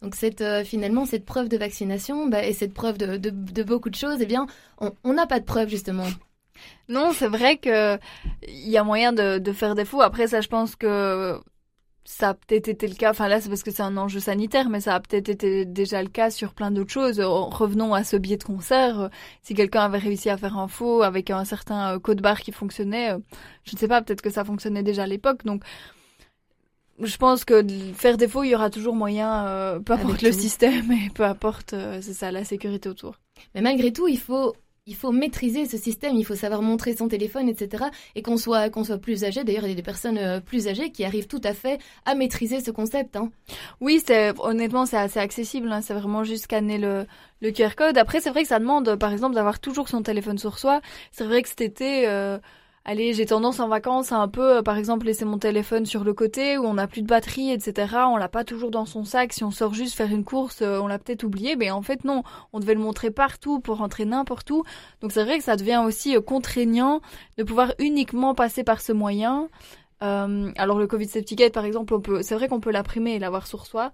Donc 0.00 0.14
cette, 0.14 0.42
finalement 0.64 1.04
cette 1.04 1.26
preuve 1.26 1.50
de 1.50 1.58
vaccination 1.58 2.26
bah, 2.26 2.42
et 2.42 2.54
cette 2.54 2.72
preuve 2.72 2.96
de, 2.96 3.18
de, 3.18 3.62
beaucoup 3.62 3.90
de 3.90 3.94
choses, 3.94 4.20
eh 4.22 4.26
bien 4.26 4.46
on 4.80 5.12
n'a 5.12 5.26
pas 5.26 5.40
de 5.40 5.44
preuve 5.44 5.68
justement. 5.68 6.06
Non, 6.88 7.12
c'est 7.12 7.28
vrai 7.28 7.56
que 7.58 7.98
il 8.48 8.68
y 8.68 8.76
a 8.76 8.84
moyen 8.84 9.12
de, 9.12 9.38
de 9.38 9.52
faire 9.52 9.74
des 9.74 9.84
fous. 9.84 10.02
Après, 10.02 10.26
ça, 10.28 10.40
je 10.40 10.48
pense 10.48 10.76
que 10.76 11.40
ça 12.06 12.30
a 12.30 12.34
peut-être 12.34 12.68
été 12.68 12.86
le 12.86 12.94
cas. 12.94 13.10
Enfin 13.10 13.26
là, 13.26 13.40
c'est 13.40 13.48
parce 13.48 13.64
que 13.64 13.72
c'est 13.72 13.82
un 13.82 13.96
enjeu 13.96 14.20
sanitaire, 14.20 14.68
mais 14.70 14.80
ça 14.80 14.94
a 14.94 15.00
peut-être 15.00 15.28
été 15.28 15.64
déjà 15.64 16.02
le 16.02 16.08
cas 16.08 16.30
sur 16.30 16.54
plein 16.54 16.70
d'autres 16.70 16.92
choses. 16.92 17.20
Revenons 17.20 17.94
à 17.94 18.04
ce 18.04 18.16
billet 18.16 18.36
de 18.36 18.44
concert. 18.44 19.10
Si 19.42 19.54
quelqu'un 19.54 19.82
avait 19.82 19.98
réussi 19.98 20.30
à 20.30 20.36
faire 20.36 20.56
un 20.56 20.68
faux 20.68 21.02
avec 21.02 21.30
un 21.30 21.44
certain 21.44 21.94
euh, 21.94 21.98
code 21.98 22.22
barre 22.22 22.40
qui 22.40 22.52
fonctionnait, 22.52 23.10
euh, 23.10 23.18
je 23.64 23.74
ne 23.74 23.78
sais 23.78 23.88
pas, 23.88 24.00
peut-être 24.02 24.22
que 24.22 24.30
ça 24.30 24.44
fonctionnait 24.44 24.84
déjà 24.84 25.02
à 25.02 25.06
l'époque. 25.06 25.44
Donc 25.44 25.64
je 27.00 27.16
pense 27.16 27.44
que 27.44 27.66
faire 27.94 28.16
des 28.16 28.28
faux, 28.28 28.44
il 28.44 28.50
y 28.50 28.54
aura 28.54 28.70
toujours 28.70 28.94
moyen, 28.94 29.46
euh, 29.46 29.80
peu 29.80 29.94
importe 29.94 30.22
le 30.22 30.32
système 30.32 30.90
et 30.92 31.10
peu 31.10 31.24
importe, 31.24 31.74
c'est 32.00 32.14
ça, 32.14 32.30
la 32.30 32.44
sécurité 32.44 32.88
autour. 32.88 33.16
Mais 33.54 33.62
malgré 33.62 33.92
tout, 33.92 34.06
il 34.06 34.18
faut 34.18 34.54
il 34.86 34.94
faut 34.94 35.10
maîtriser 35.10 35.66
ce 35.66 35.76
système, 35.76 36.14
il 36.14 36.24
faut 36.24 36.36
savoir 36.36 36.62
montrer 36.62 36.94
son 36.94 37.08
téléphone, 37.08 37.48
etc. 37.48 37.84
Et 38.14 38.22
qu'on 38.22 38.36
soit, 38.36 38.70
qu'on 38.70 38.84
soit 38.84 38.98
plus 38.98 39.24
âgé. 39.24 39.42
D'ailleurs, 39.42 39.64
il 39.64 39.70
y 39.70 39.72
a 39.72 39.76
des 39.76 39.82
personnes 39.82 40.18
euh, 40.18 40.40
plus 40.40 40.68
âgées 40.68 40.90
qui 40.90 41.04
arrivent 41.04 41.26
tout 41.26 41.40
à 41.42 41.54
fait 41.54 41.80
à 42.04 42.14
maîtriser 42.14 42.60
ce 42.60 42.70
concept. 42.70 43.16
Hein. 43.16 43.30
Oui, 43.80 44.00
c'est 44.06 44.32
honnêtement, 44.38 44.86
c'est 44.86 44.96
assez 44.96 45.18
accessible. 45.18 45.70
Hein. 45.72 45.80
C'est 45.82 45.94
vraiment 45.94 46.22
juste 46.22 46.44
scanner 46.44 46.78
le, 46.78 47.04
le 47.42 47.50
QR 47.50 47.74
code. 47.76 47.98
Après, 47.98 48.20
c'est 48.20 48.30
vrai 48.30 48.42
que 48.42 48.48
ça 48.48 48.60
demande, 48.60 48.94
par 48.96 49.12
exemple, 49.12 49.34
d'avoir 49.34 49.58
toujours 49.58 49.88
son 49.88 50.02
téléphone 50.02 50.38
sur 50.38 50.58
soi. 50.58 50.80
C'est 51.10 51.24
vrai 51.24 51.42
que 51.42 51.48
cet 51.48 51.60
été. 51.60 52.06
Euh, 52.08 52.38
allez, 52.86 53.12
j'ai 53.12 53.26
tendance 53.26 53.60
en 53.60 53.68
vacances 53.68 54.12
à 54.12 54.16
un 54.16 54.28
peu, 54.28 54.58
euh, 54.58 54.62
par 54.62 54.78
exemple, 54.78 55.06
laisser 55.06 55.24
mon 55.24 55.38
téléphone 55.38 55.84
sur 55.86 56.04
le 56.04 56.14
côté 56.14 56.56
où 56.56 56.64
on 56.64 56.74
n'a 56.74 56.86
plus 56.86 57.02
de 57.02 57.06
batterie, 57.06 57.50
etc. 57.50 57.94
On 58.08 58.16
l'a 58.16 58.28
pas 58.28 58.44
toujours 58.44 58.70
dans 58.70 58.86
son 58.86 59.04
sac. 59.04 59.32
Si 59.32 59.44
on 59.44 59.50
sort 59.50 59.74
juste 59.74 59.94
faire 59.94 60.10
une 60.10 60.24
course, 60.24 60.62
euh, 60.62 60.78
on 60.78 60.86
l'a 60.86 60.98
peut-être 60.98 61.24
oublié. 61.24 61.56
Mais 61.56 61.70
en 61.70 61.82
fait, 61.82 62.04
non, 62.04 62.22
on 62.52 62.60
devait 62.60 62.74
le 62.74 62.80
montrer 62.80 63.10
partout 63.10 63.60
pour 63.60 63.78
rentrer 63.78 64.04
n'importe 64.04 64.50
où. 64.50 64.62
Donc 65.02 65.12
c'est 65.12 65.24
vrai 65.24 65.38
que 65.38 65.44
ça 65.44 65.56
devient 65.56 65.82
aussi 65.84 66.16
euh, 66.16 66.20
contraignant 66.20 67.00
de 67.36 67.42
pouvoir 67.42 67.74
uniquement 67.78 68.34
passer 68.34 68.62
par 68.64 68.80
ce 68.80 68.92
moyen. 68.92 69.48
alors 70.00 70.78
le 70.78 70.86
Covid 70.86 71.08
Safety 71.08 71.36
par 71.50 71.64
exemple, 71.64 71.92
on 71.92 72.00
peut, 72.00 72.22
c'est 72.22 72.34
vrai 72.36 72.48
qu'on 72.48 72.60
peut 72.60 72.70
l'imprimer 72.70 73.14
et 73.14 73.18
l'avoir 73.18 73.46
sur 73.46 73.66
soi. 73.66 73.92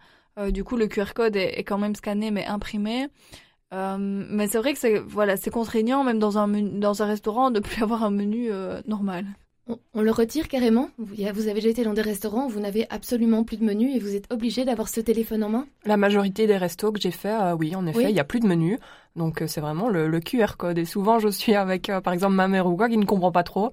du 0.50 0.64
coup, 0.64 0.76
le 0.76 0.86
QR 0.86 1.14
code 1.14 1.36
est, 1.36 1.64
quand 1.64 1.78
même 1.78 1.94
scanné 1.94 2.30
mais 2.30 2.44
imprimé. 2.44 3.08
Euh, 3.72 3.96
mais 3.98 4.48
c'est 4.48 4.58
vrai 4.58 4.74
que 4.74 4.78
c'est 4.78 4.98
voilà, 4.98 5.36
c'est 5.36 5.50
contraignant 5.50 6.04
même 6.04 6.18
dans 6.18 6.36
un 6.38 6.48
dans 6.48 7.02
un 7.02 7.06
restaurant 7.06 7.50
de 7.50 7.60
plus 7.60 7.82
avoir 7.82 8.04
un 8.04 8.10
menu 8.10 8.48
euh, 8.50 8.80
normal. 8.86 9.24
On, 9.94 10.02
le 10.02 10.10
retire 10.10 10.48
carrément 10.48 10.90
vous, 10.98 11.14
vous 11.14 11.48
avez 11.48 11.54
déjà 11.54 11.68
été 11.68 11.84
dans 11.84 11.94
des 11.94 12.02
restaurants 12.02 12.46
où 12.46 12.48
vous 12.48 12.58
n'avez 12.58 12.84
absolument 12.90 13.44
plus 13.44 13.56
de 13.58 13.64
menu 13.64 13.94
et 13.94 14.00
vous 14.00 14.16
êtes 14.16 14.30
obligé 14.32 14.64
d'avoir 14.64 14.88
ce 14.88 15.00
téléphone 15.00 15.44
en 15.44 15.48
main 15.48 15.66
La 15.84 15.96
majorité 15.96 16.48
des 16.48 16.56
restos 16.56 16.90
que 16.90 17.00
j'ai 17.00 17.12
fait, 17.12 17.32
euh, 17.32 17.54
oui, 17.54 17.76
en 17.76 17.86
effet, 17.86 18.08
il 18.08 18.12
n'y 18.12 18.20
a 18.20 18.24
plus 18.24 18.40
de 18.40 18.46
menu. 18.48 18.78
Donc 19.14 19.40
c'est 19.46 19.60
vraiment 19.60 19.88
le, 19.88 20.08
le, 20.08 20.20
QR 20.20 20.56
code. 20.58 20.78
Et 20.78 20.84
souvent, 20.84 21.20
je 21.20 21.28
suis 21.28 21.54
avec, 21.54 21.92
par 22.02 22.12
exemple, 22.12 22.34
ma 22.34 22.48
mère 22.48 22.66
ou 22.66 22.76
quoi 22.76 22.88
qui 22.88 22.96
ne 22.96 23.04
comprend 23.04 23.30
pas 23.30 23.44
trop. 23.44 23.70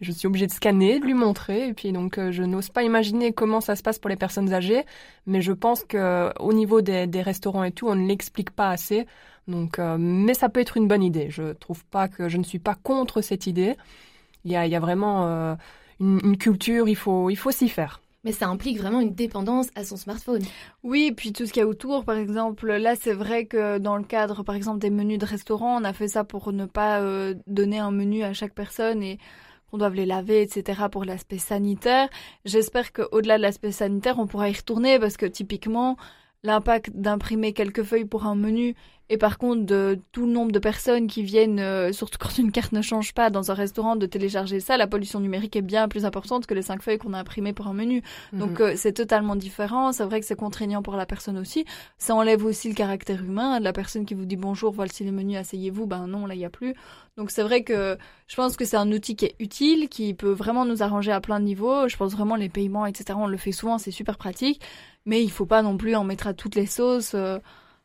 Je 0.00 0.12
suis 0.12 0.28
obligée 0.28 0.46
de 0.46 0.52
scanner, 0.52 1.00
de 1.00 1.04
lui 1.04 1.14
montrer, 1.14 1.68
et 1.68 1.74
puis 1.74 1.92
donc 1.92 2.18
je 2.30 2.42
n'ose 2.42 2.68
pas 2.68 2.82
imaginer 2.82 3.32
comment 3.32 3.60
ça 3.60 3.74
se 3.74 3.82
passe 3.82 3.98
pour 3.98 4.10
les 4.10 4.16
personnes 4.16 4.52
âgées, 4.52 4.84
mais 5.26 5.40
je 5.40 5.52
pense 5.52 5.84
que 5.84 6.32
au 6.40 6.52
niveau 6.52 6.82
des, 6.82 7.06
des 7.06 7.22
restaurants 7.22 7.64
et 7.64 7.72
tout, 7.72 7.88
on 7.88 7.94
ne 7.94 8.06
l'explique 8.06 8.50
pas 8.50 8.70
assez. 8.70 9.06
Donc, 9.48 9.78
euh, 9.78 9.96
mais 9.98 10.34
ça 10.34 10.48
peut 10.48 10.60
être 10.60 10.76
une 10.76 10.88
bonne 10.88 11.02
idée. 11.02 11.28
Je 11.30 11.52
trouve 11.52 11.84
pas 11.86 12.08
que 12.08 12.28
je 12.28 12.38
ne 12.38 12.44
suis 12.44 12.58
pas 12.58 12.74
contre 12.74 13.20
cette 13.20 13.46
idée. 13.46 13.76
Il 14.44 14.52
y 14.52 14.56
a, 14.56 14.66
il 14.66 14.72
y 14.72 14.76
a 14.76 14.80
vraiment 14.80 15.26
euh, 15.26 15.54
une, 16.00 16.20
une, 16.24 16.36
culture, 16.36 16.88
il 16.88 16.96
faut, 16.96 17.30
il 17.30 17.36
faut 17.36 17.50
s'y 17.50 17.68
faire. 17.68 18.00
Mais 18.24 18.32
ça 18.32 18.48
implique 18.48 18.78
vraiment 18.78 19.00
une 19.00 19.14
dépendance 19.14 19.68
à 19.74 19.84
son 19.84 19.96
smartphone. 19.96 20.42
Oui, 20.84 21.12
puis 21.16 21.32
tout 21.32 21.44
ce 21.44 21.52
qu'il 21.52 21.60
y 21.60 21.64
a 21.64 21.66
autour, 21.66 22.04
par 22.04 22.16
exemple, 22.16 22.72
là 22.72 22.94
c'est 22.94 23.12
vrai 23.12 23.46
que 23.46 23.78
dans 23.78 23.96
le 23.96 24.04
cadre, 24.04 24.44
par 24.44 24.54
exemple, 24.54 24.78
des 24.78 24.90
menus 24.90 25.18
de 25.18 25.26
restaurant, 25.26 25.80
on 25.80 25.84
a 25.84 25.92
fait 25.92 26.08
ça 26.08 26.22
pour 26.22 26.52
ne 26.52 26.66
pas 26.66 27.00
euh, 27.00 27.34
donner 27.48 27.80
un 27.80 27.90
menu 27.90 28.22
à 28.22 28.32
chaque 28.32 28.54
personne 28.54 29.02
et 29.02 29.18
qu'on 29.70 29.78
doive 29.78 29.94
les 29.94 30.06
laver, 30.06 30.42
etc. 30.42 30.82
pour 30.90 31.04
l'aspect 31.04 31.38
sanitaire. 31.38 32.08
J'espère 32.44 32.92
qu'au-delà 32.92 33.38
de 33.38 33.42
l'aspect 33.42 33.72
sanitaire, 33.72 34.20
on 34.20 34.28
pourra 34.28 34.50
y 34.50 34.52
retourner 34.52 35.00
parce 35.00 35.16
que 35.16 35.26
typiquement, 35.26 35.96
l'impact 36.44 36.90
d'imprimer 36.94 37.52
quelques 37.52 37.82
feuilles 37.82 38.04
pour 38.04 38.26
un 38.26 38.36
menu 38.36 38.76
et 39.12 39.18
par 39.18 39.36
contre 39.36 39.66
de 39.66 39.98
tout 40.12 40.24
le 40.24 40.32
nombre 40.32 40.52
de 40.52 40.58
personnes 40.58 41.06
qui 41.06 41.22
viennent, 41.22 41.60
euh, 41.60 41.92
surtout 41.92 42.16
quand 42.18 42.38
une 42.38 42.50
carte 42.50 42.72
ne 42.72 42.80
change 42.80 43.12
pas 43.12 43.28
dans 43.28 43.50
un 43.50 43.54
restaurant, 43.54 43.94
de 43.94 44.06
télécharger 44.06 44.58
ça, 44.58 44.78
la 44.78 44.86
pollution 44.86 45.20
numérique 45.20 45.54
est 45.54 45.60
bien 45.60 45.86
plus 45.86 46.06
importante 46.06 46.46
que 46.46 46.54
les 46.54 46.62
cinq 46.62 46.82
feuilles 46.82 46.96
qu'on 46.96 47.12
a 47.12 47.18
imprimées 47.18 47.52
pour 47.52 47.66
un 47.66 47.74
menu. 47.74 48.02
Mhm. 48.32 48.38
Donc 48.38 48.60
euh, 48.60 48.72
c'est 48.74 48.94
totalement 48.94 49.36
différent. 49.36 49.92
C'est 49.92 50.04
vrai 50.04 50.18
que 50.18 50.24
c'est 50.24 50.34
contraignant 50.34 50.82
pour 50.82 50.96
la 50.96 51.04
personne 51.04 51.36
aussi. 51.36 51.66
Ça 51.98 52.14
enlève 52.14 52.42
aussi 52.42 52.70
le 52.70 52.74
caractère 52.74 53.22
humain. 53.22 53.60
La 53.60 53.74
personne 53.74 54.06
qui 54.06 54.14
vous 54.14 54.24
dit 54.24 54.36
bonjour, 54.36 54.72
voici 54.72 55.04
les 55.04 55.12
menus, 55.12 55.36
asseyez-vous. 55.36 55.84
Ben 55.84 56.06
non, 56.06 56.24
là 56.24 56.34
il 56.34 56.40
y 56.40 56.46
a 56.46 56.50
plus. 56.50 56.74
Donc 57.18 57.30
c'est 57.30 57.42
vrai 57.42 57.64
que 57.64 57.98
je 58.28 58.36
pense 58.36 58.56
que 58.56 58.64
c'est 58.64 58.78
un 58.78 58.90
outil 58.92 59.14
qui 59.14 59.26
est 59.26 59.34
utile, 59.40 59.90
qui 59.90 60.14
peut 60.14 60.32
vraiment 60.32 60.64
nous 60.64 60.82
arranger 60.82 61.12
à 61.12 61.20
plein 61.20 61.38
de 61.38 61.44
niveaux. 61.44 61.86
Je 61.86 61.98
pense 61.98 62.12
vraiment 62.12 62.36
les 62.36 62.48
paiements, 62.48 62.86
etc. 62.86 63.12
On 63.14 63.26
le 63.26 63.36
fait 63.36 63.52
souvent, 63.52 63.76
c'est 63.76 63.90
super 63.90 64.16
pratique 64.16 64.62
mais 65.04 65.22
il 65.22 65.30
faut 65.30 65.46
pas 65.46 65.62
non 65.62 65.76
plus 65.76 65.94
en 65.96 66.04
mettre 66.04 66.26
à 66.26 66.34
toutes 66.34 66.54
les 66.54 66.66
sauces 66.66 67.12
euh, 67.14 67.38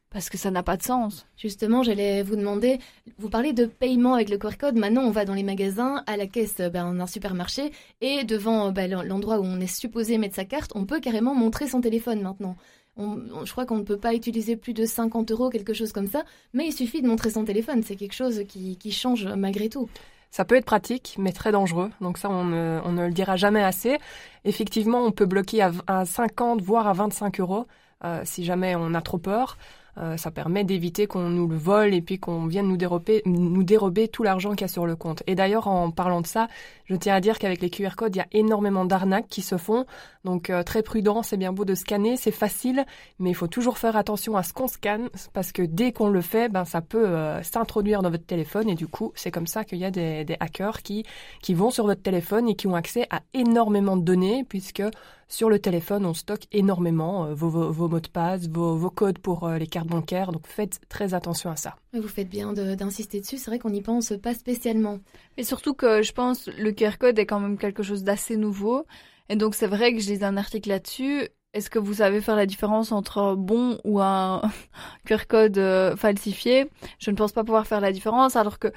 parce 0.10 0.30
que 0.30 0.38
ça 0.38 0.52
n'a 0.52 0.64
pas 0.64 0.78
de 0.78 0.84
sens. 0.84 1.26
Justement, 1.36 1.84
j'allais 1.84 2.24
vous 2.24 2.36
demander, 2.36 2.80
vous 3.18 3.30
parlez 3.30 3.54
de 3.54 3.66
paiement 3.66 4.14
avec 4.14 4.30
le 4.30 4.38
QR 4.38 4.58
code. 4.58 4.76
Maintenant, 4.76 5.04
on 5.04 5.12
va 5.12 5.26
dans 5.26 5.34
les 5.34 5.44
magasins, 5.44 6.04
à 6.08 6.18
la 6.18 6.28
caisse 6.28 6.58
ben, 6.58 6.94
dans 6.94 7.04
un 7.04 7.08
supermarché, 7.08 7.72
et 8.02 8.24
devant 8.24 8.72
ben, 8.72 8.90
l'endroit 9.04 9.40
où 9.40 9.44
on 9.44 9.60
est 9.60 9.68
supposé 9.68 10.18
mettre 10.18 10.36
sa 10.36 10.46
carte, 10.46 10.72
on 10.76 10.86
peut 10.86 11.00
carrément 11.00 11.36
montrer 11.36 11.68
son 11.68 11.82
téléphone 11.82 12.22
maintenant. 12.22 12.56
je 12.98 13.52
crois 13.52 13.66
qu'on 13.66 13.78
ne 13.78 13.84
peut 13.84 13.98
pas 13.98 14.14
utiliser 14.14 14.56
plus 14.56 14.74
de 14.74 14.86
50 14.86 15.32
euros, 15.32 15.50
quelque 15.50 15.74
chose 15.74 15.92
comme 15.92 16.08
ça, 16.08 16.24
mais 16.54 16.68
il 16.68 16.74
suffit 16.74 17.02
de 17.02 17.08
montrer 17.08 17.32
son 17.32 17.44
téléphone. 17.44 17.84
C'est 17.84 17.96
quelque 17.96 18.16
chose 18.16 18.44
qui, 18.48 18.92
change 18.92 19.28
malgré 19.28 19.68
tout. 19.68 19.90
Ça 20.32 20.46
peut 20.46 20.56
être 20.56 20.66
pratique, 20.66 21.16
mais 21.20 21.32
très 21.32 21.52
dangereux. 21.52 21.90
Donc 22.00 22.18
ça, 22.18 22.30
on 22.30 22.46
ne, 22.46 23.08
le 23.08 23.12
dira 23.12 23.36
jamais 23.36 23.64
assez. 23.64 23.98
Effectivement, 24.46 25.04
on 25.04 25.12
peut 25.12 25.26
bloquer 25.26 25.62
à, 25.88 26.06
50, 26.06 26.62
voire 26.62 26.88
à 26.88 26.94
25 26.94 27.40
euros 27.42 27.66
euh, 28.04 28.22
si 28.24 28.46
jamais 28.46 28.76
on 28.76 28.94
a 28.94 29.02
trop 29.02 29.18
peur. 29.18 29.58
Euh, 30.00 30.16
ça 30.16 30.30
permet 30.30 30.64
d'éviter 30.64 31.08
qu'on 31.08 31.30
nous 31.30 31.48
le 31.48 31.58
vole 31.58 31.94
et 31.94 32.02
puis 32.02 32.20
qu'on 32.20 32.46
vienne 32.46 32.68
nous 32.68 32.78
dérober, 32.78 33.24
nous 33.26 33.64
dérober 33.64 34.08
tout 34.08 34.22
l'argent 34.22 34.52
qu'il 34.52 34.62
y 34.62 34.66
a 34.66 34.68
sur 34.68 34.86
le 34.86 34.96
compte. 34.96 35.24
Et 35.26 35.34
d'ailleurs, 35.34 35.68
en 35.68 35.90
parlant 35.90 36.22
de 36.22 36.28
ça, 36.28 36.48
je 36.86 36.96
tiens 36.96 37.16
à 37.16 37.20
dire 37.22 37.40
qu'avec 37.40 37.62
les 37.62 37.70
QR 37.72 37.96
codes, 37.96 38.16
il 38.16 38.20
y 38.20 38.22
a 38.22 38.28
énormément 38.32 38.86
d'arnaques 38.86 39.28
qui 39.28 39.42
se 39.42 39.58
font. 39.58 39.86
Donc 40.24 40.50
euh, 40.50 40.62
très 40.62 40.84
prudent, 40.84 41.24
c'est 41.24 41.38
bien 41.38 41.52
beau 41.52 41.66
de 41.66 41.74
scanner, 41.74 42.16
c'est 42.16 42.32
facile, 42.32 42.86
mais 43.18 43.32
il 43.32 43.34
faut 43.34 43.48
toujours 43.48 43.80
faire 43.80 43.96
attention 43.96 44.38
à 44.38 44.44
ce 44.44 44.54
qu'on 44.54 44.68
scanne 44.68 45.10
parce 45.34 45.52
que 45.52 45.64
dès 45.64 45.92
qu'on 45.92 46.10
le 46.10 46.22
fait, 46.22 46.50
ben 46.50 46.66
ça 46.66 46.82
peut 46.82 47.08
euh, 47.08 47.42
s'introduire 47.42 48.04
dans 48.04 48.12
votre 48.12 48.26
téléphone 48.26 48.70
et 48.70 48.76
du 48.76 48.88
coup, 48.88 49.12
c'est 49.16 49.32
comme 49.32 49.48
ça 49.48 49.64
qu'il 49.64 49.80
y 49.80 49.86
a 49.86 49.92
des, 49.92 50.26
des 50.26 50.38
hackers 50.40 50.84
qui 50.84 51.06
qui 51.42 51.56
vont 51.56 51.72
sur 51.72 51.86
votre 51.86 52.02
téléphone 52.02 52.48
et 52.48 52.56
qui 52.56 52.68
ont 52.68 52.76
accès 52.76 53.08
à 53.10 53.22
énormément 53.34 53.98
de 53.98 54.04
données 54.04 54.46
puisque 54.48 54.84
sur 55.28 55.50
le 55.50 55.60
téléphone, 55.60 56.06
on 56.06 56.14
stocke 56.14 56.48
énormément 56.52 57.26
euh, 57.26 57.34
vos, 57.34 57.50
vos, 57.50 57.88
mots 57.90 58.00
de 58.00 58.08
passe, 58.08 58.48
vos, 58.48 58.76
vos 58.76 58.90
codes 58.90 59.20
pour 59.20 59.46
euh, 59.46 59.58
les 59.58 59.68
cartes 59.68 59.88
bancaires. 59.88 60.32
Donc 60.32 60.48
faites 60.48 60.80
très 60.88 61.14
attention 61.14 61.50
à 61.50 61.56
ça. 61.56 61.76
Vous 61.94 62.08
faites 62.08 62.30
bien 62.30 62.54
d'insister 62.54 63.20
dessus. 63.20 63.38
C'est 63.38 63.52
vrai 63.52 63.60
qu'on 63.60 63.70
n'y 63.70 63.82
pense 63.82 64.14
pas 64.22 64.34
spécialement. 64.34 65.00
Et 65.36 65.44
surtout 65.44 65.74
que 65.74 66.02
je 66.02 66.14
pense 66.14 66.48
le 66.48 66.72
QR 66.72 66.98
code 67.00 67.20
est 67.20 67.26
quand 67.26 67.40
même 67.40 67.58
quelque 67.58 67.84
chose 67.84 68.04
d'assez 68.04 68.38
nouveau. 68.38 68.86
Et 69.30 69.36
donc 69.36 69.56
c'est 69.56 69.68
vrai 69.68 69.94
que 69.94 70.00
je 70.00 70.10
lisais 70.10 70.26
un 70.26 70.38
article 70.38 70.70
là-dessus. 70.70 71.28
Est-ce 71.54 71.70
que 71.70 71.80
vous 71.80 71.96
savez 71.96 72.22
faire 72.22 72.36
la 72.36 72.46
différence 72.46 72.92
entre 72.92 73.18
un 73.20 73.36
bon 73.36 73.80
ou 73.84 74.00
un 74.00 74.42
QR 75.06 75.26
code 75.28 75.58
euh, 75.58 75.96
falsifié? 75.96 76.70
Je 77.00 77.10
ne 77.10 77.16
pense 77.16 77.32
pas 77.32 77.44
pouvoir 77.44 77.66
faire 77.66 77.82
la 77.82 77.92
différence, 77.92 78.36
alors 78.36 78.60
que 78.60 78.68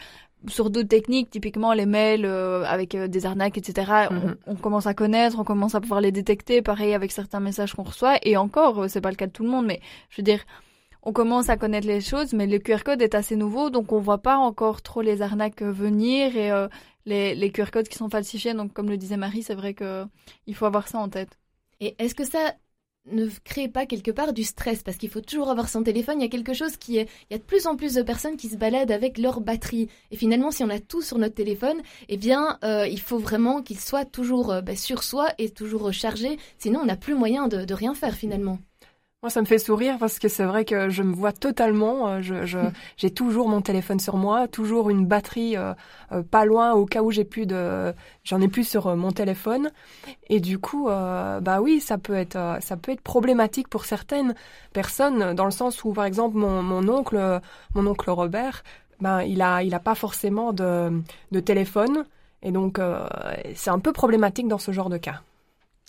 sur 0.49 0.70
d'autres 0.70 0.88
techniques, 0.88 1.30
typiquement 1.30 1.72
les 1.72 1.86
mails 1.86 2.24
euh, 2.24 2.64
avec 2.64 2.95
euh, 2.95 3.09
des 3.09 3.26
arnaques, 3.26 3.59
etc. 3.59 4.09
Mhm. 4.11 4.36
On, 4.47 4.55
commence 4.55 4.86
à 4.86 4.95
connaître, 4.95 5.38
on 5.38 5.45
commence 5.45 5.74
à 5.74 5.80
pouvoir 5.80 6.01
les 6.01 6.12
détecter. 6.12 6.62
Pareil 6.62 6.95
avec 6.95 7.12
certains 7.12 7.41
messages 7.41 7.74
qu'on 7.74 7.82
reçoit. 7.82 8.18
Et 8.22 8.36
encore, 8.36 8.82
euh, 8.82 8.88
c'est 8.88 9.01
pas 9.01 9.11
le 9.11 9.16
cas 9.16 9.26
de 9.26 9.32
tout 9.32 9.43
le 9.43 9.51
monde, 9.51 9.66
mais 9.66 9.80
je 10.09 10.16
veux 10.20 10.24
dire, 10.24 10.41
on 11.03 11.12
commence 11.12 11.49
à 11.49 11.57
connaître 11.57 11.86
les 11.86 12.01
choses, 12.01 12.32
mais 12.32 12.47
le 12.47 12.59
QR 12.59 12.82
code 12.84 13.03
est 13.03 13.14
assez 13.14 13.36
nouveau, 13.36 13.70
donc 13.70 13.93
on 13.93 14.01
voit 14.01 14.18
pas 14.18 14.36
encore 14.36 14.82
trop 14.82 15.01
les 15.01 15.22
arnaques 15.22 15.62
venir 15.62 16.36
et 16.36 16.51
les, 17.07 17.34
les 17.34 17.51
QR 17.51 17.70
codes 17.72 17.88
qui 17.88 17.97
sont 17.97 18.11
falsifiés. 18.11 18.53
Donc 18.53 18.74
comme 18.74 18.91
le 18.91 18.99
disait 18.99 19.16
Marie, 19.16 19.43
c'est 19.43 19.55
vrai 19.55 19.72
que 19.72 20.05
il 20.47 20.55
faut 20.55 20.66
avoir 20.66 20.88
ça 20.88 20.99
en 20.99 21.09
tête. 21.09 21.38
Et 21.80 21.95
est-ce 21.99 22.14
que 22.14 22.24
ça 22.24 22.53
ne 23.12 23.28
crée 23.44 23.68
pas 23.68 23.86
quelque 23.86 24.11
part 24.11 24.32
du 24.32 24.44
stress 24.44 24.82
parce 24.82 24.96
qu'il 24.96 25.11
faut 25.11 25.20
toujours 25.20 25.50
avoir 25.50 25.68
son 25.68 25.82
téléphone. 25.82 26.20
Il 26.20 26.22
y 26.22 26.26
a 26.26 26.30
quelque 26.30 26.54
chose 26.54 26.76
qui 26.76 26.98
est, 26.98 27.08
il 27.30 27.32
y 27.32 27.34
a 27.34 27.38
de 27.38 27.44
plus 27.44 27.66
en 27.66 27.76
plus 27.76 27.94
de 27.94 28.02
personnes 28.02 28.36
qui 28.36 28.48
se 28.48 28.56
baladent 28.56 28.90
avec 28.90 29.18
leur 29.18 29.40
batterie. 29.40 29.88
Et 30.11 30.16
finalement, 30.16 30.50
si 30.50 30.64
on 30.64 30.70
a 30.70 30.80
tout 30.80 31.02
sur 31.02 31.18
notre 31.18 31.34
téléphone, 31.34 31.80
eh 32.08 32.16
bien, 32.16 32.58
euh, 32.64 32.86
il 32.86 33.00
faut 33.00 33.18
vraiment 33.18 33.62
qu'il 33.62 33.78
soit 33.78 34.04
toujours 34.04 34.52
euh, 34.52 34.61
bah, 34.61 34.76
sur 34.76 35.02
soi 35.02 35.28
et 35.38 35.50
toujours 35.50 35.82
rechargé. 35.82 36.38
Sinon, 36.58 36.80
on 36.80 36.86
n'a 36.86 36.96
plus 36.96 37.14
moyen 37.14 37.48
de 37.48 37.74
rien 37.74 37.94
faire 37.94 38.14
finalement. 38.14 38.58
Moi, 39.22 39.28
ça 39.28 39.42
me 39.42 39.46
fait 39.46 39.58
sourire 39.58 39.98
parce 39.98 40.18
que 40.18 40.28
c'est 40.28 40.44
vrai 40.44 40.64
que 40.64 40.88
je 40.88 41.02
me 41.02 41.12
vois 41.14 41.32
totalement. 41.32 42.08
Euh, 42.08 42.20
je, 42.22 42.58
j'ai 42.96 43.10
toujours 43.10 43.50
mon 43.50 43.60
téléphone 43.60 44.00
sur 44.00 44.16
moi, 44.16 44.48
toujours 44.48 44.88
une 44.88 45.04
batterie 45.04 45.58
euh, 45.58 45.74
euh, 46.12 46.22
pas 46.22 46.46
loin 46.46 46.72
au 46.72 46.86
cas 46.86 47.02
où 47.02 47.10
j'ai 47.10 47.24
plus 47.24 47.44
de, 47.44 47.92
j'en 48.24 48.40
ai 48.40 48.48
plus 48.48 48.66
sur 48.66 48.96
mon 48.96 49.12
téléphone. 49.12 49.72
Et 50.30 50.40
du 50.40 50.58
coup, 50.58 50.86
bah 50.86 51.60
oui, 51.60 51.80
ça 51.80 51.98
peut 51.98 52.14
être, 52.14 52.38
ça 52.60 52.76
peut 52.78 52.92
être 52.92 53.02
problématique 53.02 53.68
pour 53.68 53.84
certaines 53.84 54.34
personnes 54.72 55.34
dans 55.34 55.44
le 55.44 55.50
sens 55.50 55.84
où, 55.84 55.92
par 55.92 56.06
exemple, 56.06 56.38
mon, 56.38 56.62
mon 56.62 56.88
oncle, 56.88 57.40
mon 57.74 57.86
oncle 57.86 58.10
Robert, 58.10 58.62
ben 59.00 59.20
il 59.22 59.42
a, 59.42 59.62
il 59.62 59.74
a 59.74 59.80
pas 59.80 59.94
forcément 59.94 60.52
de, 60.54 60.90
de 61.30 61.40
téléphone. 61.40 62.06
Et 62.42 62.52
donc, 62.52 62.80
c'est 63.54 63.70
un 63.70 63.80
peu 63.80 63.92
problématique 63.92 64.48
dans 64.48 64.58
ce 64.58 64.72
genre 64.72 64.88
de 64.88 64.96
cas. 64.96 65.20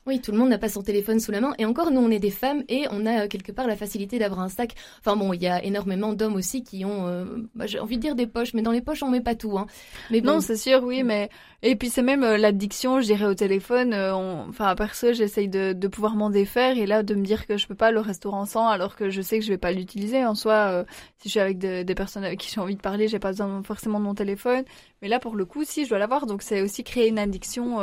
Oui, 0.08 0.20
tout 0.20 0.32
le 0.32 0.40
monde 0.40 0.50
n'a 0.50 0.58
pas 0.58 0.68
son 0.68 0.82
téléphone 0.82 1.20
sous 1.20 1.32
la 1.32 1.42
main. 1.42 1.54
Et 1.60 1.66
encore, 1.66 1.92
nous, 1.92 2.02
on 2.02 2.10
est 2.10 2.18
des 2.18 2.32
femmes 2.32 2.64
et 2.70 2.88
on 2.90 3.06
a 3.06 3.26
euh, 3.26 3.28
quelque 3.28 3.52
part 3.52 3.68
la 3.68 3.76
facilité 3.76 4.18
d'avoir 4.18 4.40
un 4.40 4.50
sac. 4.50 4.74
Enfin 5.00 5.16
bon, 5.16 5.32
il 5.32 5.42
y 5.44 5.48
a 5.48 5.64
énormément 5.64 6.14
d'hommes 6.14 6.34
aussi 6.34 6.64
qui 6.64 6.86
ont, 6.86 7.06
euh, 7.06 7.26
bah, 7.54 7.68
j'ai 7.68 7.80
envie 7.80 7.98
de 7.98 8.02
dire 8.02 8.16
des 8.16 8.26
poches, 8.26 8.56
mais 8.56 8.64
dans 8.64 8.72
les 8.72 8.82
poches, 8.82 9.04
on 9.04 9.10
met 9.12 9.22
pas 9.22 9.36
tout. 9.36 9.60
Hein. 9.60 9.68
Mais 10.10 10.22
Non, 10.22 10.42
c'est 10.42 10.58
sûr, 10.58 10.82
oui, 10.84 11.04
mais 11.04 11.30
et 11.62 11.76
puis 11.76 11.92
c'est 11.92 12.02
même 12.02 12.24
euh, 12.24 12.38
l'addiction, 12.38 13.00
je 13.00 13.06
dirais, 13.06 13.26
au 13.26 13.36
téléphone. 13.36 13.94
Enfin, 13.94 14.74
perso, 14.74 15.14
j'essaye 15.14 15.48
de, 15.48 15.74
de 15.74 15.88
pouvoir 15.88 16.16
m'en 16.16 16.32
défaire 16.32 16.80
et 16.80 16.88
là, 16.88 17.04
de 17.04 17.14
me 17.14 17.24
dire 17.24 17.46
que 17.46 17.58
je 17.58 17.68
peux 17.68 17.76
pas 17.76 17.92
le 17.92 18.00
restaurant 18.00 18.46
sans, 18.46 18.68
alors 18.68 18.96
que 18.96 19.12
je 19.12 19.22
sais 19.22 19.38
que 19.38 19.46
je 19.46 19.52
vais 19.52 19.60
pas 19.60 19.72
l'utiliser. 19.72 20.26
En 20.26 20.34
soi, 20.34 20.84
si 21.20 21.30
je 21.30 21.30
suis 21.30 21.40
avec 21.40 21.60
des 21.60 21.96
personnes 21.96 22.24
avec 22.24 22.40
qui 22.40 22.52
j'ai 22.52 22.60
envie 22.60 22.76
de 22.76 22.82
parler, 22.82 23.08
j'ai 23.08 23.20
pas 23.20 23.30
besoin 23.30 23.62
forcément 23.62 24.00
de 24.00 24.06
mon 24.06 24.16
téléphone. 24.16 24.64
Mais 25.04 25.10
là, 25.10 25.20
pour 25.20 25.36
le 25.36 25.46
coup, 25.46 25.64
si, 25.64 25.84
je 25.84 25.90
dois 25.90 26.00
l'avoir. 26.00 26.26
Donc 26.26 26.42
c'est 26.42 26.62
aussi 26.62 26.84
créer 26.84 27.08
une 27.08 27.20
addiction 27.20 27.80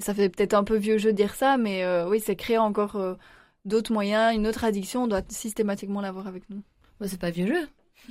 ça 0.00 0.14
fait 0.14 0.28
peut-être 0.28 0.54
un 0.54 0.64
peu 0.64 0.76
vieux 0.76 0.98
jeu 0.98 1.12
de 1.12 1.16
dire 1.16 1.34
ça, 1.34 1.56
mais 1.56 1.84
euh, 1.84 2.08
oui, 2.08 2.20
c'est 2.24 2.36
créer 2.36 2.58
encore 2.58 2.96
euh, 2.96 3.14
d'autres 3.64 3.92
moyens, 3.92 4.34
une 4.34 4.46
autre 4.46 4.64
addiction, 4.64 5.04
on 5.04 5.06
doit 5.06 5.22
systématiquement 5.28 6.00
l'avoir 6.00 6.26
avec 6.26 6.48
nous. 6.50 6.62
Bah, 7.00 7.06
c'est 7.08 7.20
pas 7.20 7.30
vieux 7.30 7.46
jeu, 7.46 7.68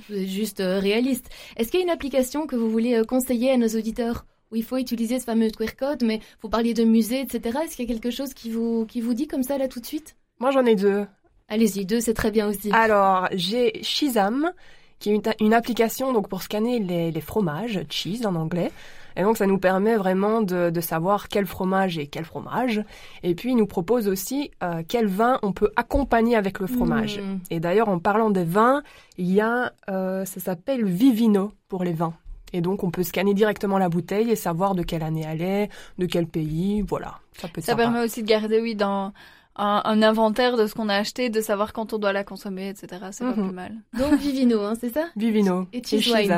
c'est 0.08 0.26
juste 0.26 0.60
euh, 0.60 0.78
réaliste. 0.78 1.28
Est-ce 1.56 1.70
qu'il 1.70 1.80
y 1.80 1.82
a 1.82 1.86
une 1.86 1.92
application 1.92 2.46
que 2.46 2.56
vous 2.56 2.70
voulez 2.70 3.02
conseiller 3.06 3.52
à 3.52 3.56
nos 3.56 3.68
auditeurs? 3.68 4.26
Où 4.52 4.56
il 4.56 4.64
faut 4.64 4.78
utiliser 4.78 5.20
ce 5.20 5.26
fameux 5.26 5.48
QR 5.50 5.76
code, 5.78 6.02
mais 6.02 6.18
vous 6.42 6.48
parliez 6.48 6.74
de 6.74 6.82
musée, 6.82 7.20
etc. 7.20 7.60
Est-ce 7.62 7.76
qu'il 7.76 7.88
y 7.88 7.88
a 7.88 7.94
quelque 7.94 8.10
chose 8.10 8.34
qui 8.34 8.50
vous, 8.50 8.84
qui 8.84 9.00
vous 9.00 9.14
dit 9.14 9.28
comme 9.28 9.44
ça 9.44 9.58
là 9.58 9.68
tout 9.68 9.78
de 9.78 9.86
suite? 9.86 10.16
Moi 10.40 10.50
j'en 10.50 10.64
ai 10.64 10.74
deux. 10.74 11.06
Allez-y, 11.46 11.86
deux 11.86 12.00
c'est 12.00 12.14
très 12.14 12.32
bien 12.32 12.48
aussi. 12.48 12.68
Alors 12.72 13.28
j'ai 13.32 13.80
Shizam, 13.84 14.50
qui 14.98 15.12
est 15.12 15.40
une, 15.40 15.54
application 15.54 16.12
donc 16.12 16.28
pour 16.28 16.42
scanner 16.42 16.80
les, 16.80 17.12
les 17.12 17.20
fromages, 17.20 17.84
cheese 17.90 18.26
en 18.26 18.34
anglais. 18.34 18.72
Et 19.16 19.22
donc 19.22 19.36
ça 19.36 19.46
nous 19.46 19.58
permet 19.58 19.96
vraiment 19.96 20.42
de, 20.42 20.70
de, 20.70 20.80
savoir 20.80 21.28
quel 21.28 21.46
fromage 21.46 21.98
est 21.98 22.06
quel 22.06 22.24
fromage. 22.24 22.82
Et 23.22 23.34
puis 23.34 23.50
il 23.50 23.56
nous 23.56 23.66
propose 23.66 24.08
aussi 24.08 24.50
euh, 24.62 24.82
quel 24.86 25.06
vin 25.06 25.38
on 25.42 25.52
peut 25.52 25.70
accompagner 25.76 26.36
avec 26.36 26.58
le 26.58 26.66
fromage. 26.66 27.18
Mm. 27.18 27.38
Et 27.50 27.60
d'ailleurs 27.60 27.88
en 27.88 27.98
parlant 27.98 28.30
des 28.30 28.44
vins, 28.44 28.82
il 29.18 29.30
y 29.30 29.40
a, 29.40 29.72
euh, 29.88 30.24
ça 30.24 30.40
s'appelle 30.40 30.84
Vivino 30.84 31.52
pour 31.68 31.84
les 31.84 31.92
vins. 31.92 32.14
Et 32.52 32.60
donc 32.60 32.82
on 32.82 32.90
peut 32.90 33.02
scanner 33.02 33.34
directement 33.34 33.78
la 33.78 33.88
bouteille 33.88 34.30
et 34.30 34.36
savoir 34.36 34.74
de 34.74 34.82
quelle 34.82 35.02
année 35.02 35.24
elle 35.26 35.42
est, 35.42 35.68
de 35.98 36.06
quel 36.06 36.26
pays, 36.26 36.82
voilà. 36.82 37.18
Ça, 37.34 37.48
peut 37.48 37.60
ça 37.60 37.76
permet 37.76 38.00
aussi 38.00 38.22
de 38.22 38.28
garder, 38.28 38.60
oui, 38.60 38.74
dans 38.74 39.12
un, 39.56 39.82
un, 39.84 40.02
inventaire 40.02 40.56
de 40.56 40.66
ce 40.66 40.74
qu'on 40.74 40.88
a 40.88 40.96
acheté, 40.96 41.30
de 41.30 41.40
savoir 41.40 41.72
quand 41.72 41.92
on 41.92 41.98
doit 41.98 42.12
la 42.12 42.24
consommer, 42.24 42.68
etc. 42.68 43.06
C'est 43.12 43.24
pas 43.24 43.36
mhm. 43.36 43.44
plus 43.44 43.54
mal. 43.54 43.74
Donc 43.98 44.14
Vivino, 44.18 44.62
hein, 44.62 44.74
c'est 44.80 44.92
ça? 44.92 45.06
Vivino 45.16 45.66
et, 45.72 45.78
et 45.78 46.28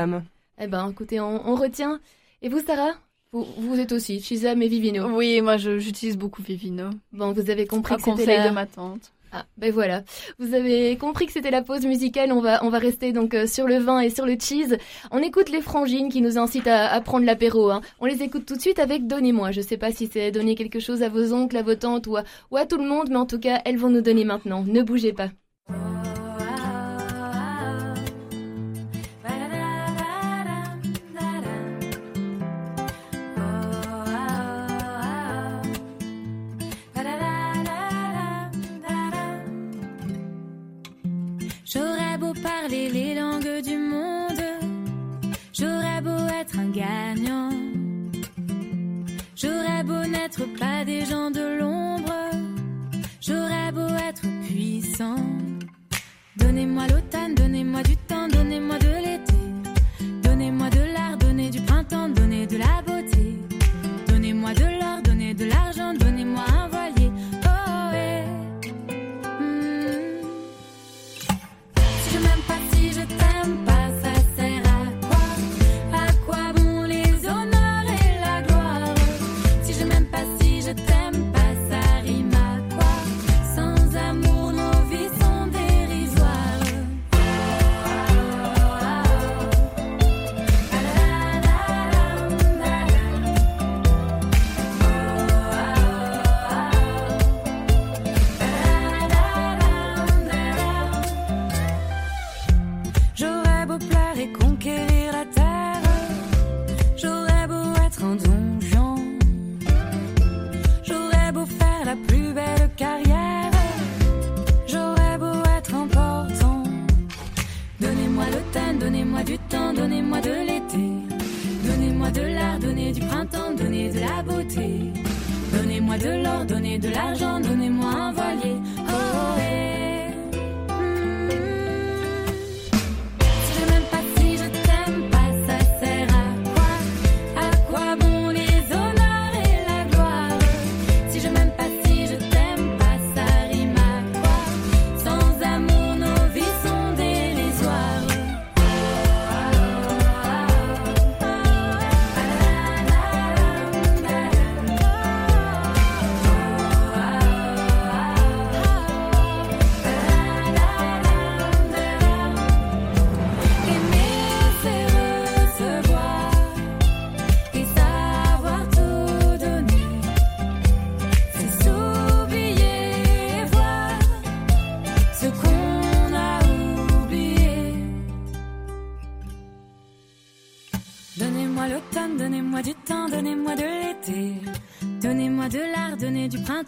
Eh 0.58 0.66
ben, 0.66 0.90
écoutez, 0.90 1.20
on, 1.20 1.48
on 1.48 1.54
retient. 1.54 2.00
Et 2.44 2.48
vous, 2.48 2.60
Sarah? 2.60 2.94
Vous, 3.30 3.46
vous, 3.56 3.78
êtes 3.78 3.92
aussi 3.92 4.20
Shizam 4.20 4.60
et 4.62 4.68
Vivino. 4.68 5.06
Oui, 5.16 5.40
moi 5.40 5.56
j'utilise 5.56 6.18
beaucoup 6.18 6.42
Vivino. 6.42 6.90
Bon, 7.12 7.32
vous 7.32 7.48
avez 7.48 7.66
compris 7.66 7.96
que 7.96 8.02
c'était 8.02 8.26
la... 8.26 8.48
de 8.48 8.54
ma 8.54 8.66
tante. 8.66 9.12
Ah, 9.30 9.46
ben 9.56 9.72
voilà. 9.72 10.02
Vous 10.38 10.52
avez 10.52 10.96
compris 10.98 11.26
que 11.26 11.32
c'était 11.32 11.52
la 11.52 11.62
pause 11.62 11.86
musicale. 11.86 12.32
On 12.32 12.40
va, 12.40 12.62
on 12.64 12.68
va 12.68 12.78
rester 12.78 13.12
donc 13.12 13.32
euh, 13.32 13.46
sur 13.46 13.66
le 13.66 13.78
vin 13.78 14.00
et 14.00 14.10
sur 14.10 14.26
le 14.26 14.36
cheese. 14.38 14.76
On 15.10 15.20
écoute 15.20 15.48
les 15.48 15.62
frangines 15.62 16.10
qui 16.10 16.20
nous 16.20 16.36
incitent 16.36 16.66
à, 16.66 16.92
à 16.92 17.00
prendre 17.00 17.24
l'apéro. 17.24 17.70
Hein. 17.70 17.80
On 18.00 18.06
les 18.06 18.22
écoute 18.22 18.44
tout 18.44 18.56
de 18.56 18.60
suite 18.60 18.78
avec 18.78 19.06
Donnez-moi. 19.06 19.52
Je 19.52 19.62
sais 19.62 19.78
pas 19.78 19.92
si 19.92 20.10
c'est 20.12 20.32
donner 20.32 20.54
quelque 20.54 20.80
chose 20.80 21.02
à 21.02 21.08
vos 21.08 21.32
oncles, 21.32 21.56
à 21.56 21.62
vos 21.62 21.76
tantes 21.76 22.08
ou 22.08 22.16
à, 22.16 22.24
ou 22.50 22.58
à 22.58 22.66
tout 22.66 22.76
le 22.76 22.86
monde, 22.86 23.08
mais 23.08 23.16
en 23.16 23.24
tout 23.24 23.38
cas, 23.38 23.62
elles 23.64 23.78
vont 23.78 23.88
nous 23.88 24.02
donner 24.02 24.24
maintenant. 24.24 24.64
Ne 24.66 24.82
bougez 24.82 25.14
pas. 25.14 25.30
Les 42.72 43.14
langues 43.14 43.62
du 43.62 43.76
monde. 43.76 44.42
J'aurais 45.52 46.00
beau 46.00 46.26
être 46.40 46.58
un 46.58 46.70
gagnant. 46.70 47.50
J'aurais 49.36 49.82
beau 49.84 50.04
n'être 50.06 50.44
pas 50.58 50.84
des 50.84 51.04
gens 51.04 51.30
de 51.30 51.58
l'ombre. 51.58 52.30
J'aurais 53.20 53.72
beau 53.72 53.88
être 54.08 54.22
puissant. 54.46 55.16
Donnez-moi 56.36 56.86
l'automne, 56.88 57.34
donnez-moi 57.34 57.82
du 57.82 57.96
temps, 57.96 58.28
donnez-moi 58.28 58.78
de 58.78 58.94
l'été. 59.04 59.40
Donnez-moi 60.22 60.70
de 60.70 60.80
l'art, 60.94 61.16
donnez 61.18 61.50
du 61.50 61.60
printemps, 61.60 62.08
donnez 62.08 62.46
de 62.46 62.56
la 62.56 62.81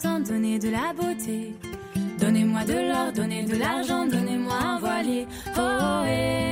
donnez 0.03 0.59
de 0.59 0.70
la 0.70 0.92
beauté. 0.92 1.55
Donnez-moi 2.18 2.64
de 2.64 2.72
l'or, 2.72 3.12
donnez 3.14 3.45
de 3.45 3.57
l'argent, 3.57 4.07
donnez-moi 4.07 4.55
un 4.55 4.78
voilier. 4.78 5.26
Oh, 5.57 5.61
oh, 5.61 6.05
eh, 6.07 6.43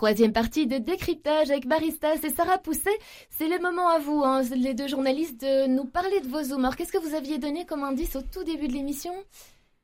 Troisième 0.00 0.32
partie 0.32 0.66
de 0.66 0.78
décryptage 0.78 1.50
avec 1.50 1.66
Baristas 1.66 2.14
et 2.24 2.30
Sarah 2.30 2.56
Pousset. 2.56 2.88
C'est 3.28 3.48
le 3.48 3.60
moment 3.60 3.86
à 3.90 3.98
vous, 3.98 4.22
hein, 4.24 4.40
les 4.56 4.72
deux 4.72 4.88
journalistes, 4.88 5.42
de 5.42 5.66
nous 5.66 5.84
parler 5.84 6.20
de 6.20 6.26
vos 6.26 6.42
zooms. 6.42 6.64
Alors, 6.64 6.74
qu'est-ce 6.74 6.90
que 6.90 6.96
vous 6.96 7.14
aviez 7.14 7.36
donné 7.36 7.66
comme 7.66 7.82
indice 7.82 8.16
au 8.16 8.22
tout 8.22 8.42
début 8.42 8.66
de 8.66 8.72
l'émission? 8.72 9.12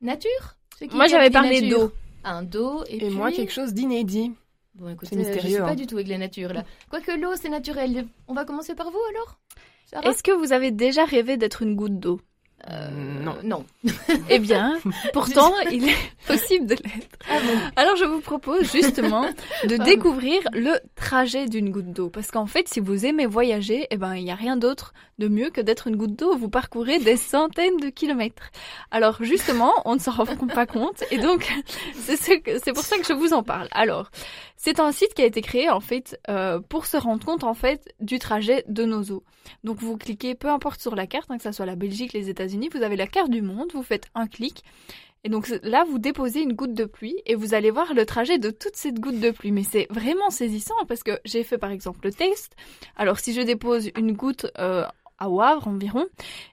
Nature? 0.00 0.56
Moi, 0.92 1.06
j'avais 1.08 1.28
parlé 1.28 1.68
d'eau. 1.68 1.92
Un 2.24 2.42
dos 2.44 2.82
et, 2.88 2.94
Et 2.94 2.98
puis... 3.08 3.10
moi, 3.10 3.30
quelque 3.30 3.52
chose 3.52 3.74
d'inédit. 3.74 4.32
Bon, 4.74 4.88
écoutez, 4.88 5.10
C'est 5.10 5.22
je 5.22 5.28
mystérieux, 5.28 5.56
suis 5.56 5.58
pas 5.58 5.72
hein. 5.72 5.74
du 5.74 5.86
tout 5.86 5.96
avec 5.96 6.08
la 6.08 6.16
nature, 6.16 6.54
là. 6.54 6.64
Quoique 6.88 7.12
l'eau, 7.12 7.36
c'est 7.36 7.50
naturel. 7.50 8.06
On 8.26 8.32
va 8.32 8.46
commencer 8.46 8.74
par 8.74 8.90
vous, 8.90 9.02
alors? 9.10 9.38
Est-ce 10.02 10.22
que 10.22 10.32
vous 10.32 10.54
avez 10.54 10.70
déjà 10.70 11.04
rêvé 11.04 11.36
d'être 11.36 11.60
une 11.60 11.76
goutte 11.76 12.00
d'eau? 12.00 12.22
Euh, 12.70 12.88
non. 13.22 13.36
Non. 13.42 13.64
Eh 14.28 14.38
bien, 14.38 14.78
pourtant, 15.12 15.52
il 15.70 15.88
est 15.88 15.96
possible 16.26 16.66
de 16.66 16.74
l'être. 16.74 17.18
Ah 17.30 17.38
bon 17.40 17.58
Alors, 17.76 17.96
je 17.96 18.04
vous 18.04 18.20
propose 18.20 18.70
justement 18.72 19.26
de 19.64 19.76
découvrir 19.76 20.40
le 20.52 20.78
trajet 20.96 21.46
d'une 21.46 21.70
goutte 21.70 21.92
d'eau. 21.92 22.08
Parce 22.08 22.30
qu'en 22.30 22.46
fait, 22.46 22.68
si 22.68 22.80
vous 22.80 23.06
aimez 23.06 23.26
voyager, 23.26 23.86
eh 23.90 23.96
ben, 23.96 24.14
il 24.16 24.24
n'y 24.24 24.32
a 24.32 24.36
rien 24.36 24.56
d'autre 24.56 24.94
de 25.18 25.28
mieux 25.28 25.50
que 25.50 25.60
d'être 25.60 25.86
une 25.86 25.96
goutte 25.96 26.16
d'eau. 26.16 26.36
Vous 26.36 26.48
parcourez 26.48 26.98
des 26.98 27.16
centaines 27.16 27.76
de 27.78 27.88
kilomètres. 27.88 28.50
Alors, 28.90 29.22
justement, 29.22 29.72
on 29.84 29.94
ne 29.94 30.00
s'en 30.00 30.12
rend 30.12 30.26
pas 30.54 30.66
compte. 30.66 31.04
Et 31.10 31.18
donc, 31.18 31.50
c'est 31.94 32.16
ce 32.16 32.70
pour 32.70 32.84
ça 32.84 32.98
que 32.98 33.04
je 33.06 33.12
vous 33.12 33.32
en 33.32 33.42
parle. 33.42 33.68
Alors, 33.72 34.10
c'est 34.56 34.80
un 34.80 34.92
site 34.92 35.14
qui 35.14 35.22
a 35.22 35.26
été 35.26 35.40
créé, 35.42 35.70
en 35.70 35.80
fait, 35.80 36.18
euh, 36.28 36.60
pour 36.60 36.86
se 36.86 36.96
rendre 36.96 37.24
compte, 37.24 37.44
en 37.44 37.54
fait, 37.54 37.94
du 38.00 38.18
trajet 38.18 38.64
de 38.68 38.84
nos 38.84 39.10
eaux. 39.10 39.24
Donc, 39.64 39.78
vous 39.78 39.96
cliquez, 39.96 40.34
peu 40.34 40.48
importe 40.48 40.80
sur 40.80 40.94
la 40.94 41.06
carte, 41.06 41.30
hein, 41.30 41.36
que 41.36 41.42
ça 41.42 41.52
soit 41.52 41.66
la 41.66 41.76
Belgique, 41.76 42.12
les 42.12 42.28
États-Unis, 42.28 42.68
vous 42.72 42.82
avez 42.82 42.96
la 42.96 43.06
carte 43.06 43.30
du 43.30 43.42
monde, 43.42 43.70
vous 43.72 43.82
faites 43.82 44.08
un 44.14 44.26
clic. 44.26 44.62
Et 45.26 45.28
donc 45.28 45.48
là, 45.64 45.82
vous 45.82 45.98
déposez 45.98 46.40
une 46.40 46.52
goutte 46.52 46.72
de 46.72 46.84
pluie 46.84 47.20
et 47.26 47.34
vous 47.34 47.52
allez 47.52 47.72
voir 47.72 47.94
le 47.94 48.06
trajet 48.06 48.38
de 48.38 48.50
toute 48.50 48.76
cette 48.76 49.00
goutte 49.00 49.18
de 49.18 49.32
pluie. 49.32 49.50
Mais 49.50 49.64
c'est 49.64 49.88
vraiment 49.90 50.30
saisissant 50.30 50.76
parce 50.86 51.02
que 51.02 51.18
j'ai 51.24 51.42
fait 51.42 51.58
par 51.58 51.72
exemple 51.72 51.98
le 52.04 52.12
test. 52.12 52.54
Alors 52.96 53.18
si 53.18 53.34
je 53.34 53.40
dépose 53.40 53.90
une 53.96 54.12
goutte 54.12 54.46
euh, 54.60 54.84
à 55.18 55.28
Wavre 55.28 55.68
environ, 55.68 56.06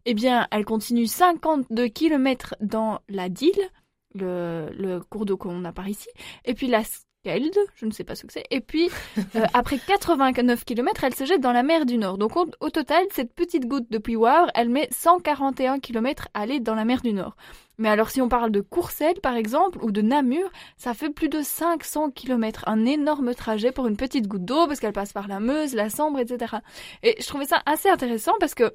eh 0.06 0.14
bien 0.14 0.48
elle 0.52 0.66
continue 0.66 1.08
52 1.08 1.88
km 1.88 2.56
dans 2.62 3.00
la 3.10 3.30
Dille, 3.30 3.70
le, 4.16 4.70
le 4.78 5.00
cours 5.00 5.26
d'eau 5.26 5.38
qu'on 5.38 5.66
a 5.66 5.72
par 5.72 5.88
ici, 5.88 6.10
et 6.46 6.54
puis 6.54 6.68
la 6.68 6.84
Skelde, 7.26 7.58
je 7.76 7.86
ne 7.86 7.92
sais 7.92 8.04
pas 8.04 8.16
ce 8.16 8.26
que 8.26 8.34
c'est, 8.34 8.46
et 8.52 8.60
puis 8.60 8.90
euh, 9.38 9.46
après 9.54 9.78
89 9.78 10.66
km, 10.66 11.06
elle 11.06 11.16
se 11.16 11.24
jette 11.24 11.40
dans 11.40 11.54
la 11.54 11.64
mer 11.64 11.86
du 11.86 11.98
Nord. 11.98 12.18
Donc 12.18 12.36
au, 12.36 12.46
au 12.60 12.70
total, 12.70 13.06
cette 13.14 13.34
petite 13.34 13.66
goutte 13.66 13.86
depuis 13.90 14.18
Wavre, 14.18 14.52
elle 14.56 14.68
met 14.68 14.90
141 14.92 15.80
km 15.80 16.28
à 16.34 16.42
aller 16.42 16.60
dans 16.60 16.76
la 16.76 16.84
mer 16.84 17.02
du 17.02 17.14
Nord. 17.14 17.38
Mais 17.78 17.88
alors 17.88 18.10
si 18.10 18.22
on 18.22 18.28
parle 18.28 18.52
de 18.52 18.60
Courcelles 18.60 19.22
par 19.22 19.36
exemple 19.36 19.80
ou 19.82 19.94
de 19.94 20.02
Namur, 20.02 20.52
ça 20.76 20.94
fait 20.94 21.10
plus 21.10 21.30
de 21.30 21.42
500 21.42 22.12
km, 22.12 22.66
un 22.68 22.86
énorme 22.86 23.34
trajet 23.34 23.72
pour 23.72 23.88
une 23.88 23.96
petite 23.96 24.28
goutte 24.28 24.44
d'eau 24.44 24.68
parce 24.68 24.82
qu'elle 24.82 24.92
passe 24.92 25.14
par 25.14 25.30
la 25.30 25.40
Meuse, 25.40 25.76
la 25.76 25.90
Sambre, 25.90 26.20
etc. 26.20 26.58
Et 27.04 27.16
je 27.22 27.26
trouvais 27.26 27.46
ça 27.46 27.62
assez 27.66 27.88
intéressant 27.88 28.34
parce 28.42 28.54
que 28.54 28.74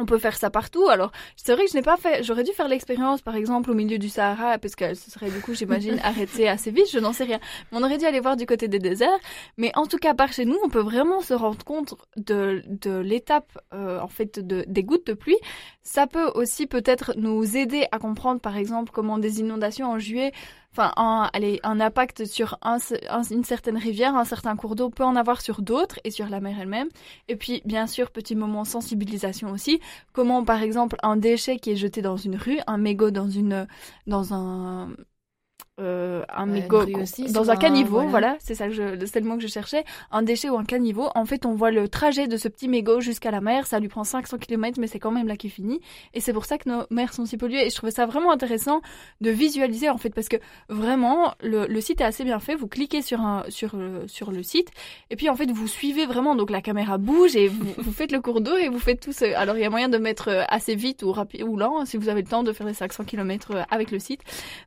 on 0.00 0.06
peut 0.06 0.18
faire 0.18 0.36
ça 0.36 0.50
partout. 0.50 0.88
Alors, 0.88 1.12
c'est 1.36 1.54
vrai 1.54 1.64
que 1.64 1.70
je 1.70 1.76
n'ai 1.76 1.82
pas 1.82 1.96
fait. 1.96 2.22
J'aurais 2.22 2.44
dû 2.44 2.52
faire 2.52 2.68
l'expérience, 2.68 3.22
par 3.22 3.36
exemple, 3.36 3.70
au 3.70 3.74
milieu 3.74 3.98
du 3.98 4.08
Sahara, 4.08 4.58
parce 4.58 4.74
que 4.74 4.94
ce 4.94 5.10
serait 5.10 5.30
du 5.30 5.40
coup, 5.40 5.54
j'imagine, 5.54 5.98
arrêté 6.04 6.48
assez 6.48 6.70
vite. 6.70 6.90
Je 6.92 6.98
n'en 6.98 7.12
sais 7.12 7.24
rien. 7.24 7.38
Mais 7.70 7.78
on 7.78 7.82
aurait 7.82 7.98
dû 7.98 8.04
aller 8.04 8.20
voir 8.20 8.36
du 8.36 8.46
côté 8.46 8.68
des 8.68 8.78
déserts. 8.78 9.18
Mais 9.56 9.72
en 9.76 9.86
tout 9.86 9.98
cas, 9.98 10.14
par 10.14 10.32
chez 10.32 10.44
nous, 10.44 10.58
on 10.64 10.68
peut 10.68 10.80
vraiment 10.80 11.20
se 11.20 11.34
rendre 11.34 11.64
compte 11.64 11.94
de, 12.16 12.62
de 12.66 12.98
l'étape, 12.98 13.58
euh, 13.72 14.00
en 14.00 14.08
fait, 14.08 14.38
de, 14.38 14.64
des 14.66 14.82
gouttes 14.82 15.06
de 15.06 15.14
pluie. 15.14 15.38
Ça 15.92 16.06
peut 16.06 16.28
aussi 16.36 16.68
peut-être 16.68 17.14
nous 17.16 17.56
aider 17.56 17.84
à 17.90 17.98
comprendre, 17.98 18.40
par 18.40 18.56
exemple, 18.56 18.92
comment 18.92 19.18
des 19.18 19.40
inondations 19.40 19.90
en 19.90 19.98
juillet 19.98 20.30
enfin 20.72 20.92
un, 20.96 21.28
allez, 21.32 21.58
un 21.64 21.80
impact 21.80 22.26
sur 22.26 22.56
un, 22.62 22.76
un- 23.08 23.24
une 23.24 23.42
certaine 23.42 23.76
rivière, 23.76 24.14
un 24.14 24.24
certain 24.24 24.54
cours 24.54 24.76
d'eau 24.76 24.88
peut 24.90 25.02
en 25.02 25.16
avoir 25.16 25.40
sur 25.40 25.62
d'autres 25.62 25.98
et 26.04 26.12
sur 26.12 26.28
la 26.28 26.38
mer 26.40 26.56
elle-même. 26.60 26.88
Et 27.26 27.34
puis 27.34 27.60
bien 27.64 27.88
sûr, 27.88 28.12
petit 28.12 28.36
moment 28.36 28.64
sensibilisation 28.64 29.50
aussi, 29.50 29.80
comment 30.12 30.44
par 30.44 30.62
exemple 30.62 30.94
un 31.02 31.16
déchet 31.16 31.56
qui 31.58 31.72
est 31.72 31.76
jeté 31.76 32.02
dans 32.02 32.16
une 32.16 32.36
rue, 32.36 32.60
un 32.68 32.78
mégot 32.78 33.10
dans 33.10 33.28
une 33.28 33.66
dans 34.06 34.32
un 34.32 34.90
euh, 35.80 36.22
un 36.28 36.46
mégot 36.46 36.84
dans 37.30 37.50
un 37.50 37.56
caniveau, 37.56 38.00
voilà. 38.00 38.10
voilà, 38.10 38.36
c'est 38.40 38.54
ça 38.54 38.68
que 38.68 38.74
je, 38.74 39.06
c'est 39.06 39.20
le 39.20 39.26
mot 39.26 39.36
que 39.36 39.42
je 39.42 39.48
cherchais, 39.48 39.84
un 40.12 40.22
déchet 40.22 40.50
ou 40.50 40.56
un 40.56 40.64
caniveau. 40.64 41.08
En 41.14 41.24
fait, 41.24 41.46
on 41.46 41.54
voit 41.54 41.70
le 41.70 41.88
trajet 41.88 42.28
de 42.28 42.36
ce 42.36 42.48
petit 42.48 42.68
mégot 42.68 43.00
jusqu'à 43.00 43.30
la 43.30 43.40
mer. 43.40 43.66
Ça 43.66 43.80
lui 43.80 43.88
prend 43.88 44.04
500 44.04 44.38
km, 44.38 44.78
mais 44.80 44.86
c'est 44.86 44.98
quand 44.98 45.10
même 45.10 45.26
là 45.26 45.36
qu'il 45.36 45.50
finit. 45.50 45.80
Et 46.14 46.20
c'est 46.20 46.32
pour 46.32 46.44
ça 46.44 46.58
que 46.58 46.68
nos 46.68 46.84
mers 46.90 47.12
sont 47.14 47.24
si 47.24 47.36
polluées. 47.36 47.66
Et 47.66 47.70
je 47.70 47.74
trouvais 47.74 47.92
ça 47.92 48.06
vraiment 48.06 48.30
intéressant 48.30 48.82
de 49.20 49.30
visualiser 49.30 49.88
en 49.88 49.98
fait, 49.98 50.10
parce 50.10 50.28
que 50.28 50.36
vraiment 50.68 51.34
le, 51.42 51.66
le 51.66 51.80
site 51.80 52.00
est 52.00 52.04
assez 52.04 52.24
bien 52.24 52.40
fait. 52.40 52.54
Vous 52.54 52.68
cliquez 52.68 53.02
sur 53.02 53.20
un 53.20 53.44
sur 53.48 53.72
euh, 53.74 54.04
sur 54.06 54.30
le 54.30 54.42
site 54.42 54.68
et 55.10 55.16
puis 55.16 55.28
en 55.28 55.36
fait 55.36 55.50
vous 55.50 55.68
suivez 55.68 56.06
vraiment. 56.06 56.34
Donc 56.34 56.50
la 56.50 56.60
caméra 56.60 56.98
bouge 56.98 57.36
et 57.36 57.48
vous, 57.48 57.66
vous 57.78 57.92
faites 57.92 58.12
le 58.12 58.20
cours 58.20 58.40
d'eau 58.40 58.56
et 58.56 58.68
vous 58.68 58.78
faites 58.78 59.00
tout. 59.00 59.12
Ce... 59.12 59.24
Alors 59.34 59.56
il 59.56 59.62
y 59.62 59.64
a 59.64 59.70
moyen 59.70 59.88
de 59.88 59.98
mettre 59.98 60.28
euh, 60.28 60.42
assez 60.48 60.74
vite 60.74 61.02
ou 61.02 61.12
rapide 61.12 61.42
ou 61.42 61.56
lent 61.56 61.80
hein, 61.80 61.86
si 61.86 61.96
vous 61.96 62.08
avez 62.08 62.22
le 62.22 62.28
temps 62.28 62.42
de 62.42 62.52
faire 62.52 62.66
les 62.66 62.74
500 62.74 63.04
km 63.04 63.64
avec 63.70 63.90
le 63.90 63.98
site. 63.98 64.20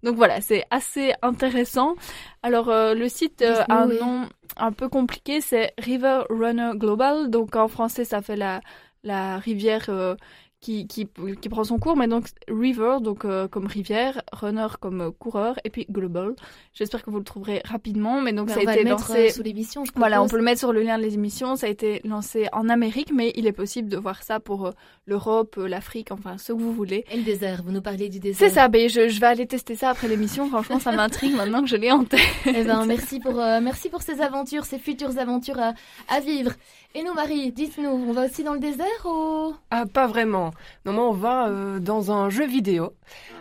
Donc 0.04 0.16
voilà, 0.16 0.42
c'est 0.42 0.66
assez 0.72 1.03
intéressant. 1.22 1.96
Alors 2.42 2.70
euh, 2.70 2.94
le 2.94 3.10
site 3.10 3.42
euh, 3.42 3.64
a 3.70 3.84
un 3.84 3.90
oui. 3.90 4.00
nom 4.00 4.30
un 4.58 4.72
peu 4.72 4.90
compliqué, 4.90 5.42
c'est 5.42 5.74
River 5.78 6.22
Runner 6.30 6.72
Global. 6.76 7.30
Donc 7.30 7.56
en 7.56 7.68
français 7.68 8.06
ça 8.06 8.22
fait 8.22 8.36
la 8.36 8.62
la 9.04 9.38
rivière 9.38 9.86
euh, 9.90 10.16
qui, 10.64 10.88
qui, 10.88 11.08
qui, 11.42 11.50
prend 11.50 11.64
son 11.66 11.78
cours, 11.78 11.98
mais 11.98 12.08
donc 12.08 12.28
River, 12.48 12.98
donc 13.02 13.26
euh, 13.26 13.48
comme 13.50 13.68
rivière, 13.68 14.22
Runner 14.32 14.68
comme 14.80 15.02
euh, 15.02 15.12
coureur, 15.12 15.60
et 15.66 15.70
puis 15.70 15.86
Global. 15.92 16.34
J'espère 16.74 17.04
que 17.04 17.12
vous 17.12 17.18
le 17.20 17.24
trouverez 17.26 17.62
rapidement, 17.66 18.22
mais 18.22 18.32
donc 18.32 18.48
Ben, 18.48 18.54
ça 18.54 18.60
on 18.62 18.64
a 18.64 18.66
va 18.68 18.74
été 18.76 18.84
le 18.86 18.90
mettre 18.90 19.10
lancé. 19.10 19.28
euh, 19.28 19.30
sous 19.30 19.44
l'émission. 19.44 19.84
je 19.84 19.92
Voilà, 19.96 20.18
on 20.18 20.20
propose. 20.22 20.32
peut 20.32 20.38
le 20.38 20.44
mettre 20.44 20.60
sur 20.60 20.72
le 20.72 20.82
lien 20.82 20.98
de 20.98 21.04
les 21.04 21.16
émissions. 21.16 21.58
Ça 21.58 21.68
a 21.68 21.70
été 21.70 22.00
lancé 22.06 22.48
en 22.54 22.70
Amérique, 22.70 23.12
mais 23.14 23.34
il 23.36 23.46
est 23.46 23.52
possible 23.52 23.90
de 23.90 23.98
voir 23.98 24.24
ça 24.24 24.40
pour 24.40 24.68
euh, 24.68 24.72
l'Europe, 25.06 25.56
euh, 25.58 25.68
l'Afrique, 25.68 26.12
enfin 26.12 26.38
ce 26.38 26.54
que 26.54 26.58
vous 26.58 26.72
voulez. 26.74 27.04
Et 27.12 27.18
le 27.18 27.24
désert, 27.24 27.62
vous 27.66 27.72
nous 27.74 27.82
parlez 27.82 28.08
du 28.08 28.20
désert. 28.20 28.40
C'est 28.48 28.54
ça, 28.56 28.70
ben, 28.70 28.88
je, 28.90 29.10
je 29.10 29.20
vais 29.20 29.28
aller 29.28 29.46
tester 29.46 29.76
ça 29.76 29.90
après 29.90 30.08
l'émission. 30.08 30.48
Franchement, 30.48 30.80
ça 30.80 30.94
m'intrigue 30.94 31.36
maintenant 31.36 31.62
que 31.62 31.68
je 31.68 31.76
l'ai 31.76 31.92
en 31.92 32.06
tête. 32.06 32.22
Eh 32.46 32.64
ben, 32.64 32.86
merci 32.86 33.20
pour, 33.20 33.38
euh, 33.40 33.60
merci 33.62 33.90
pour 33.90 34.02
ces 34.02 34.22
aventures, 34.22 34.64
ces 34.66 34.80
futures 34.80 35.18
aventures 35.20 35.60
à, 35.60 35.74
à 36.10 36.20
vivre. 36.22 36.52
Et 36.96 37.04
nous, 37.04 37.14
Marie, 37.14 37.52
dites-nous, 37.52 37.90
on 37.90 38.14
va 38.14 38.26
aussi 38.28 38.44
dans 38.44 38.54
le 38.54 38.60
désert 38.60 38.86
ou? 39.06 39.54
Ah, 39.72 39.86
pas 39.92 40.06
vraiment. 40.08 40.53
Non, 40.86 40.94
mais 40.94 41.00
on 41.00 41.12
va 41.12 41.48
euh, 41.48 41.80
dans 41.80 42.12
un 42.12 42.30
jeu 42.30 42.46
vidéo. 42.46 42.94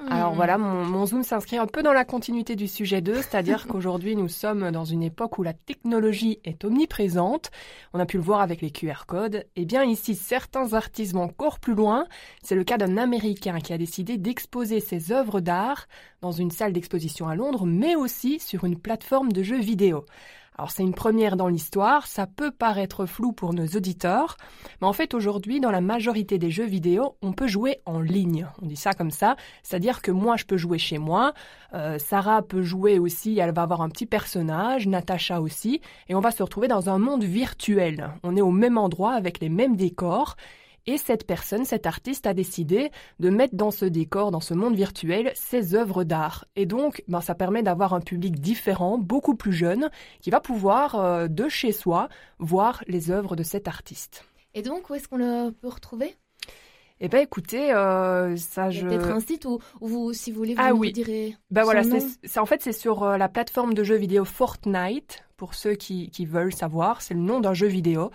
Alors 0.09 0.33
Hmm. 0.33 0.37
voilà, 0.37 0.59
mon, 0.59 0.85
mon 0.85 1.07
zoom 1.07 1.23
s'inscrit 1.23 1.59
un 1.59 1.67
peu 1.67 1.83
dans 1.83 1.93
la 1.93 2.05
continuité 2.05 2.57
du 2.57 2.67
sujet 2.69 3.01
2, 3.01 3.17
c'est-à-dire 3.17 3.67
qu'aujourd'hui 3.69 4.17
nous 4.17 4.29
sommes 4.29 4.71
dans 4.71 4.85
une 4.85 5.03
époque 5.03 5.39
où 5.39 5.43
la 5.43 5.53
technologie 5.53 6.41
est 6.45 6.65
omniprésente. 6.65 7.51
On 7.95 8.01
a 8.01 8.07
pu 8.07 8.17
le 8.17 8.23
voir 8.23 8.41
avec 8.41 8.61
les 8.61 8.71
QR 8.71 9.07
codes. 9.07 9.45
Eh 9.57 9.65
bien 9.65 9.85
ici, 9.85 10.15
certains 10.15 10.73
artistes 10.73 11.13
vont 11.15 11.23
encore 11.23 11.61
plus 11.61 11.75
loin. 11.75 12.07
C'est 12.43 12.55
le 12.55 12.65
cas 12.65 12.79
d'un 12.79 12.97
Américain 12.97 13.61
qui 13.61 13.73
a 13.73 13.79
décidé 13.79 14.19
d'exposer 14.19 14.81
ses 14.81 15.13
œuvres 15.13 15.41
d'art 15.41 15.87
dans 16.21 16.33
une 16.33 16.51
salle 16.51 16.73
d'exposition 16.73 17.29
à 17.29 17.35
Londres, 17.35 17.67
mais 17.67 17.95
aussi 17.97 18.39
sur 18.39 18.65
une 18.65 18.79
plateforme 18.79 19.33
de 19.33 19.43
jeux 19.43 19.61
vidéo. 19.61 20.05
Alors 20.63 20.71
c'est 20.71 20.85
une 20.85 20.95
première 20.95 21.37
dans 21.37 21.49
l'histoire, 21.49 22.07
ça 22.07 22.29
peut 22.29 22.53
paraître 22.53 23.05
flou 23.05 23.33
pour 23.33 23.53
nos 23.53 23.67
auditeurs, 23.67 24.37
mais 24.81 24.87
en 24.87 24.93
fait 24.93 25.13
aujourd'hui 25.13 25.59
dans 25.59 25.73
la 25.73 25.81
majorité 25.81 26.39
des 26.39 26.53
jeux 26.53 26.67
vidéo, 26.67 27.17
on 27.21 27.33
peut 27.33 27.49
jouer 27.49 27.81
en 27.85 27.99
ligne. 28.01 28.47
On 28.63 28.67
dit 28.67 28.77
ça 28.77 28.93
comme 28.93 29.11
ça, 29.11 29.35
c'est-à-dire 29.65 30.03
que 30.03 30.13
moi 30.13 30.37
je 30.37 30.45
peux 30.45 30.57
jouer 30.57 30.79
chez 30.79 30.99
moi, 30.99 31.35
euh, 31.75 31.99
Sarah 31.99 32.43
peut 32.43 32.63
jouer 32.63 33.01
aussi, 33.01 33.41
elle 33.41 33.53
va 33.53 33.63
avoir 33.63 33.81
un 33.81 33.89
petit 33.89 34.07
personnage, 34.07 34.87
Natacha 34.87 35.41
aussi, 35.41 35.81
et 36.09 36.15
on 36.15 36.21
va 36.21 36.31
se 36.31 36.45
retrouver 36.45 36.69
dans 36.69 36.89
un 36.89 36.99
monde 36.99 37.25
virtuel. 37.25 38.11
On 38.23 38.37
est 38.37 38.41
au 38.41 38.53
même 38.53 38.79
endroit 38.79 39.15
avec 39.15 39.41
les 39.41 39.49
mêmes 39.49 39.75
décors. 39.75 40.37
Et 40.87 40.99
cette 40.99 41.27
personne, 41.27 41.65
cet 41.65 41.87
artiste 41.87 42.27
a 42.27 42.35
décidé 42.35 42.91
de 43.21 43.31
mettre 43.31 43.55
dans 43.55 43.71
ce 43.71 43.85
décor, 43.85 44.31
dans 44.31 44.41
ce 44.41 44.55
monde 44.55 44.75
virtuel, 44.75 45.33
ses 45.35 45.75
œuvres 45.75 46.05
d'art. 46.05 46.45
Et 46.57 46.67
donc, 46.67 47.03
ben, 47.09 47.21
ça 47.21 47.35
permet 47.35 47.63
d'avoir 47.63 47.95
un 47.95 48.01
public 48.01 48.41
différent, 48.41 48.99
beaucoup 48.99 49.35
plus 49.37 49.53
jeune, 49.53 49.91
qui 50.21 50.31
va 50.31 50.41
pouvoir, 50.41 50.97
euh, 50.97 51.29
de 51.29 51.49
chez 51.49 51.73
soi, 51.73 52.09
voir 52.39 52.83
les 52.89 53.11
œuvres 53.11 53.37
de 53.37 53.43
cet 53.43 53.69
artiste. 53.69 54.25
Et 54.55 54.63
donc, 54.63 54.91
où 54.91 54.95
est-ce 54.95 55.09
qu'on 55.09 55.17
le 55.17 55.51
peut 55.51 55.69
retrouver? 55.69 56.17
Eh 57.05 57.09
ben, 57.09 57.19
écoutez, 57.19 57.73
euh, 57.73 58.37
ça, 58.37 58.71
je... 58.71 58.87
peut-être 58.87 59.09
un 59.11 59.19
site 59.21 59.45
où, 59.45 59.59
où 59.81 59.89
vous, 59.89 60.13
si 60.13 60.31
vous 60.31 60.39
voulez, 60.39 60.55
vous 60.55 60.61
Ah 60.63 60.71
nous 60.71 60.79
oui. 60.79 60.93
direz. 60.93 61.37
Ben 61.51 61.65
voilà, 61.65 61.83
c'est, 61.83 62.39
en 62.39 62.47
fait, 62.47 62.63
c'est 62.63 62.73
sur 62.73 63.03
euh, 63.03 63.17
la 63.17 63.29
plateforme 63.29 63.75
de 63.75 63.83
jeux 63.83 63.97
vidéo 63.97 64.25
Fortnite, 64.25 65.25
pour 65.37 65.55
ceux 65.55 65.75
qui, 65.75 66.11
qui 66.11 66.27
veulent 66.27 66.53
savoir. 66.53 67.03
C'est 67.03 67.15
le 67.15 67.21
nom 67.21 67.41
d'un 67.41 67.55
jeu 67.55 67.67
vidéo. 67.67 68.13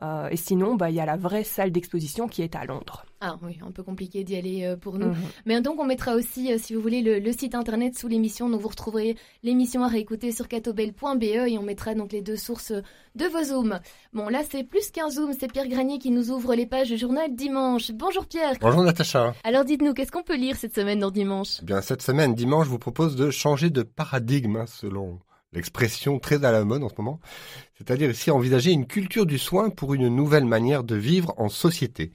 Euh, 0.00 0.28
et 0.30 0.36
sinon, 0.36 0.76
bah, 0.76 0.90
il 0.90 0.96
y 0.96 1.00
a 1.00 1.06
la 1.06 1.16
vraie 1.16 1.42
salle 1.42 1.72
d'exposition 1.72 2.28
qui 2.28 2.42
est 2.42 2.54
à 2.54 2.64
Londres. 2.64 3.04
Ah 3.20 3.36
oui, 3.42 3.58
un 3.66 3.72
peu 3.72 3.82
compliqué 3.82 4.22
d'y 4.22 4.36
aller 4.36 4.64
euh, 4.64 4.76
pour 4.76 4.96
nous. 4.96 5.08
Mhm. 5.08 5.16
Mais 5.44 5.60
donc, 5.60 5.80
on 5.80 5.84
mettra 5.84 6.14
aussi, 6.14 6.52
euh, 6.52 6.58
si 6.58 6.72
vous 6.72 6.80
voulez, 6.80 7.02
le, 7.02 7.18
le 7.18 7.32
site 7.32 7.56
internet 7.56 7.98
sous 7.98 8.06
l'émission. 8.06 8.48
Donc, 8.48 8.60
vous 8.60 8.68
retrouverez 8.68 9.16
l'émission 9.42 9.82
à 9.82 9.88
réécouter 9.88 10.30
sur 10.30 10.46
catobel.be 10.46 11.22
et 11.24 11.58
on 11.58 11.62
mettra 11.62 11.94
donc 11.94 12.12
les 12.12 12.22
deux 12.22 12.36
sources 12.36 12.72
de 12.72 13.24
vos 13.26 13.42
zooms. 13.42 13.80
Bon, 14.12 14.28
là, 14.28 14.42
c'est 14.48 14.62
plus 14.62 14.92
qu'un 14.92 15.10
zoom. 15.10 15.32
C'est 15.38 15.50
Pierre 15.50 15.66
Granier 15.68 15.98
qui 15.98 16.12
nous 16.12 16.30
ouvre 16.30 16.54
les 16.54 16.66
pages 16.66 16.90
du 16.90 16.96
journal 16.96 17.34
Dimanche. 17.34 17.90
Bonjour 17.90 18.26
Pierre. 18.26 18.54
Bonjour 18.60 18.84
Natacha. 18.84 19.34
Alors, 19.42 19.64
dites-nous, 19.64 19.94
qu'est-ce 19.94 20.12
qu'on 20.12 20.22
peut 20.22 20.36
lire 20.36 20.54
cette 20.56 20.76
semaine 20.76 21.00
dans 21.00 21.10
Dimanche? 21.10 21.58
Eh 21.62 21.64
Bien, 21.64 21.80
cette 21.80 22.02
semaine, 22.02 22.34
dimanche, 22.34 22.66
je 22.66 22.70
vous 22.70 22.78
propose 22.78 23.16
de 23.16 23.30
changer 23.30 23.70
de 23.70 23.82
paradigme, 23.82 24.56
hein, 24.56 24.66
selon 24.66 25.18
l'expression 25.52 26.18
très 26.18 26.44
à 26.44 26.52
la 26.52 26.64
mode 26.64 26.82
en 26.82 26.88
ce 26.88 26.94
moment. 26.98 27.20
C'est-à-dire 27.76 28.10
ici 28.10 28.30
envisager 28.30 28.72
une 28.72 28.86
culture 28.86 29.26
du 29.26 29.38
soin 29.38 29.70
pour 29.70 29.94
une 29.94 30.08
nouvelle 30.08 30.44
manière 30.44 30.84
de 30.84 30.96
vivre 30.96 31.32
en 31.36 31.48
société. 31.48 32.12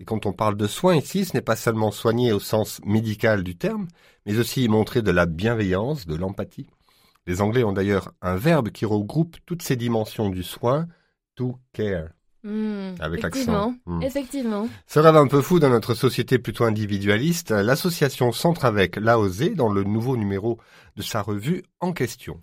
Et 0.00 0.04
quand 0.04 0.26
on 0.26 0.32
parle 0.32 0.56
de 0.56 0.66
soin 0.66 0.96
ici, 0.96 1.24
ce 1.24 1.34
n'est 1.34 1.42
pas 1.42 1.56
seulement 1.56 1.90
soigner 1.90 2.32
au 2.32 2.40
sens 2.40 2.80
médical 2.84 3.42
du 3.42 3.56
terme, 3.56 3.88
mais 4.24 4.38
aussi 4.38 4.68
montrer 4.68 5.02
de 5.02 5.10
la 5.10 5.26
bienveillance, 5.26 6.06
de 6.06 6.14
l'empathie. 6.14 6.68
Les 7.26 7.40
Anglais 7.40 7.64
ont 7.64 7.72
d'ailleurs 7.72 8.12
un 8.22 8.36
verbe 8.36 8.70
qui 8.70 8.84
regroupe 8.84 9.36
toutes 9.46 9.62
ces 9.62 9.76
dimensions 9.76 10.30
du 10.30 10.42
soin, 10.42 10.86
to 11.34 11.58
care, 11.72 12.10
Hmm, 12.46 12.94
avec 13.00 13.18
Effectivement. 13.18 13.52
l'accent. 13.52 13.74
Hmm. 13.86 14.02
Effectivement. 14.02 14.68
Ce 14.86 15.00
rêve 15.00 15.16
un 15.16 15.26
peu 15.26 15.42
fou 15.42 15.58
dans 15.58 15.68
notre 15.68 15.94
société 15.94 16.38
plutôt 16.38 16.62
individualiste, 16.62 17.50
l'association 17.50 18.30
centre 18.30 18.64
avec 18.64 18.94
l'AOZ 18.94 19.56
dans 19.56 19.68
le 19.68 19.82
nouveau 19.82 20.16
numéro 20.16 20.60
de 20.94 21.02
sa 21.02 21.22
revue 21.22 21.64
en 21.80 21.92
question. 21.92 22.40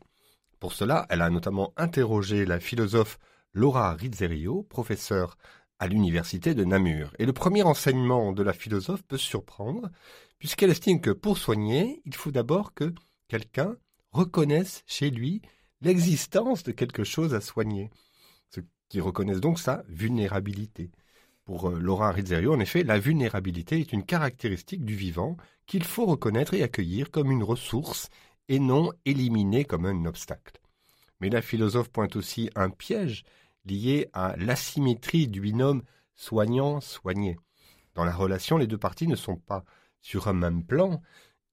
Pour 0.64 0.72
cela, 0.72 1.06
elle 1.10 1.22
a 1.22 1.30
notamment 1.30 1.74
interrogé 1.76 2.46
la 2.46 2.58
philosophe 2.58 3.20
Laura 3.52 3.94
Rizzerio, 3.96 4.64
professeure 4.64 5.38
à 5.78 5.88
l'université 5.88 6.54
de 6.54 6.64
Namur. 6.64 7.14
Et 7.20 7.26
le 7.26 7.34
premier 7.34 7.64
enseignement 7.64 8.32
de 8.32 8.44
la 8.44 8.54
philosophe 8.54 9.04
peut 9.04 9.18
surprendre, 9.18 9.90
puisqu'elle 10.40 10.70
estime 10.70 11.02
que 11.02 11.10
pour 11.10 11.38
soigner, 11.38 12.02
il 12.06 12.16
faut 12.16 12.32
d'abord 12.32 12.74
que 12.74 12.94
quelqu'un 13.28 13.76
reconnaisse 14.14 14.86
chez 14.88 15.10
lui 15.10 15.42
l'existence 15.82 16.64
de 16.64 16.72
quelque 16.72 17.04
chose 17.04 17.34
à 17.34 17.42
soigner, 17.42 17.90
ce 18.50 18.62
qui 18.88 19.02
reconnaisse 19.02 19.42
donc 19.42 19.60
sa 19.60 19.84
vulnérabilité. 19.90 20.92
Pour 21.44 21.72
euh, 21.72 21.78
Laura 21.78 22.14
Rizzerio, 22.14 22.54
en 22.54 22.62
effet, 22.62 22.84
la 22.84 23.00
vulnérabilité 23.00 23.82
est 23.82 23.92
une 23.92 24.06
caractéristique 24.06 24.86
du 24.86 24.96
vivant 24.96 25.36
qu'il 25.66 25.84
faut 25.84 26.06
reconnaître 26.06 26.54
et 26.54 26.64
accueillir 26.64 27.12
comme 27.12 27.32
une 27.32 27.44
ressource 27.44 28.10
et 28.50 28.60
non 28.60 28.92
éliminer 29.06 29.66
comme 29.66 29.86
un 29.86 30.06
obstacle. 30.06 30.60
Mais 31.20 31.30
la 31.30 31.42
philosophe 31.42 31.90
pointe 31.90 32.16
aussi 32.16 32.50
un 32.56 32.70
piège 32.70 33.24
lié 33.66 34.10
à 34.14 34.36
l'asymétrie 34.38 35.28
du 35.28 35.42
binôme 35.42 35.84
soignant-soigné. 36.16 37.38
Dans 37.96 38.04
la 38.04 38.14
relation, 38.14 38.58
les 38.58 38.68
deux 38.68 38.78
parties 38.78 39.08
ne 39.08 39.16
sont 39.16 39.38
pas 39.38 39.64
sur 40.02 40.28
un 40.28 40.34
même 40.34 40.64
plan, 40.64 41.02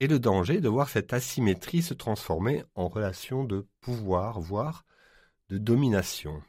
et 0.00 0.06
le 0.06 0.18
danger 0.18 0.60
de 0.60 0.68
voir 0.68 0.88
cette 0.88 1.12
asymétrie 1.12 1.82
se 1.82 1.94
transformer 1.94 2.64
en 2.74 2.88
relation 2.88 3.44
de 3.44 3.66
pouvoir, 3.80 4.40
voire 4.40 4.84
de 5.50 5.58
domination. 5.58 6.42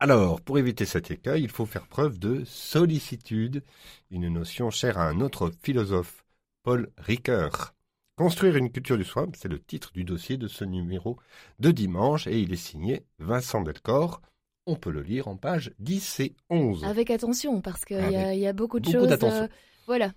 Alors, 0.00 0.40
pour 0.40 0.58
éviter 0.58 0.86
cet 0.86 1.10
écueil, 1.10 1.42
il 1.42 1.50
faut 1.50 1.66
faire 1.66 1.86
preuve 1.86 2.18
de 2.18 2.44
sollicitude, 2.44 3.64
une 4.10 4.28
notion 4.28 4.70
chère 4.70 4.96
à 4.98 5.08
un 5.08 5.20
autre 5.20 5.52
philosophe, 5.62 6.24
Paul 6.62 6.90
Ricoeur. 6.96 7.74
Construire 8.18 8.56
une 8.56 8.72
culture 8.72 8.98
du 8.98 9.04
soin, 9.04 9.28
c'est 9.36 9.46
le 9.46 9.60
titre 9.60 9.92
du 9.92 10.02
dossier 10.02 10.36
de 10.36 10.48
ce 10.48 10.64
numéro 10.64 11.18
de 11.60 11.70
dimanche 11.70 12.26
et 12.26 12.40
il 12.40 12.52
est 12.52 12.56
signé 12.56 13.04
Vincent 13.20 13.60
Delcor. 13.62 14.20
On 14.66 14.74
peut 14.74 14.90
le 14.90 15.02
lire 15.02 15.28
en 15.28 15.36
pages 15.36 15.70
10 15.78 16.18
et 16.18 16.34
11. 16.50 16.82
Avec 16.84 17.10
attention, 17.10 17.60
parce 17.60 17.84
qu'il 17.84 17.96
y, 17.96 18.16
a- 18.16 18.34
y 18.34 18.52
beaucoup 18.52 18.80
de 18.80 18.86
beaucoup 18.86 19.06
choses. 19.08 19.18
euh, 19.22 19.46
voilà. 19.86 20.12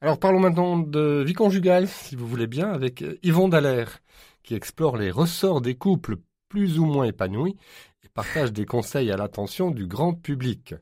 Alors 0.00 0.18
parlons 0.18 0.40
maintenant 0.40 0.76
de 0.78 1.22
vie 1.24 1.32
conjugale, 1.32 1.86
si 1.86 2.16
vous 2.16 2.26
voulez 2.26 2.48
bien, 2.48 2.72
avec 2.72 3.02
euh, 3.02 3.16
Yvon 3.22 3.48
Dallaire, 3.48 4.00
qui 4.42 4.56
explore 4.56 4.96
les 4.96 5.12
ressorts 5.12 5.60
des 5.60 5.76
couples 5.76 6.16
plus 6.48 6.80
ou 6.80 6.86
moins 6.86 7.04
épanouis 7.04 7.56
et 8.04 8.08
partage 8.08 8.52
des 8.52 8.66
conseils 8.66 9.12
à 9.12 9.16
l'attention 9.16 9.70
du 9.70 9.86
grand 9.86 10.12
public. 10.12 10.74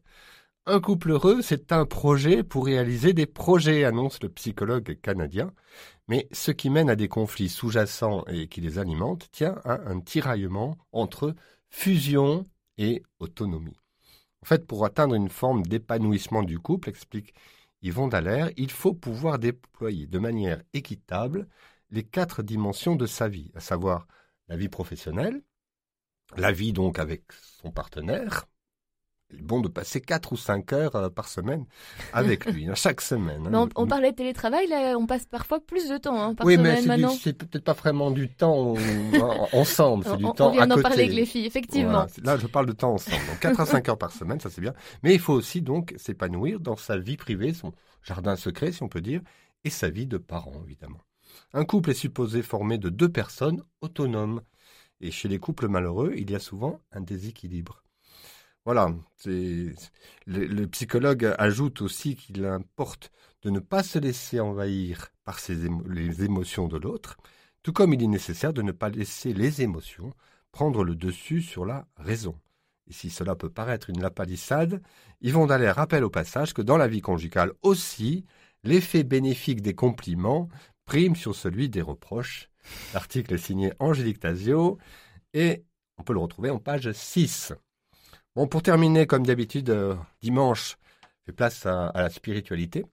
Un 0.67 0.81
couple 0.81 1.11
heureux, 1.13 1.43
c'est 1.43 1.73
un 1.73 1.87
projet 1.87 2.43
pour 2.43 2.67
réaliser 2.67 3.13
des 3.15 3.27
projets, 3.27 3.85
annonce 3.85 4.23
le 4.23 4.29
psychologue 4.29 4.99
canadien. 5.01 5.53
Mais 6.07 6.29
ce 6.33 6.51
qui 6.51 6.71
mène 6.71 6.91
à 6.91 6.97
des 6.97 7.09
conflits 7.09 7.49
sous-jacents 7.49 8.25
et 8.27 8.47
qui 8.47 8.61
les 8.61 8.79
alimente 8.79 9.31
tient 9.33 9.57
à 9.65 9.81
un 9.89 10.01
tiraillement 10.01 10.77
entre 10.93 11.35
fusion 11.71 12.45
et 12.79 13.03
autonomie. 13.21 13.79
En 14.43 14.47
fait, 14.47 14.67
pour 14.67 14.85
atteindre 14.85 15.15
une 15.15 15.31
forme 15.31 15.63
d'épanouissement 15.63 16.43
du 16.43 16.59
couple, 16.59 16.91
explique 16.91 17.35
Yvon 17.83 18.09
Dallaire, 18.09 18.51
il 18.57 18.71
faut 18.71 18.93
pouvoir 18.95 19.39
déployer 19.39 20.07
de 20.07 20.19
manière 20.19 20.63
équitable 20.75 21.49
les 21.91 22.05
quatre 22.05 22.43
dimensions 22.43 22.97
de 22.97 23.07
sa 23.07 23.29
vie, 23.29 23.51
à 23.55 23.61
savoir 23.61 24.07
la 24.49 24.57
vie 24.57 24.69
professionnelle, 24.69 25.43
la 26.37 26.53
vie 26.53 26.73
donc 26.73 26.99
avec 26.99 27.25
son 27.33 27.71
partenaire. 27.73 28.50
Est 29.33 29.43
bon 29.43 29.61
de 29.61 29.69
passer 29.69 30.01
quatre 30.01 30.33
ou 30.33 30.37
cinq 30.37 30.73
heures 30.73 30.97
euh, 30.97 31.09
par 31.09 31.29
semaine 31.29 31.65
avec 32.13 32.47
lui, 32.47 32.69
hein, 32.69 32.75
chaque 32.75 33.01
semaine. 33.01 33.47
hein. 33.47 33.51
Mais 33.51 33.57
on, 33.59 33.69
on 33.77 33.87
parlait 33.87 34.11
de 34.11 34.17
télétravail, 34.17 34.67
là, 34.67 34.97
on 34.99 35.07
passe 35.07 35.25
parfois 35.27 35.61
plus 35.61 35.89
de 35.89 35.99
temps 35.99 36.21
hein, 36.21 36.35
par 36.35 36.47
oui, 36.47 36.57
mais 36.57 36.77
semaine 36.83 36.87
maintenant. 36.87 37.11
c'est 37.11 37.33
peut-être 37.35 37.63
pas 37.65 37.73
vraiment 37.73 38.11
du 38.11 38.29
temps 38.29 38.75
ensemble, 39.53 40.05
c'est 40.05 40.17
du 40.17 40.25
on, 40.25 40.33
temps 40.33 40.49
on 40.49 40.53
vient 40.53 40.67
d'en 40.67 40.81
parler 40.81 41.05
avec 41.05 41.13
les 41.13 41.27
filles, 41.27 41.47
effectivement. 41.47 41.91
Voilà, 41.91 42.07
là, 42.25 42.37
je 42.37 42.47
parle 42.47 42.67
de 42.67 42.73
temps 42.73 42.95
ensemble. 42.95 43.25
Donc, 43.29 43.39
4 43.41 43.61
à 43.61 43.67
5 43.67 43.89
heures 43.89 43.99
par 43.99 44.13
semaine, 44.13 44.41
ça 44.41 44.51
c'est 44.51 44.61
bien. 44.61 44.75
Mais 45.03 45.15
il 45.15 45.21
faut 45.21 45.35
aussi 45.35 45.63
donc 45.63 45.95
s'épanouir 45.97 46.61
dans 46.61 46.77
sa 46.77 46.99
vie 46.99 47.17
privée, 47.17 47.55
son 47.55 47.73
jardin 48.03 48.37
secret, 48.37 48.73
si 48.73 48.83
on 48.83 48.89
peut 48.89 49.01
dire, 49.01 49.21
et 49.65 49.71
sa 49.71 49.91
vie 49.91 50.07
de 50.07 50.17
parent, 50.19 50.63
évidemment. 50.65 51.01
Un 51.53 51.65
couple 51.65 51.91
est 51.91 51.95
supposé 51.95 52.43
formé 52.43 52.79
de 52.79 52.89
deux 52.89 53.09
personnes 53.09 53.63
autonomes. 53.81 54.43
Et 55.01 55.11
chez 55.11 55.29
les 55.29 55.39
couples 55.39 55.69
malheureux, 55.69 56.13
il 56.17 56.31
y 56.31 56.35
a 56.35 56.39
souvent 56.41 56.81
un 56.93 57.01
déséquilibre. 57.01 57.83
Voilà, 58.67 58.95
le, 59.25 60.67
psychologue 60.67 61.35
ajoute 61.39 61.81
aussi 61.81 62.15
qu'il 62.15 62.45
importe 62.45 63.11
de 63.43 63.51
ne 63.51 63.59
pas 63.59 63.83
se 63.83 63.99
laisser 63.99 64.39
envahir 64.39 65.09
par 65.25 65.39
les 65.89 66.25
émotions 66.25 66.69
de 66.69 66.77
l'autre, 66.77 67.17
tout 67.63 67.73
comme 67.73 67.95
il 67.95 68.03
est 68.03 68.07
nécessaire 68.07 68.53
de 68.53 68.63
ne 68.63 68.73
pas 68.73 68.91
laisser 68.91 69.33
les 69.33 69.63
émotions 69.63 70.13
prendre 70.53 70.85
le 70.85 70.95
dessus 70.95 71.43
sur 71.43 71.65
la 71.65 71.87
raison. 71.97 72.39
Et 72.87 72.93
si 72.93 73.09
cela 73.09 73.35
peut 73.35 73.51
paraître 73.51 73.89
une 73.89 74.03
lapalissade, 74.03 74.83
Yvon 75.21 75.47
Dallaire 75.47 75.77
rappelle 75.77 76.05
au 76.05 76.11
passage 76.11 76.53
que 76.53 76.63
dans 76.63 76.77
la 76.77 76.89
vie 76.89 77.01
conjugale 77.01 77.53
aussi, 77.63 78.25
l'effet 78.65 79.05
bénéfique 79.05 79.63
des 79.63 79.75
compliments 79.75 80.49
prime 80.85 81.15
sur 81.15 81.37
celui 81.37 81.69
des 81.69 81.83
reproches. 81.83 82.51
L'article 82.93 83.35
est 83.35 83.39
signé 83.39 83.73
Angélique 83.79 84.19
Tazio 84.19 84.79
et 85.33 85.65
on 85.99 86.03
peut 86.03 86.13
le 86.13 86.19
retrouver 86.19 86.51
en 86.51 86.59
page 86.59 86.91
6. 86.91 87.53
Bon, 88.37 88.47
pour 88.47 88.63
terminer, 88.63 89.09
comme 89.09 89.27
d'habitude, 89.27 89.71
euh, 89.71 89.97
dimanche 90.23 90.79
fait 91.27 91.33
place 91.33 91.67
à, 91.67 91.89
à 91.89 92.03
la 92.03 92.11
spiritualité. 92.11 92.87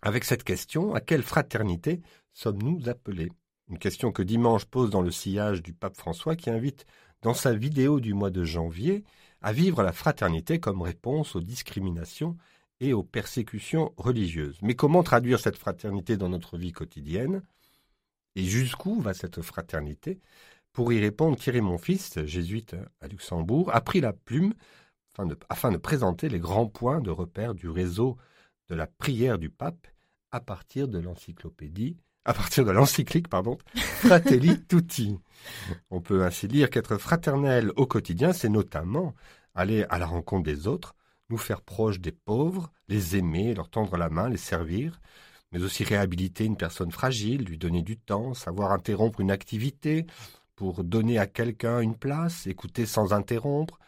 Avec 0.00 0.24
cette 0.24 0.44
question, 0.44 0.94
à 0.94 1.00
quelle 1.00 1.24
fraternité 1.24 2.00
sommes-nous 2.32 2.88
appelés? 2.88 3.32
Une 3.68 3.78
question 3.78 4.12
que 4.12 4.22
Dimanche 4.22 4.66
pose 4.66 4.90
dans 4.90 5.02
le 5.02 5.10
sillage 5.10 5.62
du 5.62 5.72
pape 5.72 5.96
François 5.96 6.36
qui 6.36 6.50
invite 6.50 6.86
dans 7.22 7.34
sa 7.34 7.52
vidéo 7.52 7.98
du 7.98 8.14
mois 8.14 8.30
de 8.30 8.44
janvier 8.44 9.02
à 9.40 9.52
vivre 9.52 9.82
la 9.82 9.92
fraternité 9.92 10.60
comme 10.60 10.82
réponse 10.82 11.34
aux 11.34 11.40
discriminations 11.40 12.36
et 12.78 12.92
aux 12.92 13.02
persécutions 13.02 13.92
religieuses. 13.96 14.58
Mais 14.62 14.74
comment 14.74 15.02
traduire 15.02 15.40
cette 15.40 15.56
fraternité 15.56 16.16
dans 16.16 16.28
notre 16.28 16.58
vie 16.58 16.72
quotidienne? 16.72 17.42
Et 18.36 18.44
jusqu'où 18.44 19.00
va 19.00 19.14
cette 19.14 19.42
fraternité? 19.42 20.20
Pour 20.74 20.92
y 20.92 20.98
répondre, 20.98 21.38
Thierry 21.38 21.60
Monfils, 21.60 22.26
jésuite 22.26 22.74
à 23.00 23.06
Luxembourg, 23.06 23.70
a 23.72 23.80
pris 23.80 24.00
la 24.00 24.12
plume 24.12 24.54
afin 25.48 25.70
de, 25.70 25.76
présenter 25.76 26.28
les 26.28 26.40
grands 26.40 26.66
points 26.66 27.00
de 27.00 27.10
repère 27.10 27.54
du 27.54 27.68
réseau 27.68 28.16
de 28.68 28.74
la 28.74 28.88
prière 28.88 29.38
du 29.38 29.50
pape 29.50 29.86
à 30.32 30.40
partir 30.40 30.88
de 30.88 30.98
l'encyclopédie, 30.98 31.96
à 32.24 32.34
partir 32.34 32.64
de 32.64 32.72
l'encyclique, 32.72 33.28
pardon, 33.28 33.56
Fratelli 33.76 34.64
Tutti. 34.66 35.16
On 35.90 36.00
peut 36.00 36.24
ainsi 36.24 36.48
dire 36.48 36.70
qu'être 36.70 36.96
fraternel 36.96 37.70
au 37.76 37.86
quotidien, 37.86 38.32
c'est 38.32 38.48
notamment 38.48 39.14
aller 39.54 39.84
à 39.90 40.00
la 40.00 40.06
rencontre 40.06 40.42
des 40.42 40.66
autres, 40.66 40.96
nous 41.30 41.38
faire 41.38 41.62
proches 41.62 42.00
des 42.00 42.10
pauvres, 42.10 42.72
les 42.88 43.14
aimer, 43.16 43.54
leur 43.54 43.70
tendre 43.70 43.96
la 43.96 44.08
main, 44.08 44.28
les 44.28 44.36
servir, 44.36 45.00
mais 45.52 45.62
aussi 45.62 45.84
réhabiliter 45.84 46.46
une 46.46 46.56
personne 46.56 46.90
fragile, 46.90 47.44
lui 47.44 47.58
donner 47.58 47.82
du 47.82 47.96
temps, 47.96 48.34
savoir 48.34 48.72
interrompre 48.72 49.20
une 49.20 49.30
activité 49.30 50.04
pour 50.56 50.84
donner 50.84 51.18
à 51.18 51.26
quelqu'un 51.26 51.80
une 51.80 51.96
place, 51.96 52.46
écouter 52.46 52.86
sans 52.86 53.12
interrompre, 53.12 53.78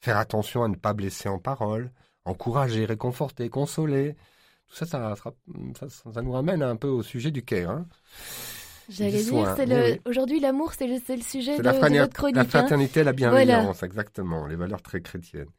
faire 0.00 0.16
attention 0.16 0.62
à 0.64 0.68
ne 0.68 0.76
pas 0.76 0.92
blesser 0.92 1.28
en 1.28 1.38
parole, 1.38 1.90
encourager, 2.24 2.84
réconforter, 2.84 3.48
consoler. 3.48 4.16
Tout 4.68 4.76
ça, 4.76 4.86
ça, 4.86 5.14
ça, 5.16 5.86
ça 5.88 6.22
nous 6.22 6.32
ramène 6.32 6.62
un 6.62 6.76
peu 6.76 6.88
au 6.88 7.02
sujet 7.02 7.30
du 7.30 7.44
quai. 7.44 7.62
Hein 7.64 7.86
J'allais 8.88 9.22
dire, 9.22 9.54
c'est 9.56 9.64
oui, 9.64 9.70
le... 9.70 9.82
oui. 9.82 10.00
aujourd'hui 10.04 10.38
l'amour, 10.38 10.72
c'est 10.74 10.86
le, 10.86 10.98
sujet 11.20 11.58
de, 11.58 11.62
la, 11.62 11.72
de 11.72 11.98
votre 11.98 12.12
chronique. 12.12 12.36
la 12.36 12.42
hein. 12.42 12.44
fraternité, 12.44 13.02
la 13.02 13.12
bienveillance, 13.12 13.82
exactement, 13.82 14.46
les 14.46 14.54
valeurs 14.54 14.82
très 14.82 15.00
chrétiennes. 15.00 15.50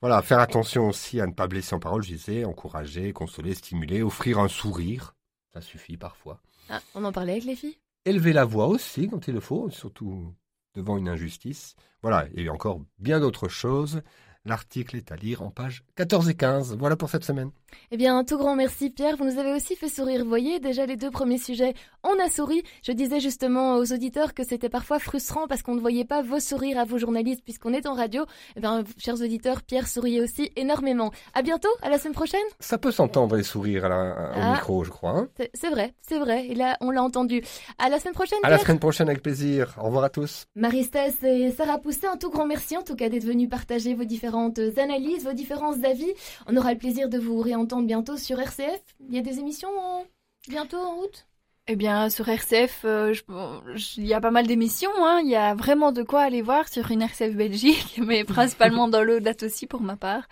Voilà, 0.00 0.22
faire 0.22 0.38
attention 0.38 0.88
aussi 0.88 1.20
à 1.20 1.26
ne 1.26 1.32
pas 1.32 1.48
blesser 1.48 1.74
en 1.74 1.80
parole, 1.80 2.04
je 2.04 2.12
disais, 2.12 2.44
encourager, 2.44 3.12
consoler, 3.12 3.54
stimuler, 3.54 4.02
offrir 4.02 4.38
un 4.38 4.48
sourire, 4.48 5.16
ça 5.52 5.60
suffit 5.60 5.96
parfois. 5.96 6.40
Ah, 6.70 6.80
on 6.94 7.04
en 7.04 7.10
parlait 7.10 7.32
avec 7.32 7.44
les 7.44 7.56
filles? 7.56 7.78
Élever 8.08 8.32
la 8.32 8.46
voix 8.46 8.68
aussi 8.68 9.06
quand 9.06 9.28
il 9.28 9.34
le 9.34 9.40
faut, 9.40 9.68
surtout 9.68 10.34
devant 10.74 10.96
une 10.96 11.10
injustice. 11.10 11.76
Voilà, 12.00 12.26
et 12.34 12.48
encore 12.48 12.80
bien 12.98 13.20
d'autres 13.20 13.48
choses. 13.48 14.00
L'article 14.48 14.96
est 14.96 15.12
à 15.12 15.16
lire 15.16 15.42
en 15.42 15.50
page 15.50 15.82
14 15.96 16.28
et 16.30 16.34
15. 16.34 16.76
Voilà 16.78 16.96
pour 16.96 17.10
cette 17.10 17.24
semaine. 17.24 17.50
Eh 17.90 17.98
bien, 17.98 18.16
un 18.16 18.24
tout 18.24 18.38
grand 18.38 18.56
merci 18.56 18.88
Pierre, 18.88 19.16
vous 19.18 19.24
nous 19.26 19.38
avez 19.38 19.52
aussi 19.52 19.76
fait 19.76 19.90
sourire. 19.90 20.22
Vous 20.22 20.28
voyez, 20.28 20.58
déjà 20.58 20.86
les 20.86 20.96
deux 20.96 21.10
premiers 21.10 21.36
sujets, 21.36 21.74
on 22.02 22.18
a 22.18 22.30
souri. 22.30 22.62
Je 22.82 22.92
disais 22.92 23.20
justement 23.20 23.76
aux 23.76 23.92
auditeurs 23.92 24.32
que 24.32 24.42
c'était 24.42 24.70
parfois 24.70 24.98
frustrant 24.98 25.46
parce 25.46 25.60
qu'on 25.60 25.74
ne 25.74 25.80
voyait 25.80 26.06
pas 26.06 26.22
vos 26.22 26.40
sourires 26.40 26.78
à 26.78 26.84
vos 26.86 26.96
journalistes 26.96 27.42
puisqu'on 27.44 27.74
est 27.74 27.86
en 27.86 27.92
radio. 27.92 28.24
Eh 28.56 28.60
bien, 28.60 28.84
chers 28.96 29.20
auditeurs, 29.20 29.60
Pierre 29.62 29.86
souriait 29.86 30.22
aussi 30.22 30.50
énormément. 30.56 31.12
À 31.34 31.42
bientôt, 31.42 31.68
à 31.82 31.90
la 31.90 31.98
semaine 31.98 32.14
prochaine. 32.14 32.40
Ça 32.58 32.78
peut 32.78 32.90
s'entendre 32.92 33.36
les 33.36 33.42
sourires 33.42 33.84
à 33.84 33.88
la- 33.90 34.12
au 34.36 34.40
Ah. 34.40 34.52
micro, 34.54 34.82
je 34.84 34.90
crois. 34.90 35.10
hein. 35.10 35.28
C'est 35.52 35.68
vrai, 35.70 35.92
c'est 36.08 36.18
vrai. 36.18 36.46
Et 36.46 36.54
là, 36.54 36.78
on 36.80 36.90
l'a 36.90 37.02
entendu. 37.02 37.42
À 37.78 37.90
la 37.90 38.00
semaine 38.00 38.14
prochaine, 38.14 38.38
à 38.44 38.48
la 38.50 38.58
semaine 38.58 38.78
prochaine 38.78 39.10
avec 39.10 39.22
plaisir. 39.22 39.74
Au 39.78 39.84
revoir 39.86 40.04
à 40.04 40.08
tous. 40.10 40.46
Marie-Stès 40.56 41.12
et 41.22 41.50
Sarah 41.52 41.76
Pousset, 41.78 42.06
un 42.06 42.16
tout 42.16 42.30
grand 42.30 42.46
merci 42.46 42.78
en 42.78 42.82
tout 42.82 42.96
cas 42.96 43.10
d'être 43.10 43.24
venus 43.24 43.50
partager 43.50 43.92
vos 43.94 44.04
différentes 44.46 44.78
analyses, 44.78 45.24
vos 45.24 45.32
différents 45.32 45.82
avis. 45.82 46.12
On 46.46 46.56
aura 46.56 46.72
le 46.72 46.78
plaisir 46.78 47.08
de 47.08 47.18
vous 47.18 47.38
réentendre 47.40 47.86
bientôt 47.86 48.16
sur 48.16 48.38
RCF. 48.40 48.80
Il 49.08 49.14
y 49.14 49.18
a 49.18 49.22
des 49.22 49.38
émissions 49.38 49.68
en- 49.78 50.04
bientôt 50.48 50.78
en 50.78 50.96
route? 50.96 51.26
Eh 51.66 51.76
bien, 51.76 52.08
sur 52.08 52.26
RCF, 52.28 52.82
euh, 52.84 53.12
je- 53.12 53.22
bon, 53.28 53.60
je- 53.74 54.00
il 54.00 54.06
y 54.06 54.14
a 54.14 54.20
pas 54.20 54.30
mal 54.30 54.46
d'émissions. 54.46 54.90
Hein. 55.04 55.20
Il 55.22 55.28
y 55.30 55.36
a 55.36 55.54
vraiment 55.54 55.92
de 55.92 56.02
quoi 56.02 56.22
aller 56.22 56.40
voir 56.40 56.66
sur 56.68 56.90
une 56.90 57.02
RCF 57.02 57.34
Belgique, 57.36 57.98
mais 58.02 58.24
principalement 58.24 58.88
dans 58.88 59.02
l'eau 59.02 59.20
date 59.20 59.42
aussi 59.42 59.66
pour 59.66 59.82
ma 59.82 59.96
part. 59.96 60.28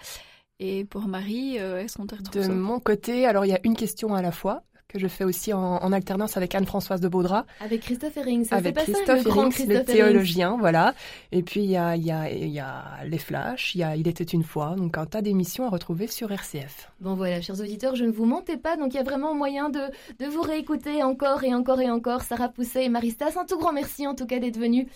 Et 0.58 0.84
pour 0.86 1.02
Marie, 1.08 1.58
euh, 1.58 1.82
est-ce 1.82 1.98
qu'on 1.98 2.06
te 2.06 2.14
retrouve 2.14 2.48
De 2.48 2.52
mon 2.52 2.80
côté, 2.80 3.26
alors 3.26 3.44
il 3.44 3.48
y 3.50 3.54
a 3.54 3.60
une 3.64 3.76
question 3.76 4.14
à 4.14 4.22
la 4.22 4.32
fois 4.32 4.62
que 4.88 4.98
je 4.98 5.08
fais 5.08 5.24
aussi 5.24 5.52
en, 5.52 5.60
en 5.60 5.92
alternance 5.92 6.36
avec 6.36 6.54
Anne-Françoise 6.54 7.00
de 7.00 7.08
Baudra, 7.08 7.44
avec 7.60 7.80
Christophe 7.82 8.16
Herring. 8.16 8.44
Ça 8.44 8.56
avec 8.56 8.76
Christophe 8.76 9.26
Herings, 9.26 9.50
Christophe 9.50 9.68
le 9.68 9.74
Herring. 9.74 9.84
théologien, 9.86 10.56
voilà. 10.58 10.94
Et 11.32 11.42
puis 11.42 11.60
il 11.60 11.70
y 11.70 11.76
a, 11.76 11.96
y, 11.96 12.10
a, 12.10 12.30
y 12.30 12.58
a 12.60 12.84
les 13.04 13.18
flashs, 13.18 13.74
il 13.74 13.78
y 13.78 13.82
a 13.82 13.96
Il 13.96 14.06
était 14.08 14.24
une 14.24 14.44
fois, 14.44 14.74
donc 14.76 14.96
un 14.98 15.06
tas 15.06 15.22
d'émissions 15.22 15.66
à 15.66 15.70
retrouver 15.70 16.06
sur 16.06 16.30
RCF. 16.30 16.90
Bon 17.00 17.14
voilà, 17.14 17.40
chers 17.40 17.60
auditeurs, 17.60 17.96
je 17.96 18.04
ne 18.04 18.10
vous 18.12 18.24
mentais 18.26 18.56
pas, 18.56 18.76
donc 18.76 18.94
il 18.94 18.96
y 18.96 19.00
a 19.00 19.04
vraiment 19.04 19.34
moyen 19.34 19.70
de, 19.70 19.80
de 20.18 20.26
vous 20.26 20.42
réécouter 20.42 21.02
encore 21.02 21.42
et 21.44 21.52
encore 21.54 21.80
et 21.80 21.90
encore. 21.90 22.22
Sarah 22.22 22.48
Pousset 22.48 22.84
et 22.84 22.88
Marie-Stas, 22.88 23.38
un 23.40 23.44
tout 23.44 23.58
grand 23.58 23.72
merci 23.72 24.06
en 24.06 24.14
tout 24.14 24.26
cas 24.26 24.38
d'être 24.38 24.58
venus. 24.58 24.86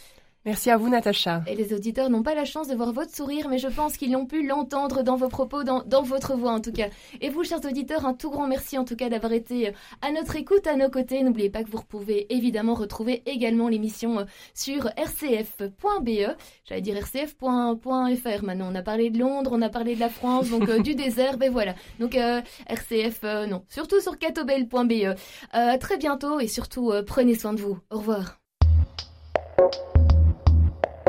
Merci 0.45 0.71
à 0.71 0.77
vous, 0.77 0.89
Natacha. 0.89 1.43
Et 1.47 1.55
les 1.55 1.75
auditeurs 1.75 2.09
n'ont 2.09 2.23
pas 2.23 2.35
la 2.35 2.45
chance 2.45 2.69
de 2.69 2.75
voir 2.75 2.93
votre 2.93 3.15
sourire, 3.15 3.49
mais 3.49 3.59
je 3.59 3.69
pense 3.69 3.97
qu'ils 3.97 4.13
l'ont 4.13 4.27
pu 4.27 4.47
l'entendre 4.47 5.03
dans 5.03 5.17
vos 5.17 5.29
propos, 5.29 5.65
dans, 5.65 6.03
votre 6.03 6.35
voix 6.35 6.53
en 6.53 6.61
tout 6.61 6.73
cas. 6.73 6.89
Et 7.21 7.29
vous, 7.29 7.45
chers 7.45 7.65
auditeurs, 7.65 8.07
un 8.07 8.15
tout 8.15 8.31
grand 8.31 8.47
merci 8.47 8.79
en 8.79 8.85
tout 8.85 8.97
cas 8.97 9.09
d'avoir 9.09 9.33
été 9.33 9.73
à 10.01 10.13
notre 10.13 10.37
écoute, 10.37 10.67
à 10.67 10.77
nos 10.77 10.89
côtés. 10.89 11.23
N'oubliez 11.23 11.51
pas 11.51 11.63
que 11.63 11.71
vous 11.71 11.83
pouvez 11.83 12.27
évidemment 12.35 12.75
retrouver 12.75 13.23
également 13.27 13.69
l'émission 13.69 14.21
euh, 14.21 14.25
sur 14.55 14.87
rcf.be. 14.87 16.37
J'allais 16.65 16.81
dire 16.81 16.97
rcf.fr 16.97 18.45
maintenant. 18.45 18.69
On 18.71 18.75
a 18.75 18.83
parlé 18.83 19.11
de 19.11 19.19
Londres, 19.19 19.51
on 19.53 19.63
a 19.63 19.69
parlé 19.69 19.95
de 19.95 20.01
la 20.01 20.09
France, 20.09 20.49
donc 20.49 20.69
euh, 20.69 20.81
du 20.81 20.95
désert, 20.97 21.37
ben 21.37 21.51
voilà. 21.51 21.75
Donc 21.99 22.17
euh, 22.17 22.41
RCF, 22.67 23.21
euh, 23.25 23.47
non. 23.47 23.65
Surtout 23.69 24.01
sur 24.01 24.19
catobel.be. 24.19 25.17
Euh, 25.55 25.79
très 25.79 25.97
bientôt 25.97 26.41
et 26.41 26.49
surtout, 26.49 26.91
euh, 26.91 27.03
prenez 27.03 27.35
soin 27.35 27.53
de 27.53 27.61
vous. 27.61 27.79
Au 27.91 27.99
revoir. 27.99 28.41